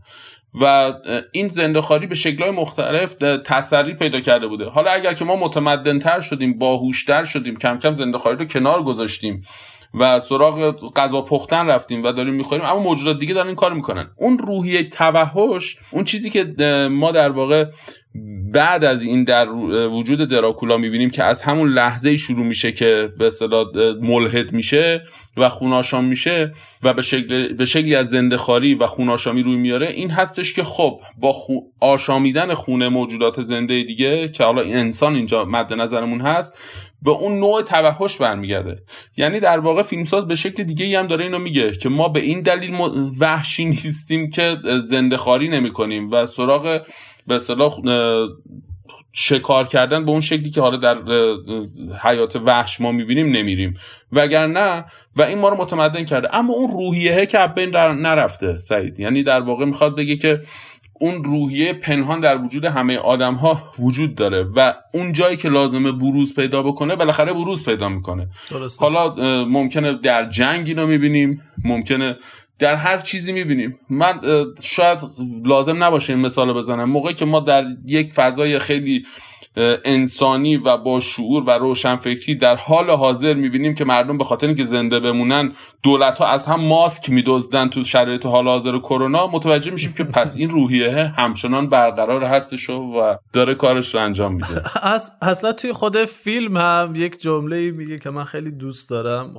و 0.61 0.93
این 1.33 1.49
زندهخواری 1.49 2.07
به 2.07 2.15
شکلهای 2.15 2.51
مختلف 2.51 3.15
تسری 3.45 3.95
پیدا 3.95 4.21
کرده 4.21 4.47
بوده. 4.47 4.69
حالا 4.69 4.91
اگر 4.91 5.15
که 5.15 5.25
ما 5.25 5.37
متمدنتر 5.37 6.21
شدیم 6.21 6.59
باهوشتر 6.59 7.25
شدیم 7.25 7.57
کم 7.57 7.79
کم 7.79 7.93
زندهخواری 7.93 8.39
رو 8.39 8.45
کنار 8.45 8.83
گذاشتیم 8.83 9.43
و 9.95 10.21
سراغ 10.21 10.77
غذا 10.93 11.21
پختن 11.21 11.67
رفتیم 11.67 12.05
و 12.05 12.13
داریم 12.13 12.35
می‌خوریم 12.35 12.65
اما 12.65 12.79
موجودات 12.81 13.19
دیگه 13.19 13.35
دارن 13.35 13.47
این 13.47 13.57
کار 13.57 13.73
می‌کنن. 13.73 14.11
اون 14.17 14.39
روحیه 14.39 14.89
توحش 14.89 15.77
اون 15.91 16.05
چیزی 16.05 16.31
که 16.31 16.45
ما 16.91 17.13
در 17.13 17.31
واقع 17.31 17.65
بعد 18.53 18.85
از 18.85 19.03
این 19.03 19.25
در 19.25 19.49
وجود 19.89 20.29
دراکولا 20.29 20.77
می‌بینیم 20.77 21.11
که 21.11 21.25
از 21.25 21.43
همون 21.43 21.69
لحظه 21.69 22.17
شروع 22.17 22.47
میشه 22.47 22.73
که 22.73 23.13
به 23.19 23.27
اصطلاح 23.27 23.67
ملحد 24.01 24.53
میشه 24.53 25.05
و 25.37 25.49
خوناشام 25.49 26.05
میشه 26.05 26.53
و 26.83 26.95
به 26.95 27.03
شکل 27.03 27.53
به 27.53 27.65
شکلی 27.65 27.95
از 27.95 28.09
زنده 28.11 28.37
خاری 28.37 28.75
و 28.75 28.87
خوناشامی 28.87 29.43
روی 29.43 29.57
میاره. 29.57 29.89
این 29.89 30.11
هستش 30.11 30.53
که 30.53 30.65
خب 30.65 31.01
با 31.19 31.33
خو... 31.33 31.55
آشامیدن 31.81 32.55
خونه 32.55 32.89
موجودات 32.89 33.43
زنده 33.43 33.83
دیگه 33.83 34.29
که 34.29 34.45
حالا 34.45 34.63
انسان 34.63 35.15
اینجا 35.15 35.45
مد 35.45 35.73
نظرمون 35.73 36.21
هست 36.21 36.59
به 37.03 37.11
اون 37.11 37.39
نوع 37.39 37.63
توحش 37.63 38.17
برمیگرده. 38.17 38.83
یعنی 39.17 39.41
در 39.41 39.59
واقع 39.59 39.83
فیلمساز 39.83 40.27
به 40.27 40.35
شکل 40.35 40.63
دیگه 40.63 40.85
ای 40.85 40.95
هم 40.95 41.07
داره 41.07 41.25
اینو 41.25 41.39
میگه 41.39 41.73
که 41.73 41.89
ما 41.89 42.09
به 42.09 42.21
این 42.21 42.41
دلیل 42.41 42.75
وحشی 43.21 43.65
نیستیم 43.65 44.31
که 44.31 44.57
زنده 44.81 45.17
خاری 45.17 45.49
نمی 45.49 45.71
کنیم 45.71 46.11
و 46.11 46.27
سراغ 46.27 46.81
به 47.27 47.35
اصطلاح 47.35 47.79
شکار 49.13 49.69
کردن 49.69 50.05
به 50.05 50.11
اون 50.11 50.21
شکلی 50.21 50.51
که 50.51 50.61
حالا 50.61 50.77
در 50.77 50.97
حیات 52.03 52.37
وحش 52.37 52.81
ما 52.81 52.93
می‌بینیم 52.93 53.27
نمیریم. 53.27 53.75
وگرنه 54.13 54.85
و 55.17 55.23
این 55.23 55.39
ما 55.39 55.49
رو 55.49 55.57
متمدن 55.57 56.05
کرده. 56.05 56.37
اما 56.37 56.53
اون 56.53 56.71
روحیه 56.71 57.27
که 57.27 57.47
بین 57.57 57.71
نرفته 57.77 58.59
سعید. 58.59 59.01
یعنی 59.01 59.23
در 59.23 59.41
واقع 59.41 59.65
می‌خواد 59.65 59.97
بگه 59.97 60.17
که 60.17 60.41
اون 61.01 61.25
روحیه 61.25 61.73
پنهان 61.73 62.21
در 62.21 62.43
وجود 62.43 62.65
همه 62.65 62.97
آدم 62.97 63.35
ها 63.35 63.63
وجود 63.79 64.15
داره 64.15 64.43
و 64.57 64.75
اون 64.95 65.13
جایی 65.13 65.37
که 65.37 65.49
لازمه 65.49 65.93
بروز 65.93 66.35
پیدا 66.35 66.63
بکنه 66.63 66.97
بالاخره 66.97 67.33
بروز 67.33 67.65
پیدا 67.65 67.89
می‌کنه. 67.89 68.29
حالا 68.81 69.15
ممکنه 69.45 69.93
در 69.93 70.31
جنگ 70.31 70.69
اینو 70.69 70.87
می‌بینیم 70.87 71.43
ممکنه 71.65 72.17
در 72.63 72.77
هر 72.77 72.99
چیزی 72.99 73.33
می‌بینیم. 73.33 73.79
من 73.91 74.21
شاید 74.63 74.99
لازم 75.45 75.85
نباشه 75.85 76.13
این 76.13 76.23
مثال 76.23 76.53
بزنم. 76.53 76.91
موقعی 76.91 77.15
که 77.15 77.25
ما 77.25 77.41
در 77.41 77.65
یک 77.87 78.13
فضای 78.13 78.59
خیلی 78.59 79.07
انسانی 79.57 80.57
و 80.57 80.77
با 80.77 81.01
شعور 81.01 81.43
و 81.43 81.51
روشنفکری 81.51 82.35
در 82.35 82.57
حال 82.57 82.91
حاضر 82.91 83.35
می‌بینیم 83.35 83.75
که 83.75 83.85
مردم 83.85 84.19
به 84.19 84.25
خاطر 84.25 84.47
اینکه 84.47 84.65
زنده 84.65 85.01
بمونن 85.01 85.53
دولت 85.83 86.19
ها 86.19 86.27
از 86.27 86.47
هم 86.47 86.61
ماسک 86.61 87.11
میدزدن 87.11 87.69
تو 87.69 87.85
شرایط 87.85 88.27
حال 88.27 88.49
حاضر 88.49 88.79
کرونا. 88.79 89.27
متوجه 89.27 89.71
میشیم 89.71 89.93
که 89.93 90.05
پس 90.05 90.37
این 90.37 90.51
روحیه 90.51 91.13
همچنان 91.17 91.69
برقرار 91.69 92.25
هستش 92.25 92.71
و 92.71 93.17
داره 93.33 93.55
کارش 93.55 93.95
رو 93.95 94.01
انجام 94.01 94.35
میده. 94.35 94.63
اصلا 95.23 95.53
توی 95.53 95.73
خود 95.73 95.97
فیلم 95.97 96.57
هم 96.57 96.93
یک 96.97 97.21
جمله 97.21 97.71
میگه 97.71 97.99
که 97.99 98.11
من 98.11 98.25
خیلی 98.25 98.51
دوست 98.51 98.91
دارم. 98.91 99.35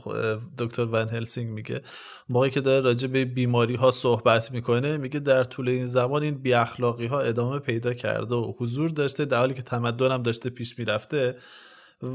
دکتر 0.57 0.85
ون 0.85 1.09
هلسینگ 1.09 1.49
میگه 1.49 1.81
موقعی 2.29 2.49
که 2.49 2.61
داره 2.61 2.85
راجع 2.85 3.07
به 3.07 3.25
بیماری 3.25 3.75
ها 3.75 3.91
صحبت 3.91 4.51
می‌کنه 4.51 4.97
میگه 4.97 5.19
در 5.19 5.43
طول 5.43 5.69
این 5.69 5.85
زمان 5.85 6.23
این 6.23 6.37
بی 6.37 6.53
اخلاقی 6.53 7.05
ها 7.05 7.21
ادامه 7.21 7.59
پیدا 7.59 7.93
کرده 7.93 8.35
و 8.35 8.53
حضور 8.59 8.89
داشته 8.89 9.25
در 9.25 9.37
حالی 9.37 9.53
که 9.53 9.61
تمدن 9.61 10.02
هم 10.11 10.23
داشته 10.23 10.49
پیش 10.49 10.79
می‌رفته 10.79 11.35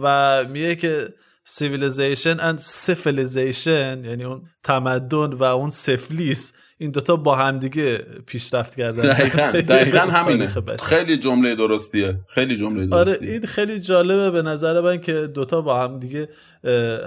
و 0.02 0.44
میگه 0.48 0.76
که 0.76 1.08
civilization 1.48 2.38
and 2.38 2.60
civilization 2.86 4.04
یعنی 4.04 4.24
اون 4.24 4.42
تمدن 4.64 5.32
و 5.32 5.42
اون 5.44 5.70
سفلیس 5.70 6.52
این 6.80 6.90
دوتا 6.90 7.16
با 7.16 7.36
همدیگه 7.36 7.98
پیشرفت 8.26 8.76
کردن. 8.76 9.02
دقیقا, 9.02 9.42
دقیقا 9.74 9.98
همینه. 9.98 10.48
خیلی 10.82 11.18
جمله 11.18 11.54
درستیه. 11.54 12.20
خیلی 12.34 12.56
جمله 12.56 12.96
آره 12.96 13.18
این 13.20 13.46
خیلی 13.46 13.80
جالبه 13.80 14.30
به 14.30 14.42
نظر 14.42 14.80
من 14.80 15.00
که 15.00 15.12
دوتا 15.12 15.60
با 15.60 15.82
همدیگه 15.82 16.28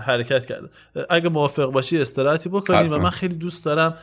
حرکت 0.05 0.45
کردن. 0.45 0.69
اگه 1.09 1.29
موافق 1.29 1.65
باشی 1.65 1.97
استراحتی 1.97 2.49
بکنیم 2.49 2.93
و 2.93 2.97
من 2.97 3.09
خیلی 3.09 3.36
دوست 3.36 3.65
دارم 3.65 3.97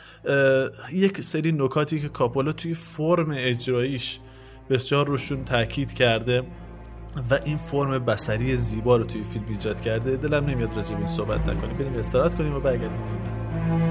یک 0.92 1.20
سری 1.20 1.52
نکاتی 1.52 2.00
که 2.00 2.08
کاپولا 2.08 2.52
توی 2.52 2.74
فرم 2.74 3.34
اجراییش 3.38 4.18
بسیار 4.70 5.06
روشون 5.06 5.44
تاکید 5.44 5.92
کرده. 5.92 6.42
و 7.30 7.38
این 7.44 7.56
فرم 7.56 7.98
بسری 7.98 8.56
زیبا 8.56 8.96
رو 8.96 9.04
توی 9.04 9.24
فیلم 9.24 9.44
ایجاد 9.48 9.80
کرده. 9.80 10.16
دلم 10.16 10.46
نمیاد 10.46 10.76
راجع 10.76 10.90
به 10.90 10.98
این 10.98 11.06
صحبت 11.06 11.48
نکنیم. 11.48 11.76
بریم 11.76 11.94
استراحت 11.94 12.34
کنیم 12.34 12.54
و 12.54 12.60
برگردیم. 12.60 12.96
خب 12.96 13.87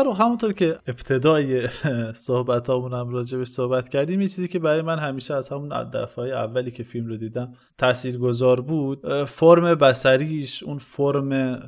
فرو 0.00 0.12
همونطور 0.12 0.52
که 0.52 0.78
ابتدای 0.86 1.68
صحبت 2.28 2.70
هم 2.70 3.08
راجبش 3.08 3.46
صحبت 3.46 3.88
کردیم 3.88 4.20
یه 4.20 4.28
چیزی 4.28 4.48
که 4.48 4.58
برای 4.58 4.82
من 4.82 4.98
همیشه 4.98 5.34
از 5.34 5.48
همون 5.48 5.90
دفعه 5.90 6.24
اولی 6.24 6.70
که 6.70 6.82
فیلم 6.82 7.06
رو 7.06 7.16
دیدم 7.16 7.52
تأثیر 7.78 8.18
گذار 8.18 8.60
بود 8.60 9.24
فرم 9.24 9.74
بسریش 9.74 10.62
اون 10.62 10.78
فرم 10.78 11.60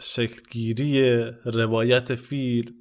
شکلگیری 0.00 1.20
روایت 1.44 2.14
فیلم 2.14 2.74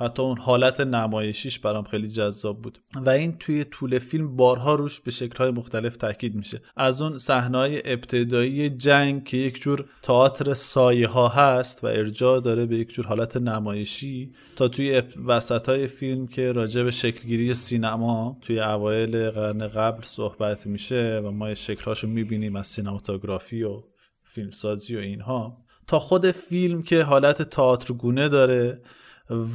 حتی 0.00 0.22
اون 0.22 0.38
حالت 0.38 0.80
نمایشیش 0.80 1.58
برام 1.58 1.84
خیلی 1.84 2.08
جذاب 2.08 2.62
بود. 2.62 2.78
و 3.06 3.10
این 3.10 3.38
توی 3.38 3.64
طول 3.64 3.98
فیلم 3.98 4.36
بارها 4.36 4.74
روش 4.74 5.00
به 5.00 5.10
شکلهای 5.10 5.50
مختلف 5.50 5.96
تاکید 5.96 6.34
میشه. 6.34 6.60
از 6.76 7.02
اون 7.02 7.18
صحنه‌های 7.18 7.82
ابتدایی 7.84 8.70
جنگ 8.70 9.24
که 9.24 9.36
یک 9.36 9.60
جور 9.60 9.84
تئاتر 10.02 10.54
سایه 10.54 11.08
ها 11.08 11.28
هست 11.28 11.84
و 11.84 11.86
ارجاع 11.86 12.40
داره 12.40 12.66
به 12.66 12.78
یک 12.78 12.92
جور 12.92 13.06
حالت 13.06 13.36
نمایشی 13.36 14.32
تا 14.56 14.68
توی 14.68 15.02
وسط 15.26 15.68
های 15.68 15.86
فیلم 15.86 16.26
که 16.26 16.52
راجع 16.52 16.82
به 16.82 16.90
شکلگیری 16.90 17.54
سینما 17.54 18.38
توی 18.40 18.60
اوایل 18.60 19.30
قرن 19.30 19.68
قبل 19.68 20.02
صحبت 20.02 20.66
میشه 20.66 21.20
و 21.24 21.30
ما 21.30 21.54
شکلهاشو 21.54 22.06
می‌بینیم 22.06 22.56
از 22.56 22.66
سینماتوگرافی 22.66 23.62
و 23.62 23.82
فیلمسازی 24.24 24.96
و 24.96 24.98
اینها 24.98 25.64
تا 25.86 25.98
خود 25.98 26.30
فیلم 26.30 26.82
که 26.82 27.02
حالت 27.02 27.42
تئاترگونه 27.42 28.28
داره 28.28 28.80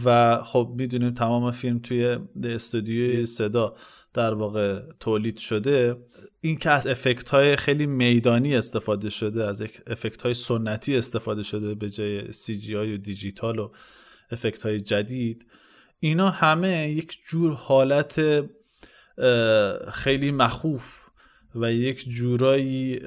و 0.05 0.38
خب 0.43 0.74
می‌دونیم 0.78 1.13
تمام 1.13 1.51
فیلم 1.51 1.80
توی 1.80 2.17
استودیوی 2.43 3.26
صدا 3.26 3.76
در 4.13 4.34
واقع 4.34 4.80
تولید 4.99 5.38
شده. 5.38 5.95
این 6.41 6.57
که 6.57 6.69
از 6.69 6.88
افکت 6.88 7.30
های 7.30 7.55
خیلی 7.55 7.86
میدانی 7.86 8.55
استفاده 8.55 9.09
شده 9.09 9.45
از 9.45 9.63
افکت 9.88 10.21
های 10.21 10.34
سنتی 10.34 10.97
استفاده 10.97 11.43
شده 11.43 11.76
به 11.76 11.89
جای 11.89 12.32
سی 12.32 12.57
جی 12.57 12.76
و 12.76 12.97
دیجیتال 12.97 13.59
و 13.59 13.71
افکت 14.32 14.61
های 14.61 14.82
جدید 14.82 15.45
اینا 15.99 16.30
همه 16.30 16.89
یک 16.89 17.19
جور 17.30 17.53
حالت 17.53 18.21
خیلی 19.93 20.32
مخوف 20.32 21.05
و 21.55 21.71
یک 21.71 22.09
جورایی 22.09 22.99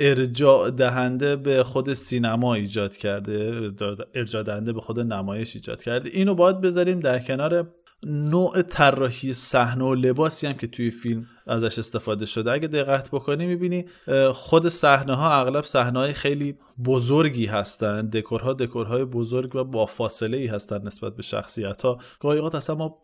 ارجاع 0.00 0.70
دهنده 0.70 1.36
به 1.36 1.64
خود 1.64 1.92
سینما 1.92 2.54
ایجاد 2.54 2.96
کرده 2.96 3.70
ارجاع 4.14 4.42
دهنده 4.42 4.72
به 4.72 4.80
خود 4.80 5.00
نمایش 5.00 5.54
ایجاد 5.54 5.82
کرده. 5.82 6.10
اینو 6.12 6.34
باید 6.34 6.60
بذاریم 6.60 7.00
در 7.00 7.18
کنار 7.18 7.74
نوع 8.04 8.62
طراحی 8.62 9.32
صحنه 9.32 9.84
و 9.84 9.94
لباسی 9.94 10.46
هم 10.46 10.52
که 10.52 10.66
توی 10.66 10.90
فیلم 10.90 11.26
ازش 11.46 11.78
استفاده 11.78 12.26
شده. 12.26 12.52
اگه 12.52 12.68
دقت 12.68 13.10
بکنی 13.10 13.46
می‌بینی 13.46 13.84
خود 14.32 14.68
صحنه 14.68 15.14
ها 15.14 15.40
اغلب 15.40 15.64
صحنه 15.64 15.98
های 15.98 16.12
خیلی 16.12 16.56
بزرگی 16.84 17.46
هستن. 17.46 18.06
دکورها 18.06 18.52
دکورهای 18.52 19.04
بزرگ 19.04 19.56
و 19.56 19.64
با 19.64 19.86
فاصله 19.86 20.36
ای 20.36 20.46
هستن 20.46 20.86
نسبت 20.86 21.16
به 21.16 21.22
شخصیت 21.22 21.82
ها 21.82 21.98
گاهی 22.20 22.40
اصلا 22.40 22.76
ما 22.76 22.98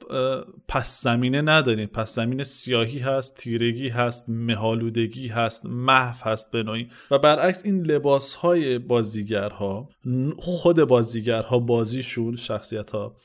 پس 0.69 1.03
زمینه 1.03 1.43
نداریم. 1.43 1.87
پس 1.87 2.15
زمینه 2.15 2.43
سیاهی 2.43 2.99
هست 2.99 3.37
تیرگی 3.37 3.89
هست 3.89 4.25
مهالودگی 4.29 5.29
هست 5.29 5.67
محو 5.67 6.31
هست 6.31 6.51
به 6.51 6.63
نوعی. 6.63 6.89
و 7.11 7.19
برعکس 7.19 7.65
این 7.65 7.83
لباس 7.87 8.35
های 8.35 8.79
بازیگرها 8.79 9.89
خود 10.39 10.85
بازیگرها 10.85 11.59
بازیشون 11.59 12.37
شخصیت 12.37 12.91
ها 12.91 13.17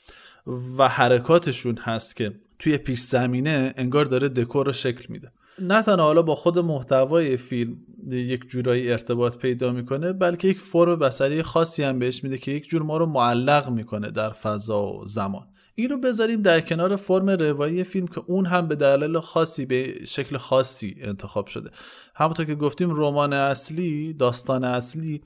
و 0.77 0.87
حرکاتشون 0.87 1.77
هست 1.77 2.15
که 2.15 2.33
توی 2.59 2.77
پیش 2.77 2.99
زمینه 2.99 3.73
انگار 3.77 4.05
داره 4.05 4.29
دکور 4.29 4.65
رو 4.65 4.73
شکل 4.73 5.05
میده. 5.09 5.31
نه 5.59 5.81
تنها 5.81 6.05
حالا 6.05 6.21
با 6.21 6.35
خود 6.35 6.59
محتوای 6.59 7.37
فیلم 7.37 7.77
یک 8.11 8.45
جورایی 8.47 8.91
ارتباط 8.91 9.37
پیدا 9.37 9.71
می‌کنه 9.71 10.13
بلکه 10.13 10.47
یک 10.47 10.59
فرم 10.59 10.95
بسری 10.95 11.43
خاصی 11.43 11.83
هم 11.83 11.99
بهش 11.99 12.23
میده 12.23 12.37
که 12.37 12.51
یک 12.51 12.67
جور 12.67 12.81
ما 12.81 12.97
رو 12.97 13.05
معلق 13.05 13.69
می‌کنه 13.69 14.11
در 14.11 14.29
فضا 14.29 14.93
و 14.93 15.05
زمان. 15.05 15.47
این 15.75 15.89
رو 15.89 15.97
بذاریم 15.97 16.41
در 16.41 16.61
کنار 16.61 16.95
فرم 16.95 17.29
روایی 17.29 17.83
فیلم 17.83 18.07
که 18.07 18.21
اون 18.27 18.45
هم 18.45 18.67
به 18.67 18.75
دلایل 18.75 19.19
خاصی 19.19 19.65
به 19.65 20.05
شکل 20.05 20.37
خاصی 20.37 20.95
انتخاب 21.01 21.47
شده. 21.47 21.69
همونطور 22.15 22.45
که 22.45 22.55
گفتیم 22.55 22.89
رمان 22.95 23.33
اصلی 23.33 24.13
داستان 24.13 24.63
اصلی 24.63 25.21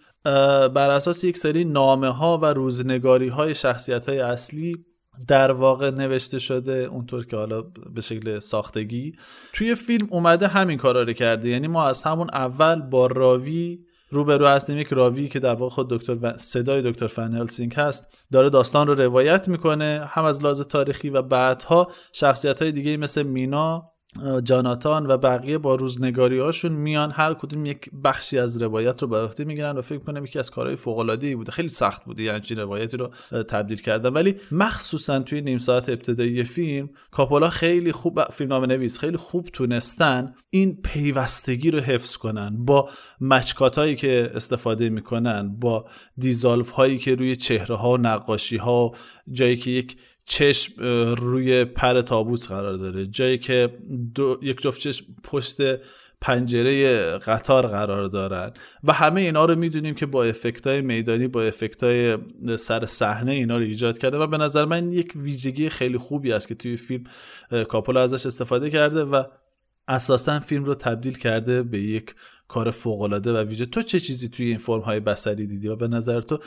بر 0.73 0.89
اساس 0.89 1.23
یک 1.23 1.37
سری 1.37 1.63
نامه 1.63 2.07
ها 2.07 2.37
و 2.37 2.45
روزنگاری 2.45 3.27
های 3.27 3.55
شخصیت 3.55 4.09
های 4.09 4.19
اصلی 4.19 4.85
در 5.27 5.51
واقع 5.51 5.89
نوشته 5.89 6.39
شده 6.39 6.73
اونطور 6.73 7.25
که 7.25 7.35
حالا 7.35 7.61
به 7.95 8.01
شکل 8.01 8.39
ساختگی. 8.39 9.13
توی 9.53 9.75
فیلم 9.75 10.07
اومده 10.11 10.47
همین 10.47 10.77
کارا 10.77 11.03
رو 11.03 11.13
کرده. 11.13 11.49
یعنی 11.49 11.67
ما 11.67 11.85
از 11.85 12.03
همون 12.03 12.27
اول 12.33 12.81
با 12.81 13.07
راوی 13.07 13.79
روبرو 14.09 14.45
هستیم. 14.45 14.77
یک 14.77 14.87
راوی 14.87 15.27
که 15.27 15.39
در 15.39 15.55
واقع 15.55 15.73
خود 15.73 15.89
دکتر 15.89 16.37
صدای 16.37 16.91
دکتر 16.91 17.07
فن 17.07 17.33
هلسینگ 17.33 17.73
هست. 17.73 18.07
داره 18.31 18.49
داستان 18.49 18.87
رو 18.87 18.93
روایت 18.93 19.47
می‌کنه. 19.47 20.01
هم 20.09 20.23
از 20.23 20.43
لحاظ 20.43 20.61
تاریخی 20.61 21.09
و 21.09 21.21
بعدها 21.21 21.91
شخصیت 22.13 22.61
های 22.61 22.71
دیگه 22.71 22.97
مثل 22.97 23.23
مینا 23.23 23.91
جاناتان 24.43 25.05
و 25.05 25.17
بقیه 25.17 25.57
با 25.57 25.75
روزنگاری 25.75 26.39
هاشون 26.39 26.71
میان 26.71 27.11
هر 27.11 27.33
کدوم 27.33 27.65
یک 27.65 27.89
بخشی 28.03 28.37
از 28.37 28.61
روایت 28.61 29.01
رو 29.01 29.07
بر 29.07 29.29
می‌گیرن 29.45 29.77
و 29.77 29.81
فکر 29.81 29.99
کنم 29.99 30.25
یکی 30.25 30.39
از 30.39 30.51
کارهای 30.51 30.75
فوق 30.75 30.97
العاده 30.97 31.35
بوده. 31.35 31.51
خیلی 31.51 31.69
سخت 31.69 32.05
بوده 32.05 32.23
یعنی 32.23 32.39
چی 32.39 32.55
روایتی 32.55 32.97
رو 32.97 33.07
تبدیل 33.43 33.81
کردن. 33.81 34.13
ولی 34.13 34.35
مخصوصا 34.51 35.19
توی 35.19 35.41
نیم 35.41 35.57
ساعت 35.57 35.89
ابتدایی 35.89 36.43
فیلم 36.43 36.89
کاپولا 37.11 37.49
خیلی 37.49 37.91
خوب 37.91 38.23
فیلمنامه 38.23 38.67
نویس 38.67 38.99
خیلی 38.99 39.17
خوب 39.17 39.49
تونستن 39.53 40.33
این 40.49 40.81
پیوستگی 40.81 41.71
رو 41.71 41.79
حفظ 41.79 42.17
کنن. 42.17 42.65
با 42.65 42.89
مچکات 43.21 43.77
هایی 43.77 43.95
که 43.95 44.31
استفاده 44.33 44.89
می‌کنن 44.89 45.55
با 45.59 45.85
دیزالف 46.17 46.69
هایی 46.69 46.97
که 46.97 47.15
روی 47.15 47.35
چهره 47.35 47.75
ها 47.75 47.97
نقاشی 47.97 48.57
ها 48.57 48.91
جایی 49.31 49.57
که 49.57 49.71
یک 49.71 49.97
چشم 50.25 50.83
روی 51.17 51.65
پر 51.65 52.01
تابوت 52.01 52.47
قرار 52.47 52.77
داره. 52.77 53.05
جایی 53.05 53.37
که 53.37 53.77
دو، 54.15 54.39
یک 54.41 54.61
جفت 54.61 54.79
چشم 54.79 55.05
پشت 55.23 55.57
پنجره 56.21 57.01
قطار 57.17 57.67
قرار 57.67 58.03
دارن. 58.03 58.51
و 58.83 58.93
همه 58.93 59.21
اینا 59.21 59.45
رو 59.45 59.55
می‌دونیم 59.55 59.95
که 59.95 60.05
با 60.05 60.33
های 60.65 60.81
میدانی 60.81 61.27
با 61.27 61.51
های 61.81 62.17
سر 62.57 62.85
صحنه 62.85 63.31
اینا 63.31 63.57
رو 63.57 63.63
ایجاد 63.63 63.97
کرده 63.97 64.17
و 64.17 64.27
به 64.27 64.37
نظر 64.37 64.65
من 64.65 64.91
یک 64.91 65.13
ویژگی 65.15 65.69
خیلی 65.69 65.97
خوبی 65.97 66.31
است 66.31 66.47
که 66.47 66.55
توی 66.55 66.77
فیلم 66.77 67.03
کاپولا 67.69 68.01
ازش 68.01 68.25
استفاده 68.25 68.69
کرده 68.69 69.03
و 69.03 69.23
اساسا 69.87 70.39
فیلم 70.39 70.65
رو 70.65 70.75
تبدیل 70.75 71.17
کرده 71.17 71.63
به 71.63 71.79
یک 71.79 72.15
کار 72.47 72.71
فوق 72.71 73.01
و 73.01 73.43
ویژه. 73.43 73.65
تو 73.65 73.81
چه 73.81 73.99
چیزی 73.99 74.29
توی 74.29 74.45
این 74.45 74.57
فرم 74.57 74.81
های 74.81 74.99
بصری 74.99 75.47
دیدی 75.47 75.67
و 75.67 75.75
به 75.75 75.87
نظر 75.87 76.21
تو 76.21 76.39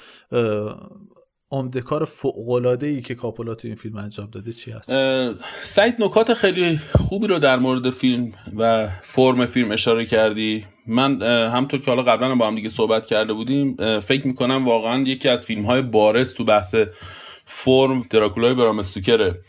عمده 1.51 1.81
کار 1.81 2.05
فوق 2.05 2.77
ای 2.83 3.01
که 3.01 3.15
کاپولا 3.15 3.55
تو 3.55 3.69
این 3.69 3.77
فیلم 3.77 3.97
انجام 3.97 4.29
داده 4.33 4.53
چی 4.53 4.71
هست؟ 4.71 4.93
سعید 5.63 5.95
نکات 5.99 6.35
خیلی 6.35 6.81
خوبی 6.99 7.27
رو 7.27 7.39
در 7.39 7.59
مورد 7.59 7.91
فیلم 7.91 8.33
و 8.57 8.89
فرم 9.03 9.47
فیلم 9.47 9.71
اشاره 9.71 10.07
کردی. 10.07 10.65
من 10.87 11.23
همطور 11.53 11.81
که 11.81 11.91
حالا 11.91 12.03
قبلا 12.03 12.35
با 12.35 12.47
هم 12.47 12.55
دیگه 12.55 12.69
صحبت 12.69 13.07
کرده 13.07 13.33
بودیم 13.33 13.77
فکر 14.01 14.27
می‌کنم 14.27 14.65
واقعا 14.65 15.01
یکی 15.01 15.29
از 15.29 15.45
فیلم 15.45 15.65
های 15.65 15.83
بارز 15.83 16.35
تو 16.35 16.45
بحث 16.45 16.75
فرم 17.45 18.07
دراکولای 18.11 18.55
برام 18.55 18.79
استوکره 18.79 19.41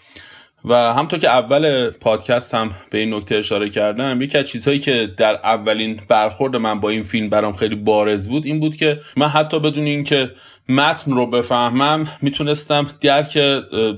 و 0.65 0.93
همطور 0.93 1.19
که 1.19 1.29
اول 1.29 1.89
پادکست 1.89 2.53
هم 2.53 2.71
به 2.89 2.97
این 2.97 3.13
نکته 3.13 3.35
اشاره 3.35 3.69
کردم 3.69 4.21
یکی 4.21 4.37
از 4.37 4.45
چیزهایی 4.45 4.79
که 4.79 5.13
در 5.17 5.33
اولین 5.33 6.01
برخورد 6.07 6.55
من 6.55 6.79
با 6.79 6.89
این 6.89 7.03
فیلم 7.03 7.29
برام 7.29 7.53
خیلی 7.53 7.75
بارز 7.75 8.29
بود 8.29 8.45
این 8.45 8.59
بود 8.59 8.75
که 8.75 8.99
من 9.17 9.27
حتی 9.27 9.59
بدون 9.59 9.85
اینکه 9.85 10.31
متن 10.69 11.11
رو 11.11 11.25
بفهمم 11.25 12.07
می‌تونستم 12.21 12.87
درک 13.01 13.39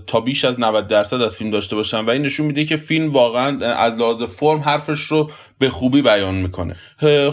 تا 0.07 0.19
بیش 0.19 0.45
از 0.45 0.59
90 0.59 0.88
درصد 0.88 1.22
از 1.22 1.36
فیلم 1.36 1.51
داشته 1.51 1.76
باشم 1.76 2.05
و 2.07 2.09
این 2.09 2.22
نشون 2.22 2.45
میده 2.45 2.65
که 2.65 2.78
فیلم 2.78 3.11
واقعا 3.11 3.76
از 3.76 3.97
لحاظ 3.97 4.24
فرم 4.24 4.59
حرفش 4.59 4.99
رو 4.99 5.32
به 5.59 5.69
خوبی 5.69 6.01
بیان 6.01 6.36
می‌کنه. 6.36 6.76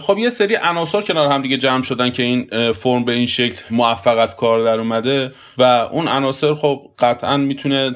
خب 0.03 0.19
یه 0.19 0.31
سری 0.31 0.55
عناصر 0.55 1.01
کنار 1.01 1.29
هم 1.29 1.43
دیگه 1.43 1.57
جمع 1.57 1.83
شدن 1.83 2.11
که 2.11 2.23
این 2.23 2.73
فرم 2.73 3.05
به 3.05 3.13
این 3.13 3.27
شکل 3.27 3.57
موفق 3.71 4.19
از 4.19 4.37
کار 4.37 4.65
در 4.65 4.79
اومده 4.79 5.33
و 5.59 5.63
اون 5.63 6.09
عناصر 6.09 6.55
خب 6.55 6.91
قطعا 6.99 7.37
می‌تونه 7.37 7.95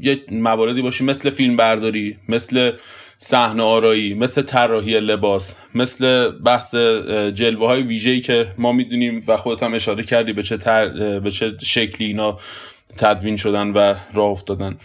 یه 0.00 0.20
مواردی 0.30 0.82
باشه 0.82 1.04
مثل 1.04 1.30
فیلم 1.30 1.56
برداری 1.56 2.16
مثل 2.28 2.72
صحنه 3.24 3.62
آرایی 3.62 4.14
مثل 4.14 4.42
طراحی 4.42 5.00
لباس 5.00 5.56
مثل 5.74 6.30
بحث 6.30 6.74
جلوه 7.34 7.66
های 7.66 7.82
ویژه‌ای 7.82 8.20
که 8.20 8.46
ما 8.58 8.72
می‌دونیم 8.72 9.24
و 9.28 9.36
خودت 9.36 9.62
هم 9.62 9.74
اشاره 9.74 10.02
کردی 10.02 10.32
به 10.32 10.42
چه, 10.42 10.56
به 11.24 11.30
چه 11.30 11.52
شکلی 11.62 12.06
اینا 12.06 12.38
تدوین 12.98 13.36
شدن 13.36 13.68
و 13.68 13.94
راه 14.14 14.30
افتادن. 14.30 14.76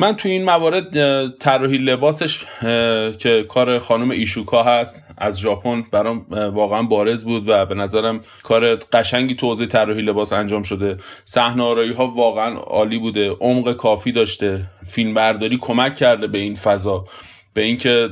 من 0.00 0.16
تو 0.16 0.28
این 0.28 0.44
موارد 0.44 1.28
طراحی 1.38 1.78
لباسش 1.78 2.44
که 3.18 3.44
کار 3.48 3.78
خانم 3.78 4.10
ایشوکا 4.10 4.62
هست 4.62 5.04
از 5.18 5.40
ژاپن 5.40 5.82
برام 5.92 6.26
واقعا 6.30 6.82
بارز 6.82 7.24
بود 7.24 7.48
و 7.48 7.66
به 7.66 7.74
نظرم 7.74 8.20
کار 8.42 8.74
قشنگی 8.74 9.34
تو 9.34 9.46
حوزه 9.46 9.66
طراحی 9.66 10.02
لباس 10.02 10.32
انجام 10.32 10.62
شده. 10.62 10.96
صحنه 11.24 11.62
آرایی 11.62 11.92
ها 11.92 12.06
واقعا 12.06 12.56
عالی 12.56 12.98
بوده 12.98 13.30
عمق 13.30 13.72
کافی 13.72 14.12
داشته 14.12 14.66
فیلم 14.86 15.14
برداری 15.14 15.58
کمک 15.60 15.94
کرده 15.94 16.26
به 16.26 16.38
این 16.38 16.56
فضا. 16.56 17.04
به 17.56 17.62
اینکه 17.62 18.08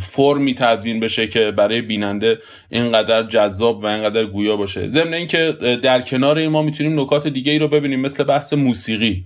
فرمی 0.00 0.54
تدوین 0.54 1.00
بشه 1.00 1.26
که 1.26 1.50
برای 1.50 1.82
بیننده 1.82 2.38
اینقدر 2.68 3.22
جذاب 3.22 3.82
و 3.82 3.86
اینقدر 3.86 4.24
گویا 4.26 4.56
باشه. 4.56 4.88
ضمن 4.88 5.14
اینکه 5.14 5.52
در 5.82 6.00
کنار 6.00 6.38
این 6.38 6.50
ما 6.50 6.62
می‌تونیم 6.62 7.00
نکات 7.00 7.26
دیگه 7.26 7.52
ای 7.52 7.58
رو 7.58 7.68
ببینیم 7.68 8.00
مثل 8.00 8.24
بحث 8.24 8.52
موسیقی. 8.52 9.24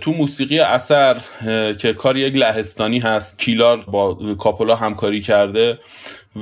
تو 0.00 0.12
موسیقی 0.12 0.58
اثر 0.58 1.16
که 1.78 1.92
کار 1.92 2.16
یک 2.16 2.36
لهستانی 2.36 2.98
هست 2.98 3.38
کیلار 3.38 3.76
با 3.76 4.14
کاپولا 4.38 4.76
همکاری 4.76 5.20
کرده 5.20 5.78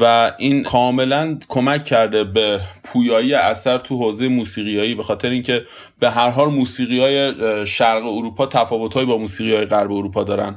و 0.01 0.33
این 0.39 0.63
کاملا 0.63 1.39
کمک 1.49 1.85
کرده 1.85 2.25
به 2.25 2.61
پویایی 2.85 3.35
اثر 3.35 3.79
تو 3.79 3.97
حوزه 3.97 4.29
موسیقیایی 4.29 4.95
به 4.95 5.03
خاطر 5.03 5.29
اینکه 5.29 5.65
به 5.99 6.11
هر 6.11 6.31
حال 6.31 6.49
موسیقی 6.49 7.01
های 7.01 7.33
شرق 7.67 8.07
اروپا 8.07 8.47
تفاوتهایی 8.47 9.07
با 9.07 9.19
موسیقی 9.19 9.57
های 9.57 9.65
غرب 9.65 9.93
اروپا 9.93 10.25
دارن. 10.25 10.57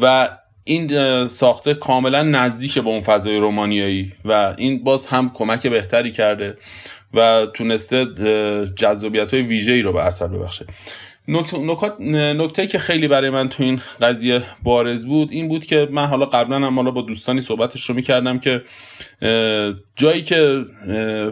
و 0.00 0.28
این 0.64 1.26
ساخته 1.26 1.74
کاملا 1.74 2.22
نزدیک 2.22 2.78
به 2.78 2.88
اون 2.88 3.00
فضای 3.00 3.36
رومانیایی 3.36 4.12
و 4.24 4.54
این 4.58 4.84
باز 4.84 5.06
هم 5.06 5.30
کمک 5.34 5.66
بهتری 5.66 6.12
کرده 6.12 6.56
و 7.14 7.46
تونسته 7.54 8.06
جذابیت 8.76 9.34
های 9.34 9.42
ویژه 9.42 9.72
ای 9.72 9.82
رو 9.82 9.92
به 9.92 10.04
اثر 10.04 10.26
ببخشه. 10.26 10.66
نکات 11.28 12.00
نکته 12.00 12.66
که 12.66 12.78
خیلی 12.78 13.08
برای 13.08 13.30
من 13.30 13.48
تو 13.48 13.62
این 13.62 13.80
قضیه 14.00 14.42
بارز 14.62 15.06
بود 15.06 15.32
این 15.32 15.48
بود 15.48 15.64
که 15.64 15.88
من 15.90 16.06
حالا 16.06 16.26
قبلا 16.26 16.56
هم 16.56 16.76
حالا 16.76 16.90
با 16.90 17.02
دوستانی 17.02 17.40
صحبتش 17.40 17.84
رو 17.84 17.94
می‌کردم 17.94 18.38
که 18.38 18.62
جایی 19.96 20.22
که 20.22 20.64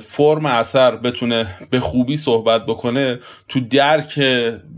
فرم 0.06 0.46
اثر 0.46 0.96
بتونه 0.96 1.46
به 1.70 1.80
خوبی 1.80 2.16
صحبت 2.16 2.66
بکنه 2.66 3.18
تو 3.48 3.60
درک 3.60 4.18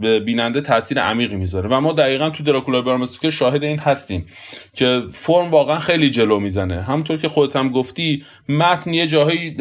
بیننده 0.01 0.61
تاثیر 0.61 1.01
عمیقی 1.01 1.37
می‌ذاره. 1.37 1.69
و 1.69 1.81
ما 1.81 1.93
دقیقا 1.93 2.31
تو 2.31 2.43
دراکولا 2.43 3.07
که 3.23 3.31
شاهد 3.31 3.65
این 3.65 3.79
هستیم 3.79 4.27
که 4.75 5.03
فرم 5.13 5.51
واقعا 5.51 5.79
خیلی 5.79 6.11
جلو 6.11 6.41
می‌زنه. 6.41 6.83
همونطور 6.83 7.17
که 7.17 7.29
خودت 7.29 7.57
هم 7.57 7.69
گفتی 7.69 8.25
متن 8.49 8.95
یه 8.95 9.07
جاهایی 9.07 9.57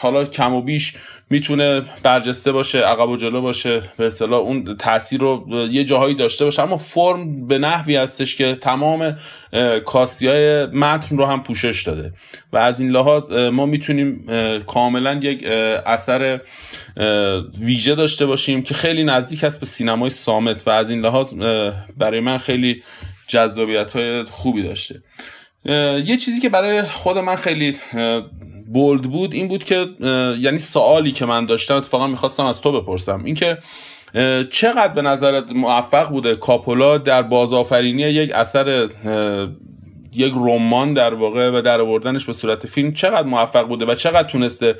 حالا 0.00 0.24
کم 0.24 0.54
و 0.54 0.62
بیش 0.62 0.94
می‌تونه 1.30 1.82
برجسته 2.02 2.52
باشه 2.52 2.78
عقب 2.78 3.08
و 3.08 3.16
جلو 3.16 3.40
باشه 3.40 3.82
به 3.96 4.06
اصطلاح 4.06 4.40
اون 4.40 4.76
تاثیر 4.76 5.20
رو 5.20 5.46
یه 5.70 5.84
جاهایی 5.84 6.14
داشته 6.14 6.44
باشه. 6.44 6.62
اما 6.62 6.76
فرم 6.76 7.46
به 7.46 7.58
نحوی 7.58 7.96
هستش 7.96 8.36
که 8.36 8.54
تمام 8.54 9.16
کاستی 9.84 10.26
های 10.26 10.66
متن 10.66 11.18
رو 11.18 11.26
هم 11.26 11.42
پوشش 11.42 11.82
داده. 11.82 12.12
و 12.52 12.56
از 12.56 12.80
این 12.80 12.90
لحاظ 12.90 13.32
ما 13.32 13.66
می‌تونیم 13.66 14.26
کاملا 14.66 15.14
یک 15.14 15.44
اثر 15.86 16.40
ویژه 17.60 17.94
داشته 17.94 18.26
باشیم 18.26 18.62
که 18.62 18.74
خیلی 18.74 19.04
نزدیک 19.04 19.44
است 19.44 19.60
به 19.60 19.66
سینمای 19.66 20.10
سامت 20.10 20.66
و 20.66 20.70
از 20.70 20.90
این 20.90 21.00
لحاظ 21.00 21.34
برای 21.96 22.20
من 22.20 22.38
خیلی 22.38 22.82
جذابیت 23.28 23.92
های 23.92 24.24
خوبی 24.24 24.62
داشته. 24.62 25.02
یه 26.04 26.16
چیزی 26.16 26.40
که 26.40 26.48
برای 26.48 26.82
خود 26.82 27.18
من 27.18 27.36
خیلی 27.36 27.76
بولد 28.72 29.02
بود 29.02 29.34
این 29.34 29.48
بود 29.48 29.64
که 29.64 29.86
یعنی 30.40 30.58
سوالی 30.58 31.12
که 31.12 31.26
من 31.26 31.46
داشتم 31.46 31.74
اتفاقا 31.74 32.06
می‌خواستم 32.06 32.44
از 32.44 32.60
تو 32.60 32.80
بپرسم. 32.80 33.24
اینکه 33.24 33.58
چقدر 34.50 34.92
به 34.94 35.02
نظرت 35.02 35.52
موفق 35.52 36.08
بوده 36.08 36.36
کاپولا 36.36 36.98
در 36.98 37.22
بازآفرینی 37.22 38.02
یک 38.02 38.32
اثر 38.34 38.88
یک 40.16 40.32
رمان 40.36 40.94
در 40.94 41.14
واقع 41.14 41.50
و 41.50 41.62
در 41.62 41.80
آوردنش 41.80 42.24
به 42.24 42.32
صورت 42.32 42.66
فیلم 42.66 42.92
چقدر 42.92 43.28
موفق 43.28 43.68
بوده 43.68 43.86
و 43.86 43.94
چقدر 43.94 44.28
تونسته 44.28 44.76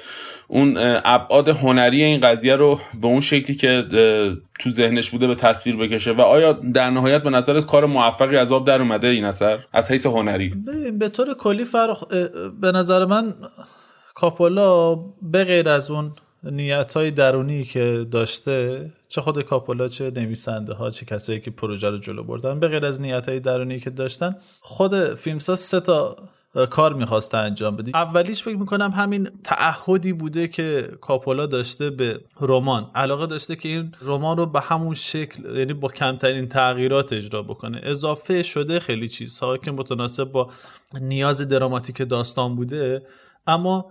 اون 0.49 0.75
ابعاد 1.05 1.49
هنری 1.49 2.05
این 2.05 2.21
قضیه 2.21 2.57
رو 2.57 2.81
به 3.01 3.07
اون 3.07 3.21
شکلی 3.21 3.57
که 3.57 3.85
تو 4.61 4.71
ذهنش 4.71 5.11
بوده 5.11 5.27
به 5.27 5.35
تصویر 5.35 5.77
بکشه 5.77 6.13
و 6.13 6.21
آیا 6.21 6.53
در 6.53 6.91
نهایت 6.91 7.23
به 7.23 7.31
نظرت 7.31 7.67
کار 7.67 7.87
موفقی 7.87 8.37
از 8.37 8.53
آب 8.53 8.67
در 8.67 8.81
اومده 8.81 9.07
این 9.07 9.25
اثر؟ 9.25 9.59
از 9.73 9.91
حیث 9.91 10.07
هنری. 10.07 10.55
به 10.99 11.09
طور 11.09 11.35
کلی 11.35 11.65
فرق 11.65 12.09
به 12.61 12.73
نظر 12.73 13.05
من 13.05 13.35
کاپولا 14.15 14.95
به 15.23 15.45
غیر 15.45 15.69
از 15.69 15.91
اون 15.91 16.13
نیت 16.45 16.93
های 16.93 17.11
درونی 17.11 17.65
که 17.65 18.07
داشته 18.11 18.87
چه 19.15 19.21
خود 19.21 19.43
کاپولا 19.43 19.89
چه 19.89 20.11
نویسنده 20.11 20.75
ها 20.75 20.91
چه 20.91 21.07
کسایی 21.07 21.41
که 21.41 21.51
پروژه 21.51 21.91
رو 21.91 21.99
جلو 21.99 22.23
بردن 22.23 22.61
به 22.61 22.69
غیر 22.69 22.87
از 22.87 23.01
نیت 23.01 23.29
های 23.29 23.41
درونی 23.41 23.81
که 23.81 23.91
داشتن 23.91 24.37
خود 24.61 25.15
فیلمساز 25.15 25.61
سه 25.61 25.81
تا 25.81 26.17
کار 26.71 26.95
می‌خواسته 26.95 27.37
انجام 27.37 27.77
بده 27.77 27.91
اولیش 27.95 28.43
فکر 28.43 28.57
می‌کنم 28.57 28.91
همین 28.91 29.29
تعهدی 29.45 30.13
بوده 30.13 30.49
که 30.49 30.89
کاپولا 31.01 31.47
داشته 31.47 31.91
به 31.91 32.21
رمان. 32.41 32.91
علاقه 32.95 33.27
داشته 33.27 33.57
که 33.57 33.69
این 33.69 33.95
رمان 34.03 34.37
رو 34.37 34.47
به 34.47 34.61
همون 34.61 34.95
شکل 34.95 35.57
یعنی 35.57 35.75
با 35.75 35.89
کمترین 35.89 36.49
تغییرات 36.49 37.13
اجرا 37.13 37.43
بکنه. 37.43 37.81
اضافه 37.83 38.43
شده 38.43 38.81
خیلی 38.81 39.09
چیزها 39.09 39.57
که 39.57 39.71
متناسب 39.71 40.25
با 40.25 40.51
نیاز 41.01 41.49
دراماتیک 41.49 42.09
داستان 42.09 42.57
بوده 42.57 43.07
اما 43.47 43.91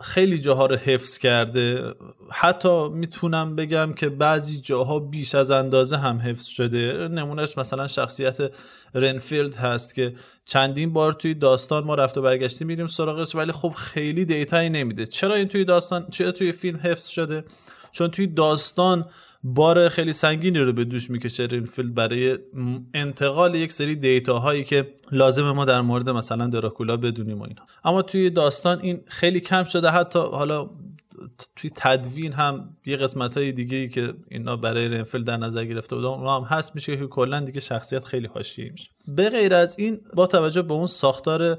خیلی 0.00 0.38
جاها 0.38 0.66
رو 0.66 0.76
حفظ 0.76 1.18
کرده. 1.18 1.94
حتی 2.30 2.88
می‌تونم 2.88 3.56
بگم 3.56 3.92
که 3.92 4.08
بعضی 4.08 4.60
جاها 4.60 4.98
بیش 4.98 5.34
از 5.34 5.50
اندازه 5.50 5.96
هم 5.96 6.18
حفظ 6.18 6.46
شده. 6.46 7.08
نمونهش 7.08 7.58
مثلا 7.58 7.86
شخصیت 7.86 8.52
رنفیلد 8.94 9.56
هست 9.56 9.94
که 9.94 10.14
چندین 10.44 10.92
بار 10.92 11.12
توی 11.12 11.34
داستان 11.34 11.84
ما 11.84 11.94
رفت 11.94 12.18
و 12.18 12.22
برگشتی 12.22 12.64
میریم 12.64 12.86
سراغش 12.86 13.34
ولی 13.34 13.52
خب 13.52 13.72
خیلی 13.76 14.24
data 14.24 14.55
یی 14.55 14.70
نمیده. 14.70 15.06
چرا 15.06 15.34
این 15.34 15.48
توی 15.48 15.64
داستان 15.64 16.06
چرا 16.10 16.32
توی 16.32 16.52
فیلم 16.52 16.78
حفظ 16.82 17.06
شده؟ 17.06 17.44
چون 17.92 18.10
توی 18.10 18.26
داستان 18.26 19.06
بار 19.54 19.88
خیلی 19.88 20.12
سنگینی 20.12 20.58
رو 20.58 20.72
به 20.72 20.84
دوش 20.84 21.10
می‌کشه 21.10 21.44
رنفیلد 21.44 21.94
برای 21.94 22.38
انتقال 22.94 23.54
یک 23.54 23.72
سری 23.72 23.94
data 23.94 24.38
هایی 24.38 24.64
که 24.64 24.94
لازم 25.12 25.50
ما 25.50 25.64
در 25.64 25.80
مورد 25.80 26.10
مثلا 26.10 26.46
دراکولا 26.46 26.96
بدونیم 26.96 27.38
و 27.38 27.42
اینا. 27.42 27.62
اما 27.84 28.02
توی 28.02 28.30
داستان 28.30 28.80
این 28.80 29.00
خیلی 29.06 29.40
کم 29.40 29.64
شده. 29.64 29.90
حتی 29.90 30.18
حالا 30.18 30.70
توی 31.56 31.70
تدوین 31.74 32.32
هم 32.32 32.76
یه 32.86 32.96
قسمت 32.96 33.36
های 33.36 33.52
دیگه 33.52 33.76
ای 33.76 33.88
که 33.88 34.14
اینا 34.28 34.56
برای 34.56 34.88
رنفیلد 34.88 35.24
در 35.24 35.36
نظر 35.36 35.64
گرفته 35.64 35.96
بودن 35.96 36.08
هم 36.08 36.42
هست. 36.42 36.74
میشه 36.74 36.96
که 36.96 37.06
کلا 37.06 37.40
دیگه 37.40 37.60
شخصیت 37.60 38.04
خیلی 38.04 38.26
حاشیه 38.26 38.70
میشه. 38.70 38.90
به 39.08 39.30
غیر 39.30 39.54
از 39.54 39.78
این 39.78 40.00
با 40.14 40.26
توجه 40.26 40.62
به 40.62 40.74
اون 40.74 40.86
ساختار 40.86 41.58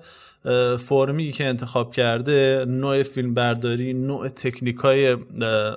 فرمی 0.80 1.32
که 1.32 1.46
انتخاب 1.46 1.94
کرده 1.94 2.66
نوع 2.68 3.04
فیلم 3.04 3.34
برداری 3.34 3.94
نوع 3.94 4.30
تکنیک 4.30 4.76
های 4.76 5.18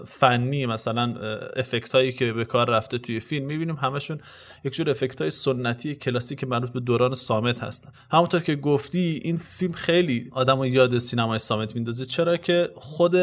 فنی 0.07 0.67
مثلا 0.67 1.15
افکت 1.57 1.93
هایی 1.93 2.13
که 2.13 2.33
به 2.33 2.45
کار 2.45 2.71
رفته 2.71 2.99
توی 2.99 3.21
فیلم. 3.21 3.47
می‌بینیم 3.47 3.75
همشون 3.75 4.21
یک 4.65 4.73
جور 4.73 4.91
افکت 4.91 5.21
های 5.21 5.31
سنتی 5.31 5.95
کلاسیک 5.95 6.45
مربوط 6.45 6.71
به 6.71 6.81
دوران 6.81 7.15
سامت 7.15 7.63
هستن. 7.63 7.91
همونطور 8.11 8.41
که 8.41 8.57
گفتی 8.57 9.21
این 9.25 9.37
فیلم 9.37 9.73
خیلی 9.73 10.29
آدم 10.33 10.65
یاد 10.65 10.99
سینمای 10.99 11.39
سامت 11.39 11.75
میندازه. 11.75 12.07
چرا 12.07 12.37
که 12.37 12.71
خود 12.75 13.17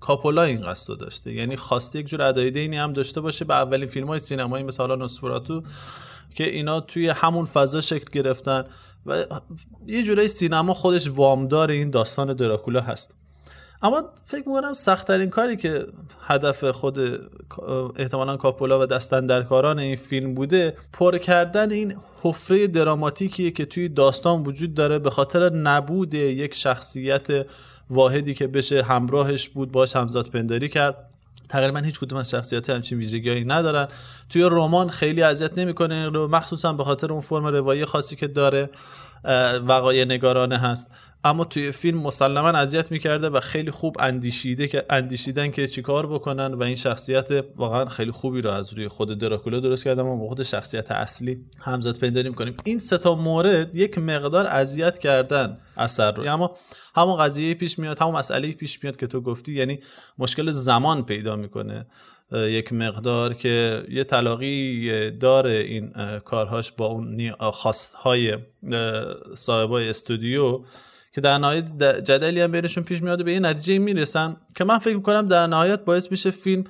کاپولا 0.00 0.42
این 0.42 0.60
قصد 0.66 0.98
داشته؟ 0.98 1.32
یعنی 1.32 1.56
خواسته 1.56 1.98
یک 1.98 2.06
جور 2.06 2.22
ادای 2.22 2.50
دینی 2.50 2.76
هم 2.76 2.92
داشته 2.92 3.20
باشه 3.20 3.44
به 3.44 3.54
اولین 3.54 3.88
فیلم 3.88 4.06
های 4.06 4.18
سینمایی 4.18 4.64
مثل 4.64 4.96
نوسفراتو 4.96 5.62
که 6.34 6.44
اینا 6.44 6.80
توی 6.80 7.08
همون 7.08 7.44
فضا 7.44 7.80
شکل 7.80 8.06
گرفتن. 8.12 8.64
و 9.06 9.24
یه 9.86 10.02
جورایی 10.02 10.28
سینما 10.28 10.74
خودش 10.74 11.08
وامدار 11.08 11.70
این 11.70 11.90
داستان 11.90 12.34
دراکولا 12.34 12.80
هست. 12.80 13.14
اما 13.82 14.02
فکر 14.24 14.48
می‌کنم 14.48 14.72
سختترین 14.72 15.30
کاری 15.30 15.56
که 15.56 15.86
هدف 16.20 16.64
خود 16.64 16.98
احتمالا 17.96 18.36
کاپولا 18.36 18.80
و 18.80 18.86
دستن 18.86 19.26
در 19.26 19.42
کاران 19.42 19.78
این 19.78 19.96
فیلم 19.96 20.34
بوده 20.34 20.76
پر 20.92 21.18
کردن 21.18 21.70
این 21.70 21.94
حفره 22.22 22.66
دراماتیکیه 22.66 23.50
که 23.50 23.64
توی 23.64 23.88
داستان 23.88 24.42
وجود 24.42 24.74
داره 24.74 24.98
به 24.98 25.10
خاطر 25.10 25.52
نبود 25.52 26.14
یک 26.14 26.54
شخصیت 26.54 27.46
واحدی 27.90 28.34
که 28.34 28.46
بشه 28.46 28.82
همراهش 28.82 29.48
بود 29.48 29.72
باش 29.72 29.96
همزاد 29.96 30.28
پنداری 30.28 30.68
کرد. 30.68 31.11
تقریبا 31.52 31.78
هیچ 31.78 32.00
کدوم 32.00 32.18
از 32.18 32.30
شخصیت 32.30 32.70
همچین 32.70 32.98
ویژگیهایی 32.98 33.44
ندارن. 33.44 33.88
توی 34.28 34.42
رمان 34.42 34.88
خیلی 34.88 35.22
اذیت 35.22 35.58
نمی‌کنه 35.58 36.08
مخصوصا 36.08 36.72
به 36.72 36.84
خاطر 36.84 37.12
اون 37.12 37.20
فرم 37.20 37.46
روایی 37.46 37.84
خاصی 37.84 38.16
که 38.16 38.28
داره 38.28 38.70
وقایع 39.66 40.04
نگارانه 40.04 40.58
هست. 40.58 40.90
اما 41.24 41.44
توی 41.44 41.72
فیلم 41.72 41.98
مسلما 41.98 42.48
اذیت 42.48 42.90
می‌کرده 42.90 43.28
و 43.28 43.40
خیلی 43.40 43.70
خوب 43.70 43.96
اندیشیده 44.00 44.68
که 44.68 44.84
اندیشیدن 44.90 45.50
که 45.50 45.66
چیکار 45.66 46.06
بکنن 46.06 46.54
و 46.54 46.62
این 46.62 46.76
شخصیت 46.76 47.28
واقعا 47.56 47.84
خیلی 47.84 48.10
خوبی 48.10 48.40
رو 48.40 48.50
از 48.50 48.72
روی 48.72 48.88
خود 48.88 49.18
دراکولا 49.18 49.60
درست 49.60 49.84
کردن 49.84 50.02
و 50.02 50.28
خود 50.28 50.42
شخصیت 50.42 50.90
اصلی 50.90 51.44
همزاد 51.58 51.98
پیدا 51.98 52.22
می‌کنیم 52.22 52.56
این 52.64 52.78
سه 52.78 52.98
تا 52.98 53.14
مورد 53.14 53.76
یک 53.76 53.98
مقدار 53.98 54.46
اذیت 54.46 54.98
کردن 54.98 55.58
اثر 55.76 56.12
رو. 56.12 56.32
اما 56.32 56.56
همون 56.94 57.16
قضیه 57.16 57.54
پیش 57.54 57.78
میاد 57.78 57.98
همون 58.02 58.14
مسئله 58.14 58.52
پیش 58.52 58.84
میاد 58.84 58.96
که 58.96 59.06
تو 59.06 59.20
گفتی 59.20 59.52
یعنی 59.52 59.78
مشکل 60.18 60.50
زمان 60.50 61.04
پیدا 61.04 61.36
می‌کنه. 61.36 61.86
یک 62.32 62.72
مقدار 62.72 63.34
که 63.34 63.84
یه 63.90 64.04
تلاقی 64.04 65.10
داره 65.10 65.52
این 65.52 65.92
کارهاش 66.18 66.72
با 66.72 66.86
اون 66.86 67.32
خواستهای 67.40 68.38
صاحبای 69.34 69.88
استودیو. 69.88 70.60
که 71.12 71.20
در 71.20 71.38
نهایت 71.38 71.82
جدلی 72.04 72.40
هم 72.40 72.52
بینشون 72.52 72.84
پیش 72.84 73.02
میاد 73.02 73.24
به 73.24 73.30
این 73.30 73.46
نتیجه 73.46 73.78
می‌رسن 73.78 74.36
که 74.56 74.64
من 74.64 74.78
فکر 74.78 74.96
می‌کنم 74.96 75.28
در 75.28 75.46
نهایت 75.46 75.84
باعث 75.84 76.10
میشه 76.10 76.30
فیلم 76.30 76.64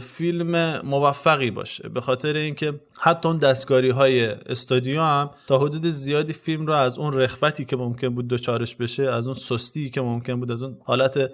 فیلم 0.00 0.80
موفقی 0.84 1.50
باشه. 1.50 1.88
به 1.88 2.00
خاطر 2.00 2.36
اینکه 2.36 2.80
حتی 3.00 3.28
اون 3.28 3.38
دستکاری 3.38 3.90
های 3.90 4.24
استودیو 4.26 5.00
هم 5.00 5.30
تا 5.46 5.58
حدود 5.58 5.86
زیادی 5.86 6.32
فیلم 6.32 6.66
رو 6.66 6.72
از 6.72 6.98
اون 6.98 7.12
رخوتی 7.12 7.64
که 7.64 7.76
ممکن 7.76 8.08
بود 8.08 8.28
دوچارش 8.28 8.74
بشه 8.74 9.02
از 9.02 9.26
اون 9.26 9.34
سستی 9.34 9.90
که 9.90 10.00
ممکن 10.00 10.40
بود 10.40 10.50
از 10.52 10.62
اون 10.62 10.76
حالت 10.84 11.30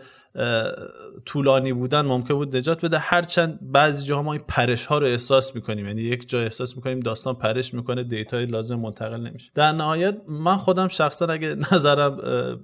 طولانی 1.24 1.72
بودن 1.72 2.00
ممکن 2.00 2.34
بود 2.34 2.56
نجات 2.56 2.84
بده. 2.84 2.98
هرچند 2.98 3.58
بعضی 3.62 4.06
جاها 4.06 4.22
ما 4.22 4.32
این 4.32 4.42
پرش 4.48 4.86
ها 4.86 4.98
رو 4.98 5.06
احساس 5.06 5.54
می‌کنیم. 5.54 5.86
یعنی 5.86 6.02
یک 6.02 6.28
جا 6.28 6.40
احساس 6.40 6.76
می‌کنیم 6.76 7.00
داستان 7.00 7.34
پرش 7.34 7.74
می‌کنه 7.74 8.04
دیتای 8.04 8.46
لازم 8.46 8.74
منتقل 8.74 9.20
نمیشه. 9.20 9.50
در 9.54 9.72
نهایت 9.72 10.16
من 10.28 10.56
خودم 10.56 10.88
شخصا 10.88 11.26
اگه 11.26 11.56
نظرم 11.72 12.16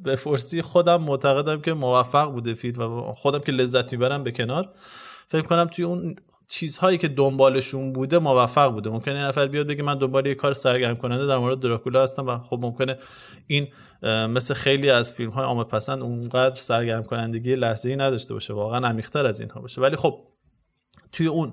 بپرسی 0.04 0.62
خودم 0.62 1.02
معتقدم 1.02 1.60
که 1.60 1.72
موفق 1.72 2.32
بوده 2.32 2.54
فیلم 2.54 2.82
و 2.82 3.12
خودم 3.12 3.38
که 3.38 3.52
لذت 3.52 3.92
می‌برم 3.92 4.22
به 4.22 4.32
کنار. 4.32 4.70
فکر 5.28 5.42
کنم 5.42 5.64
توی 5.64 5.84
اون 5.84 6.16
چیزهایی 6.48 6.98
که 6.98 7.08
دنبالشون 7.08 7.92
بوده 7.92 8.18
موفق 8.18 8.72
بوده. 8.72 8.90
ممکنه 8.90 9.14
این 9.14 9.24
نفر 9.24 9.46
بیاد 9.46 9.66
بگه 9.66 9.82
من 9.82 9.98
دنبال 9.98 10.26
یه 10.26 10.34
کار 10.34 10.52
سرگرم 10.52 10.96
کننده 10.96 11.26
در 11.26 11.38
مورد 11.38 11.60
دراکولا 11.60 12.02
هستم 12.02 12.26
و 12.26 12.38
خب 12.38 12.58
ممکنه 12.62 12.96
این 13.46 13.68
مثل 14.02 14.54
خیلی 14.54 14.90
از 14.90 15.12
فیلم 15.12 15.30
های 15.30 15.64
پسند 15.64 16.02
اونقدر 16.02 16.54
سرگرم 16.54 17.02
کنندگی 17.02 17.54
لحظه 17.54 17.88
ای 17.90 17.96
نداشته 17.96 18.34
باشه. 18.34 18.54
واقعا 18.54 18.88
عمیق‌تر 18.88 19.26
از 19.26 19.40
اینها 19.40 19.60
باشه. 19.60 19.80
ولی 19.80 19.96
خب 19.96 20.20
توی 21.12 21.26
اون 21.26 21.52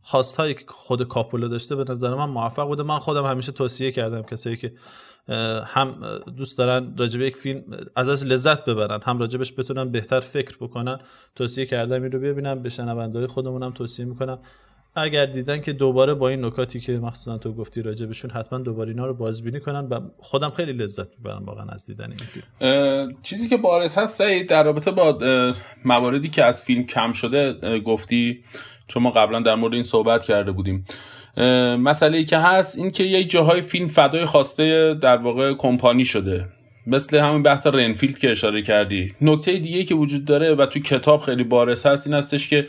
خواستهایی 0.00 0.54
که 0.54 0.64
خود 0.68 1.08
کاپولا 1.08 1.48
داشته 1.48 1.76
به 1.76 1.84
نظر 1.92 2.14
من 2.14 2.28
موفق 2.28 2.66
بوده. 2.66 2.82
من 2.82 2.98
خودم 2.98 3.24
همیشه 3.24 3.52
توصیه 3.52 3.92
کردم 3.92 4.22
کسایی 4.22 4.56
که 4.56 4.72
هم 5.66 6.02
دوست 6.36 6.58
دارن 6.58 6.94
راجب 6.98 7.20
یک 7.20 7.36
فیلم 7.36 7.62
از 7.96 8.08
از 8.08 8.26
لذت 8.26 8.64
ببرن 8.64 9.00
هم 9.04 9.18
راجبش 9.18 9.52
بتونن 9.52 9.90
بهتر 9.90 10.20
فکر 10.20 10.56
بکنن 10.60 10.98
توصیه 11.34 11.66
کردم 11.66 12.02
این 12.02 12.12
رو 12.12 12.20
ببینم 12.20 12.62
به 12.62 12.68
شنوندهای 12.68 13.26
خودمونم 13.26 13.70
توصیه 13.70 14.04
می‌کنم. 14.04 14.38
اگر 14.94 15.26
دیدن 15.26 15.60
که 15.60 15.72
دوباره 15.72 16.14
با 16.14 16.28
این 16.28 16.44
نکاتی 16.44 16.80
که 16.80 16.92
مخصوصا 16.92 17.38
تو 17.38 17.52
گفتی 17.52 17.82
راجبشون 17.82 18.30
حتما 18.30 18.58
دوباره 18.58 18.90
اینا 18.90 19.06
رو 19.06 19.14
بازبینی 19.14 19.60
کنن 19.60 19.88
و 19.88 20.00
خودم 20.18 20.50
خیلی 20.50 20.72
لذت 20.72 21.08
می‌برم 21.18 21.44
واقعا 21.44 21.66
از 21.66 21.86
دیدن 21.86 22.10
این 22.10 22.18
فیلم. 22.18 23.16
چیزی 23.22 23.48
که 23.48 23.56
بارز 23.56 23.98
هست 23.98 24.18
سعید 24.18 24.48
در 24.48 24.64
رابطه 24.64 24.90
با 24.90 25.18
مواردی 25.84 26.28
که 26.28 26.44
از 26.44 26.62
فیلم 26.62 26.86
کم 26.86 27.12
شده 27.12 27.80
گفتی 27.80 28.44
چون 28.88 29.02
ما 29.02 29.10
قبلا 29.10 29.40
در 29.40 29.54
مورد 29.54 29.74
این 29.74 29.82
صحبت 29.82 30.24
کرده 30.24 30.52
بودیم. 30.52 30.84
مسئله 31.78 32.24
که 32.24 32.38
هست 32.38 32.78
این 32.78 32.90
که 32.90 33.04
یه 33.04 33.24
جاهای 33.24 33.62
فیلم 33.62 33.86
فدای 33.86 34.24
خواسته 34.24 34.94
در 34.94 35.16
واقع 35.16 35.54
کمپانی 35.54 36.04
شده. 36.04 36.46
مثل 36.86 37.18
همین 37.18 37.42
بحث 37.42 37.66
رنفیلد 37.66 38.18
که 38.18 38.30
اشاره 38.30 38.62
کردی. 38.62 39.14
نکته 39.20 39.58
دیگه 39.58 39.84
که 39.84 39.94
وجود 39.94 40.24
داره 40.24 40.54
و 40.54 40.66
تو 40.66 40.80
کتاب 40.80 41.20
خیلی 41.20 41.44
بارس 41.44 41.86
هست 41.86 42.06
این 42.06 42.16
هستش 42.16 42.48
که 42.48 42.66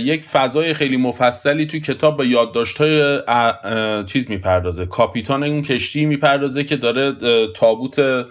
یک 0.00 0.24
فضای 0.24 0.74
خیلی 0.74 0.96
مفصلی 0.96 1.66
تو 1.66 1.78
کتاب 1.78 2.16
به 2.16 2.26
یادداشت 2.26 2.78
های 2.78 3.20
چیز 4.04 4.30
می‌پردازه. 4.30 4.86
کاپیتان 4.86 5.42
اون 5.42 5.62
کشتی 5.62 6.06
می‌پردازه 6.06 6.64
که 6.64 6.76
داره 6.76 7.12
تابوت 7.56 8.26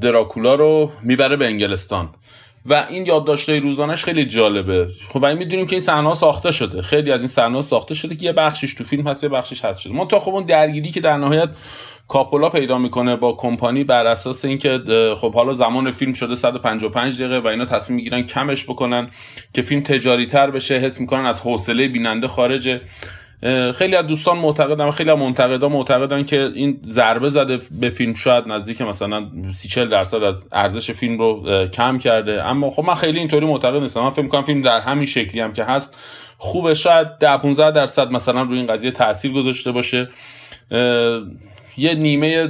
دراکولا 0.00 0.54
رو 0.54 0.92
می‌بره 1.02 1.36
به 1.36 1.46
انگلستان. 1.46 2.08
و 2.70 2.86
این 2.88 3.06
یادداشت‌های 3.06 3.60
روزانش 3.60 4.04
خیلی 4.04 4.24
جالبه. 4.24 4.88
خب 5.08 5.20
و 5.22 5.34
می‌دونیم 5.34 5.66
که 5.66 5.72
این 5.76 5.80
صحنه 5.80 6.14
ساخته 6.14 6.50
شده. 6.50 6.82
خیلی 6.82 7.12
از 7.12 7.20
این 7.20 7.28
صحنه 7.28 7.62
ساخته 7.62 7.94
شده 7.94 8.16
که 8.16 8.26
یه 8.26 8.32
بخشش 8.32 8.74
تو 8.74 8.84
فیلم 8.84 9.06
هست 9.06 9.22
یه 9.22 9.28
بخشش 9.28 9.64
هست 9.64 9.80
شده. 9.80 9.92
ما 9.92 10.04
تا 10.04 10.20
خب 10.20 10.30
اون 10.30 10.44
درگیری 10.44 10.90
که 10.90 11.00
در 11.00 11.16
نهایت 11.16 11.48
کاپولا 12.08 12.48
پیدا 12.48 12.78
می‌کنه 12.78 13.16
با 13.16 13.32
کمپانی 13.32 13.84
بر 13.84 14.06
اساس 14.06 14.44
اینکه 14.44 14.80
خب 15.20 15.34
حالا 15.34 15.52
زمان 15.52 15.90
فیلم 15.92 16.12
شده 16.12 16.34
155 16.34 17.14
دقیقه 17.14 17.38
و 17.38 17.46
اینا 17.46 17.64
تصمیم 17.64 17.96
می‌گیرن 17.96 18.22
کمش 18.22 18.64
بکنن 18.64 19.10
که 19.54 19.62
فیلم 19.62 19.82
تجاری 19.82 20.26
تر 20.26 20.50
بشه 20.50 20.74
حس 20.74 21.00
می‌کنن 21.00 21.26
از 21.26 21.40
حوصله 21.40 21.88
بیننده 21.88 22.28
خارجه. 22.28 22.80
خیلی 23.74 23.96
از 23.96 24.06
دوستان 24.06 24.38
معتقدن 24.38 24.90
خیلی 24.90 25.10
از 25.10 25.18
منتقدا 25.18 25.68
معتقدن 25.68 26.24
که 26.24 26.50
این 26.54 26.80
ضربه 26.86 27.30
زده 27.30 27.58
به 27.80 27.90
فیلم. 27.90 28.14
شاید 28.14 28.44
نزدیک 28.48 28.80
مثلا 28.80 29.26
30 29.54 29.84
درصد 29.84 30.22
از 30.22 30.48
ارزش 30.52 30.90
فیلم 30.90 31.18
رو 31.18 31.66
کم 31.66 31.98
کرده. 31.98 32.44
اما 32.44 32.70
خب 32.70 32.84
من 32.84 32.94
خیلی 32.94 33.18
اینطوری 33.18 33.46
معتقد 33.46 33.82
نیستم. 33.82 34.00
من 34.00 34.10
فکر 34.10 34.22
می‌کنم 34.22 34.42
فیلم 34.42 34.62
در 34.62 34.80
همین 34.80 35.06
شکلی 35.06 35.40
هم 35.40 35.52
که 35.52 35.64
هست 35.64 35.94
خوبه. 36.38 36.74
شاید 36.74 37.08
10 37.20 37.36
15 37.36 37.70
درصد 37.70 38.10
مثلا 38.10 38.42
روی 38.42 38.58
این 38.58 38.66
قضیه 38.66 38.90
تاثیر 38.90 39.32
گذاشته 39.32 39.72
باشه. 39.72 40.08
یه 41.76 41.94
نیمه 41.94 42.48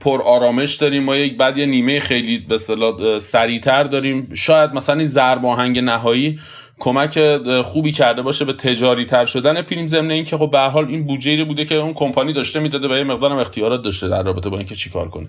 پر 0.00 0.22
آرامش 0.22 0.74
داریم 0.74 1.04
ما 1.04 1.16
یک 1.16 1.36
بعد 1.36 1.58
یه 1.58 1.66
نیمه 1.66 2.00
خیلی 2.00 2.38
به 2.38 2.54
اصطلاح 2.54 3.18
سریعتر 3.18 3.84
داریم. 3.84 4.34
شاید 4.34 4.74
مثلا 4.74 4.96
این 4.96 5.06
ضرب 5.06 5.46
آهنگ 5.46 5.78
نهایی 5.78 6.38
کمک 6.80 7.36
خوبی 7.62 7.92
کرده 7.92 8.22
باشه 8.22 8.44
به 8.44 8.52
تجاری 8.52 9.04
تر 9.04 9.26
شدن 9.26 9.62
فیلم 9.62 9.86
ضمن 9.86 10.10
اینکه 10.10 10.36
خب 10.36 10.50
به 10.50 10.58
حال 10.58 10.84
این 10.88 11.06
بودجه 11.06 11.44
بوده 11.44 11.64
که 11.64 11.74
اون 11.74 11.94
کمپانی 11.94 12.32
داشته 12.32 12.60
می‌داده 12.60 12.88
و 12.88 12.96
یه 12.96 13.04
مقدارم 13.04 13.38
اختیارات 13.38 13.82
داشته 13.82 14.08
در 14.08 14.22
رابطه 14.22 14.48
با 14.48 14.56
اینکه 14.56 14.74
چیکار 14.74 15.08
کنه. 15.08 15.28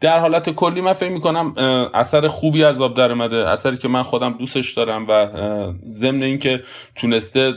در 0.00 0.18
حالت 0.18 0.50
کلی 0.50 0.80
من 0.80 0.92
فکر 0.92 1.10
می‌کنم 1.10 1.54
اثر 1.94 2.28
خوبی 2.28 2.64
از 2.64 2.80
آب 2.80 2.96
در 2.96 3.12
اومده. 3.12 3.48
اثری 3.48 3.76
که 3.76 3.88
من 3.88 4.02
خودم 4.02 4.32
دوستش 4.38 4.74
دارم 4.74 5.06
و 5.08 5.28
ضمن 5.88 6.22
اینکه 6.22 6.62
تونسته 6.96 7.52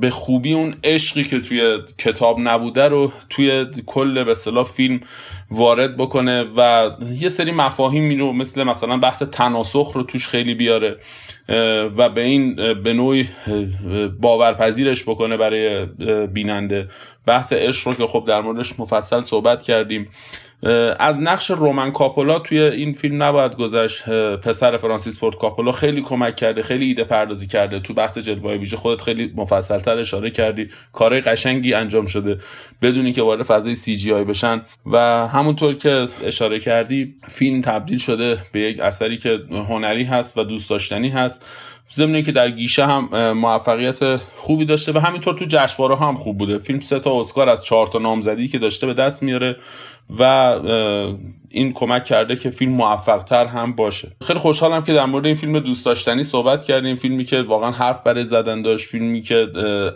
به 0.00 0.10
خوبی 0.10 0.52
اون 0.52 0.74
عشقی 0.84 1.24
که 1.24 1.40
توی 1.40 1.78
کتاب 1.98 2.36
نبوده 2.40 2.88
رو 2.88 3.12
توی 3.30 3.66
کل 3.86 4.24
به 4.24 4.34
فیلم 4.64 5.00
وارد 5.50 5.96
بکنه 5.96 6.44
و 6.56 6.90
یه 7.12 7.28
سری 7.28 7.52
مفاهیمی 7.52 8.16
رو 8.16 8.32
مثل 8.32 8.62
مثلا 8.62 8.96
بحث 8.96 9.22
تناسخ 9.22 9.92
رو 9.94 10.02
توش 10.02 10.28
خیلی 10.28 10.54
بیاره 10.54 10.96
و 11.96 12.08
به 12.08 12.22
این 12.22 12.54
به 12.82 12.92
نوعی 12.92 13.28
باورپذیرش 14.20 15.02
بکنه 15.02 15.36
برای 15.36 15.86
بیننده. 16.26 16.88
بحث 17.26 17.52
عشق 17.52 17.88
رو 17.88 17.94
که 17.94 18.06
خب 18.06 18.24
در 18.28 18.40
موردش 18.40 18.80
مفصل 18.80 19.20
صحبت 19.20 19.62
کردیم. 19.62 20.08
از 20.98 21.20
نقش 21.20 21.50
رومن 21.50 21.92
کاپولا 21.92 22.38
توی 22.38 22.60
این 22.60 22.92
فیلم 22.92 23.22
نباید 23.22 23.56
گذشت 23.56 24.08
پسر 24.36 24.76
فرانسیس 24.76 25.20
فورد 25.20 25.36
کاپولا 25.36 25.72
خیلی 25.72 26.02
کمک 26.02 26.36
کرده 26.36 26.62
خیلی 26.62 26.86
ایده 26.86 27.04
پردازی 27.04 27.46
کرده. 27.46 27.80
تو 27.80 27.94
بحث 27.94 28.18
جلوه 28.18 28.54
ویژه 28.54 28.76
خودت 28.76 29.00
خیلی 29.00 29.32
مفصلتر 29.36 29.98
اشاره 29.98 30.30
کردی. 30.30 30.68
کارهای 30.92 31.20
قشنگی 31.20 31.74
انجام 31.74 32.06
شده 32.06 32.38
بدونی 32.82 33.12
که 33.12 33.22
وارد 33.22 33.42
فضای 33.42 33.74
سی 33.74 33.96
جی 33.96 34.12
آی 34.12 34.24
بشن. 34.24 34.62
و 34.86 34.98
همونطور 35.28 35.74
که 35.74 36.06
اشاره 36.24 36.60
کردی 36.60 37.14
فیلم 37.28 37.60
تبدیل 37.60 37.98
شده 37.98 38.38
به 38.52 38.60
یک 38.60 38.80
اثری 38.80 39.16
که 39.16 39.38
هنری 39.50 40.04
هست 40.04 40.38
و 40.38 40.44
دوست 40.44 40.70
داشتنی 40.70 41.08
هست. 41.08 41.44
ضمن 41.94 42.22
که 42.22 42.32
در 42.32 42.50
گیشه 42.50 42.86
هم 42.86 43.32
موفقیت 43.32 44.16
خوبی 44.16 44.64
داشته 44.64 44.92
و 44.92 44.98
همینطور 44.98 45.34
تو 45.34 45.44
جشنواره 45.48 45.96
هم 45.96 46.14
خوب 46.14 46.38
بوده. 46.38 46.58
فیلم 46.58 46.80
سه 46.80 46.98
تا 46.98 47.20
اسکار 47.20 47.48
از 47.48 47.64
چهار 47.64 47.86
تا 47.86 47.98
نامزدی 47.98 48.48
که 48.48 48.58
داشته 48.58 48.86
به 48.86 48.94
دست 48.94 49.22
میاره. 49.22 49.56
و 50.18 50.22
این 51.50 51.72
کمک 51.72 52.04
کرده 52.04 52.36
که 52.36 52.50
فیلم 52.50 52.72
موفق 52.72 53.22
تر 53.22 53.46
هم 53.46 53.72
باشه. 53.72 54.12
خیلی 54.22 54.38
خوشحالم 54.38 54.82
که 54.84 54.92
در 54.92 55.04
مورد 55.04 55.26
این 55.26 55.34
فیلم 55.34 55.58
دوست 55.58 55.84
داشتنی 55.84 56.22
صحبت 56.22 56.64
کردیم. 56.64 56.96
فیلمی 56.96 57.24
که 57.24 57.42
واقعا 57.42 57.70
حرف 57.70 58.02
برای 58.02 58.24
زدن 58.24 58.62
داشت. 58.62 58.88
فیلمی 58.88 59.20
که 59.20 59.46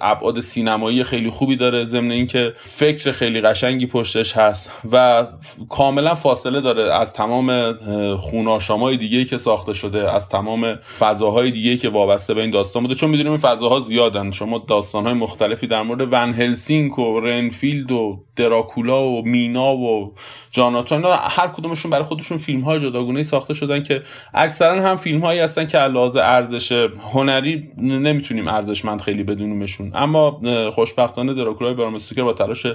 ابعاد 0.00 0.40
سینمایی 0.40 1.04
خیلی 1.04 1.30
خوبی 1.30 1.56
داره. 1.56 1.84
ضمن 1.84 2.10
اینکه 2.10 2.52
فکر 2.56 3.12
خیلی 3.12 3.40
قشنگی 3.40 3.86
پشتش 3.86 4.36
هست 4.36 4.70
و 4.92 5.26
کاملا 5.68 6.14
فاصله 6.14 6.60
داره. 6.60 6.94
از 6.94 7.12
تمام 7.12 7.72
خوناشامای 8.16 8.96
دیگه 8.96 9.24
که 9.24 9.38
ساخته 9.38 9.72
شده 9.72 10.14
از 10.14 10.28
تمام 10.28 10.74
فضاهای 10.98 11.50
دیگه 11.50 11.76
که 11.76 11.88
وابسته 11.88 12.34
به 12.34 12.40
این 12.40 12.50
داستان 12.50 12.82
بوده. 12.82 12.94
چون 12.94 13.10
می‌دونیم 13.10 13.32
این 13.32 13.40
فضاها 13.40 13.80
زیادن. 13.80 14.30
شما 14.30 14.64
داستانهای 14.68 15.14
مختلفی 15.14 15.66
در 15.66 15.82
مورد 15.82 16.08
ون 16.12 16.32
هلسینک 16.32 16.98
و 16.98 17.20
رنفیلد 17.20 17.92
و 17.92 18.24
دراکولا 18.40 19.02
و 19.02 19.22
مینا 19.22 19.76
و 19.76 20.14
جاناتون 20.50 21.04
هر 21.04 21.48
کدومشون 21.48 21.90
برای 21.90 22.04
خودشون 22.04 22.38
فیلم 22.38 22.60
های 22.60 22.80
جداگونه 22.80 23.22
ساخته 23.22 23.54
شدن 23.54 23.82
که 23.82 24.02
اکثرا 24.34 24.82
هم 24.82 24.96
فیلم 24.96 25.20
هایی 25.20 25.40
هستن 25.40 25.66
که 25.66 25.78
علاوه 25.78 26.20
ارزش 26.20 26.88
هنری 27.12 27.72
نمی‌تونیم 27.76 28.48
ارزشمند 28.48 29.00
خیلی 29.00 29.22
بدونیمشون. 29.22 29.92
اما 29.94 30.40
خوشبختانه 30.74 31.34
دراکولای 31.34 31.74
برامستوکر 31.74 32.22
با 32.22 32.32
تلاش 32.32 32.66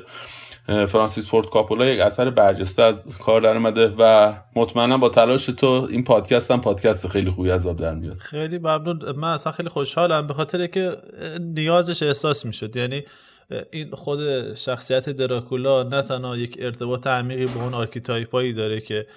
فرانسیس 0.88 1.28
فورد 1.28 1.49
کاپولا 1.49 1.86
یک 1.86 1.99
اثر 1.99 2.30
برجسته 2.30 2.84
از 2.84 3.05
کار 3.20 3.41
در 3.41 3.57
اومده 3.57 3.93
و 3.99 4.34
مطمئنا 4.55 4.97
با 4.97 5.09
تلاش 5.09 5.45
تو 5.45 5.88
این 5.91 6.03
پادکست 6.03 6.51
هم 6.51 6.61
پادکست 6.61 7.07
خیلی 7.07 7.30
خوبی 7.30 7.51
از 7.51 7.68
آب 7.68 7.78
در 7.78 7.93
میاد. 7.93 8.18
خیلی 8.18 8.57
ممنون. 8.57 8.99
من 9.16 9.34
اصلا 9.34 9.51
خیلی 9.51 9.70
خوشحالم 9.70 10.28
به 10.28 10.34
خاطر 10.34 10.68
که 10.68 10.91
نیازش 11.39 12.03
احساس 12.03 12.45
می‌شد. 12.45 12.76
یعنی 12.76 13.03
این 13.71 13.91
خود 13.91 14.55
شخصیت 14.55 15.09
دراکولا 15.09 15.83
نه 15.83 16.01
تنها 16.01 16.37
یک 16.37 16.57
ارتباط 16.59 17.07
عمیقی 17.07 17.45
با 17.45 17.63
اون 17.63 17.73
archetype 17.73 18.39
ایی 18.39 18.53
داره 18.53 18.81
که 18.81 19.07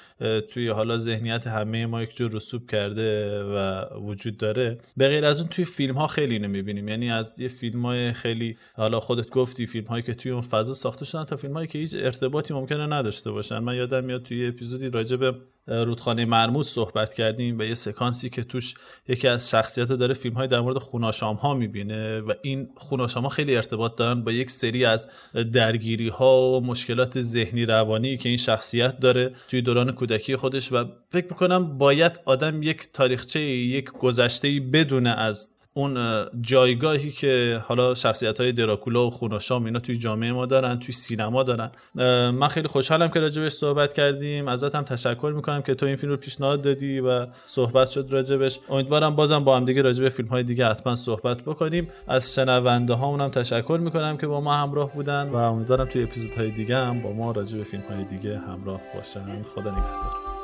توی 0.48 0.68
حالا 0.68 0.98
ذهنیت 0.98 1.46
همه 1.46 1.86
ما 1.86 2.02
یک 2.02 2.16
جور 2.16 2.30
رسوب 2.30 2.70
کرده 2.70 3.42
و 3.44 3.84
وجود 3.98 4.36
داره 4.36 4.78
به 4.96 5.08
غیر 5.08 5.24
از 5.24 5.40
اون 5.40 5.48
توی 5.48 5.64
فیلم 5.64 5.94
ها 5.94 6.06
خیلی 6.06 6.34
اینو 6.34 6.88
یعنی 6.88 7.10
از 7.10 7.40
یه 7.40 7.48
فیلم 7.48 7.86
های 7.86 8.12
خیلی 8.12 8.56
حالا 8.74 9.00
خودت 9.00 9.30
گفتی 9.30 9.66
فیلم 9.66 9.86
هایی 9.86 10.02
که 10.02 10.14
توی 10.14 10.32
اون 10.32 10.42
فضا 10.42 10.74
ساخته 10.74 11.04
شدن 11.04 11.24
تا 11.24 11.36
فیلم 11.36 11.54
هایی 11.54 11.68
که 11.68 11.78
هیچ 11.78 11.94
ارتباطی 11.98 12.54
ممکنه 12.54 12.86
نداشته 12.86 13.30
باشن. 13.30 13.58
من 13.58 13.76
یادم 13.76 14.04
میاد 14.04 14.22
توی 14.22 14.46
اپیزودی 14.46 14.90
راجع 14.90 15.16
به 15.16 15.34
رودخانه 15.68 16.24
مرموز 16.24 16.68
صحبت 16.68 17.14
کردیم 17.14 17.58
و 17.58 17.62
یه 17.62 17.74
سکانسی 17.74 18.30
که 18.30 18.44
توش 18.44 18.74
یکی 19.08 19.28
از 19.28 19.50
شخصیت 19.50 19.88
داره 19.88 20.14
فیلم 20.14 20.34
های 20.34 20.48
در 20.48 20.60
مورد 20.60 20.78
خوناشام 20.78 21.36
ها 21.36 21.54
می‌بینه 21.54 22.20
و 22.20 22.32
این 22.42 22.68
خوناشام 22.74 23.22
ها 23.22 23.28
خیلی 23.28 23.56
ارتباط 23.56 23.96
دارن 23.96 24.24
با 24.24 24.32
یک 24.32 24.50
سری 24.50 24.84
از 24.84 25.08
درگیری 25.52 26.08
ها 26.08 26.52
و 26.52 26.60
مشکلات 26.60 27.20
ذهنی 27.20 27.64
روانی 27.64 28.16
که 28.16 28.28
این 28.28 28.38
شخصیت 28.38 29.00
داره 29.00 29.32
توی 29.48 29.62
دوران 29.62 29.92
کودکی 29.92 30.36
خودش 30.36 30.72
و 30.72 30.84
فکر 31.10 31.26
می‌کنم 31.30 31.78
باید 31.78 32.20
آدم 32.24 32.62
یک 32.62 32.88
تاریخچه 32.92 33.40
یک 33.40 33.84
گذشته 33.84 34.60
بدونه 34.60 35.10
از 35.10 35.57
اون 35.78 36.24
جایگاهی 36.40 37.10
که 37.10 37.62
حالا 37.66 37.94
شخصیت 37.94 38.40
های 38.40 38.52
دراکولا 38.52 39.06
و 39.06 39.10
خوناشام 39.10 39.64
اینا 39.64 39.78
توی 39.80 39.96
جامعه 39.96 40.32
ما 40.32 40.46
دارن 40.46 40.78
توی 40.78 40.94
سینما 40.94 41.42
دارن. 41.42 41.70
من 42.30 42.48
خیلی 42.48 42.68
خوشحالم 42.68 43.08
که 43.08 43.20
راجبش 43.20 43.52
صحبت 43.52 43.92
کردیم. 43.92 44.48
ازت 44.48 44.74
هم 44.74 44.82
تشکر 44.82 45.32
می‌کنم 45.36 45.62
که 45.62 45.74
تو 45.74 45.86
این 45.86 45.96
فیلم 45.96 46.12
رو 46.12 46.16
پیشنهاد 46.16 46.62
دادی 46.62 47.00
و 47.00 47.26
صحبت 47.46 47.88
شد 47.88 48.08
راجبش. 48.10 48.58
امیدوارم 48.70 49.16
بازم 49.16 49.44
با 49.44 49.56
هم 49.56 49.64
دیگه 49.64 49.82
راجب 49.82 50.08
فیلم 50.08 50.28
های 50.28 50.42
دیگه 50.42 50.66
حتما 50.66 50.96
صحبت 50.96 51.42
بکنیم. 51.42 51.86
از 52.08 52.34
شنونده 52.34 52.94
هامون 52.94 53.30
تشکر 53.30 53.78
می‌کنم 53.82 54.16
که 54.16 54.26
با 54.26 54.40
ما 54.40 54.54
همراه 54.54 54.92
بودن 54.94 55.28
و 55.28 55.36
امیدوارم 55.36 55.84
توی 55.84 56.02
اپیزودهای 56.02 56.50
دیگه 56.50 56.76
هم 56.76 57.02
با 57.02 57.12
ما 57.12 57.32
راجب 57.32 57.62
فیلم 57.62 57.82
های 57.90 58.04
دیگه 58.04 58.38
همراه 58.38 58.80
باشن. 58.94 59.42
خدا 59.54 59.70
نگهدار. 59.70 60.38